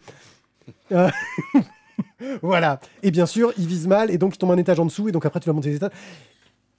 Voilà. 2.42 2.80
Et 3.04 3.12
bien 3.12 3.26
sûr, 3.26 3.52
ils 3.58 3.68
visent 3.68 3.88
mal 3.88 4.10
et 4.12 4.18
donc 4.18 4.36
ils 4.36 4.38
tombent 4.38 4.52
un 4.52 4.58
étage 4.58 4.80
en 4.80 4.86
dessous 4.86 5.10
et 5.10 5.12
donc 5.12 5.26
après 5.26 5.40
tu 5.40 5.48
vas 5.48 5.54
monter 5.54 5.70
les 5.70 5.76
étages. 5.78 5.92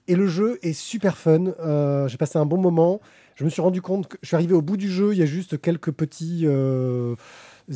Et 0.07 0.15
le 0.15 0.27
jeu 0.27 0.59
est 0.61 0.73
super 0.73 1.17
fun. 1.17 1.53
J'ai 2.07 2.17
passé 2.17 2.37
un 2.37 2.45
bon 2.45 2.57
moment. 2.57 3.01
Je 3.41 3.45
me 3.45 3.49
suis 3.49 3.63
rendu 3.63 3.81
compte 3.81 4.07
que 4.07 4.17
je 4.21 4.27
suis 4.27 4.35
arrivé 4.35 4.53
au 4.53 4.61
bout 4.61 4.77
du 4.77 4.87
jeu. 4.87 5.13
Il 5.13 5.17
y 5.17 5.23
a 5.23 5.25
juste 5.25 5.59
quelques 5.59 5.91
petits. 5.91 6.41
euh, 6.43 7.15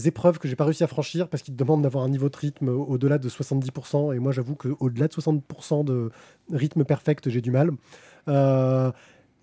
épreuves 0.06 0.38
que 0.38 0.48
j'ai 0.48 0.56
pas 0.56 0.64
réussi 0.64 0.84
à 0.84 0.88
franchir 0.88 1.28
parce 1.28 1.42
qu'ils 1.42 1.56
te 1.56 1.58
demandent 1.58 1.82
d'avoir 1.82 2.04
un 2.04 2.10
niveau 2.10 2.30
de 2.30 2.38
rythme 2.38 2.70
au-delà 2.70 3.18
de 3.18 3.28
70%. 3.28 4.16
Et 4.16 4.20
moi, 4.20 4.32
j'avoue 4.32 4.54
qu'au-delà 4.54 5.08
de 5.08 5.14
60% 5.14 5.84
de 5.84 6.12
rythme 6.52 6.84
perfect, 6.84 7.32
j'ai 7.32 7.42
du 7.42 7.50
mal. 7.50 7.72
Euh, 8.28 8.92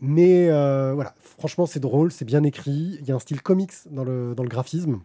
mais 0.00 0.48
euh, 0.48 0.92
voilà, 0.94 1.12
franchement, 1.18 1.66
c'est 1.66 1.80
drôle, 1.80 2.12
c'est 2.12 2.24
bien 2.24 2.44
écrit. 2.44 2.98
Il 3.00 3.08
y 3.08 3.10
a 3.10 3.16
un 3.16 3.18
style 3.18 3.42
comics 3.42 3.72
dans 3.90 4.04
le, 4.04 4.36
dans 4.36 4.44
le 4.44 4.48
graphisme. 4.48 5.00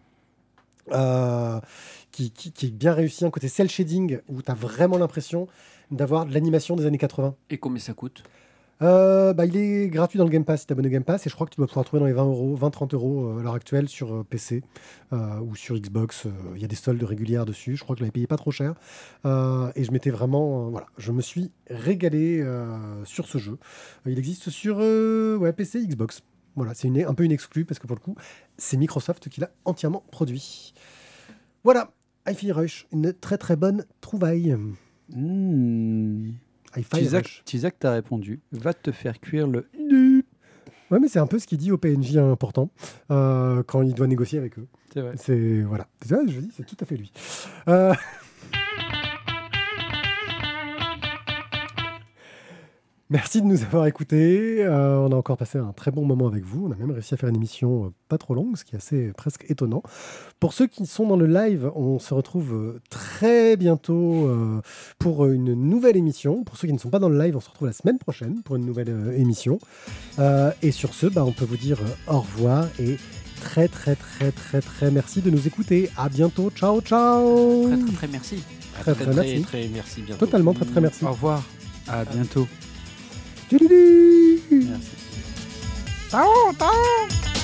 Qui, 2.12 2.30
qui, 2.30 2.52
qui, 2.52 2.66
est 2.66 2.70
bien 2.70 2.92
réussi, 2.92 3.24
un 3.24 3.30
côté 3.30 3.48
cel 3.48 3.68
shading 3.68 4.20
où 4.28 4.40
tu 4.40 4.50
as 4.52 4.54
vraiment 4.54 4.98
l'impression 4.98 5.48
d'avoir 5.90 6.26
de 6.26 6.32
l'animation 6.32 6.76
des 6.76 6.86
années 6.86 6.96
80. 6.96 7.34
Et 7.50 7.58
combien 7.58 7.80
ça 7.80 7.92
coûte? 7.92 8.22
Euh, 8.80 9.32
bah, 9.32 9.44
il 9.44 9.56
est 9.56 9.88
gratuit 9.88 10.18
dans 10.18 10.24
le 10.24 10.30
Game 10.30 10.44
Pass 10.44 10.60
si 10.60 10.66
tu 10.66 10.72
abonné 10.72 10.88
au 10.88 10.90
Game 10.90 11.04
Pass 11.04 11.26
et 11.26 11.30
je 11.30 11.34
crois 11.34 11.46
que 11.46 11.54
tu 11.54 11.56
dois 11.56 11.66
pouvoir 11.66 11.84
trouver 11.84 12.00
dans 12.00 12.06
les 12.06 12.12
20 12.12 12.24
euros, 12.24 12.56
20-30 12.56 12.94
euros 12.94 13.26
euh, 13.26 13.40
à 13.40 13.42
l'heure 13.42 13.54
actuelle 13.54 13.88
sur 13.88 14.14
euh, 14.14 14.24
PC 14.28 14.62
ou 15.40 15.56
sur 15.56 15.76
Xbox. 15.76 16.26
Il 16.54 16.62
y 16.62 16.64
a 16.64 16.68
des 16.68 16.76
soldes 16.76 17.02
régulières 17.02 17.44
dessus. 17.44 17.76
Je 17.76 17.82
crois 17.82 17.96
que 17.96 18.00
je 18.00 18.04
l'avais 18.04 18.12
payé 18.12 18.26
pas 18.26 18.36
trop 18.36 18.50
cher 18.50 18.74
et 19.24 19.84
je 19.84 19.90
m'étais 19.90 20.10
vraiment, 20.10 20.70
voilà, 20.70 20.86
je 20.96 21.12
me 21.12 21.22
suis 21.22 21.50
régalé 21.68 22.44
sur 23.04 23.26
ce 23.26 23.38
jeu. 23.38 23.58
Il 24.06 24.18
existe 24.18 24.50
sur 24.50 24.78
ouais, 24.78 25.52
PC, 25.52 25.86
Xbox. 25.86 26.22
Voilà, 26.56 26.74
c'est 26.74 27.04
un 27.04 27.14
peu 27.14 27.24
une 27.24 27.32
exclue 27.32 27.64
parce 27.64 27.78
que 27.78 27.86
pour 27.86 27.96
le 27.96 28.00
coup, 28.00 28.16
c'est 28.56 28.76
Microsoft 28.76 29.28
qui 29.28 29.40
l'a 29.40 29.50
entièrement 29.64 30.04
produit. 30.10 30.74
Voilà, 31.64 31.92
hi 32.26 32.52
Rush, 32.52 32.86
une 32.92 33.12
très 33.12 33.38
très 33.38 33.56
bonne 33.56 33.84
trouvaille. 34.00 34.56
Mmh. 35.10 36.32
Tizak, 37.44 37.78
t'as 37.78 37.92
répondu. 37.92 38.40
Va 38.52 38.74
te 38.74 38.92
faire 38.92 39.20
cuire 39.20 39.46
le. 39.46 39.68
Ouais, 40.90 40.98
mais 40.98 41.08
c'est 41.08 41.18
un 41.18 41.26
peu 41.26 41.38
ce 41.38 41.46
qu'il 41.46 41.58
dit 41.58 41.70
au 41.70 41.76
PNJ 41.76 42.16
important 42.16 42.70
euh, 43.10 43.62
quand 43.62 43.82
il 43.82 43.92
doit 43.94 44.06
négocier 44.06 44.38
avec 44.38 44.58
eux. 44.58 44.66
C'est 44.92 45.00
vrai. 45.00 45.14
C'est 45.16 45.60
voilà. 45.60 45.86
je 46.02 46.40
dis, 46.40 46.50
c'est 46.56 46.64
tout 46.64 46.76
à 46.80 46.86
fait 46.86 46.96
lui. 46.96 47.12
Euh... 47.68 47.94
Merci 53.10 53.40
de 53.40 53.46
nous 53.46 53.62
avoir 53.62 53.86
écoutés. 53.86 54.62
Euh, 54.62 54.98
on 54.98 55.12
a 55.12 55.14
encore 55.14 55.38
passé 55.38 55.56
un 55.56 55.72
très 55.72 55.90
bon 55.90 56.04
moment 56.04 56.26
avec 56.26 56.44
vous. 56.44 56.66
On 56.66 56.72
a 56.72 56.76
même 56.76 56.90
réussi 56.90 57.14
à 57.14 57.16
faire 57.16 57.30
une 57.30 57.36
émission 57.36 57.86
euh, 57.86 57.88
pas 58.10 58.18
trop 58.18 58.34
longue, 58.34 58.54
ce 58.58 58.64
qui 58.64 58.74
est 58.74 58.78
assez 58.78 59.12
presque 59.16 59.46
étonnant. 59.48 59.82
Pour 60.40 60.52
ceux 60.52 60.66
qui 60.66 60.84
sont 60.84 61.06
dans 61.06 61.16
le 61.16 61.26
live, 61.26 61.70
on 61.74 61.98
se 61.98 62.12
retrouve 62.12 62.52
euh, 62.52 62.80
très 62.90 63.56
bientôt 63.56 64.28
pour 64.98 65.24
une 65.26 65.54
nouvelle 65.54 65.96
émission. 65.96 66.44
Pour 66.44 66.58
ceux 66.58 66.68
qui 66.68 66.74
ne 66.74 66.78
sont 66.78 66.90
pas 66.90 66.98
dans 66.98 67.08
le 67.08 67.18
live, 67.18 67.34
on 67.34 67.40
se 67.40 67.48
retrouve 67.48 67.68
la 67.68 67.72
semaine 67.72 67.98
prochaine 67.98 68.42
pour 68.42 68.56
une 68.56 68.66
nouvelle 68.66 69.14
émission. 69.16 69.58
et 70.62 70.70
sur 70.70 70.92
ce, 70.92 71.06
bah, 71.06 71.24
on 71.24 71.32
peut 71.32 71.46
vous 71.46 71.56
dire 71.56 71.78
au 72.08 72.20
revoir 72.20 72.68
et 72.78 72.98
très 73.40 73.68
très 73.68 73.94
très 73.94 74.32
très 74.32 74.60
très 74.60 74.90
merci 74.90 75.22
de 75.22 75.30
nous 75.30 75.46
écouter. 75.46 75.90
À 75.96 76.08
bientôt. 76.08 76.50
Ciao 76.50 76.80
ciao. 76.82 77.68
Très 77.68 77.78
très 77.78 77.92
très 77.92 78.08
merci. 78.08 78.44
Très 78.80 78.94
très, 78.94 79.14
merci. 79.14 79.42
Très, 79.42 79.68
merci 79.68 80.02
bientôt. 80.02 80.26
Totalement 80.26 80.52
très 80.52 80.66
très 80.66 80.80
merci. 80.80 81.04
Au 81.04 81.10
revoir. 81.12 81.42
À 81.86 82.04
bientôt. 82.04 82.46
Merci. 83.50 84.96
Ciao, 86.10 86.52
ciao 86.58 87.37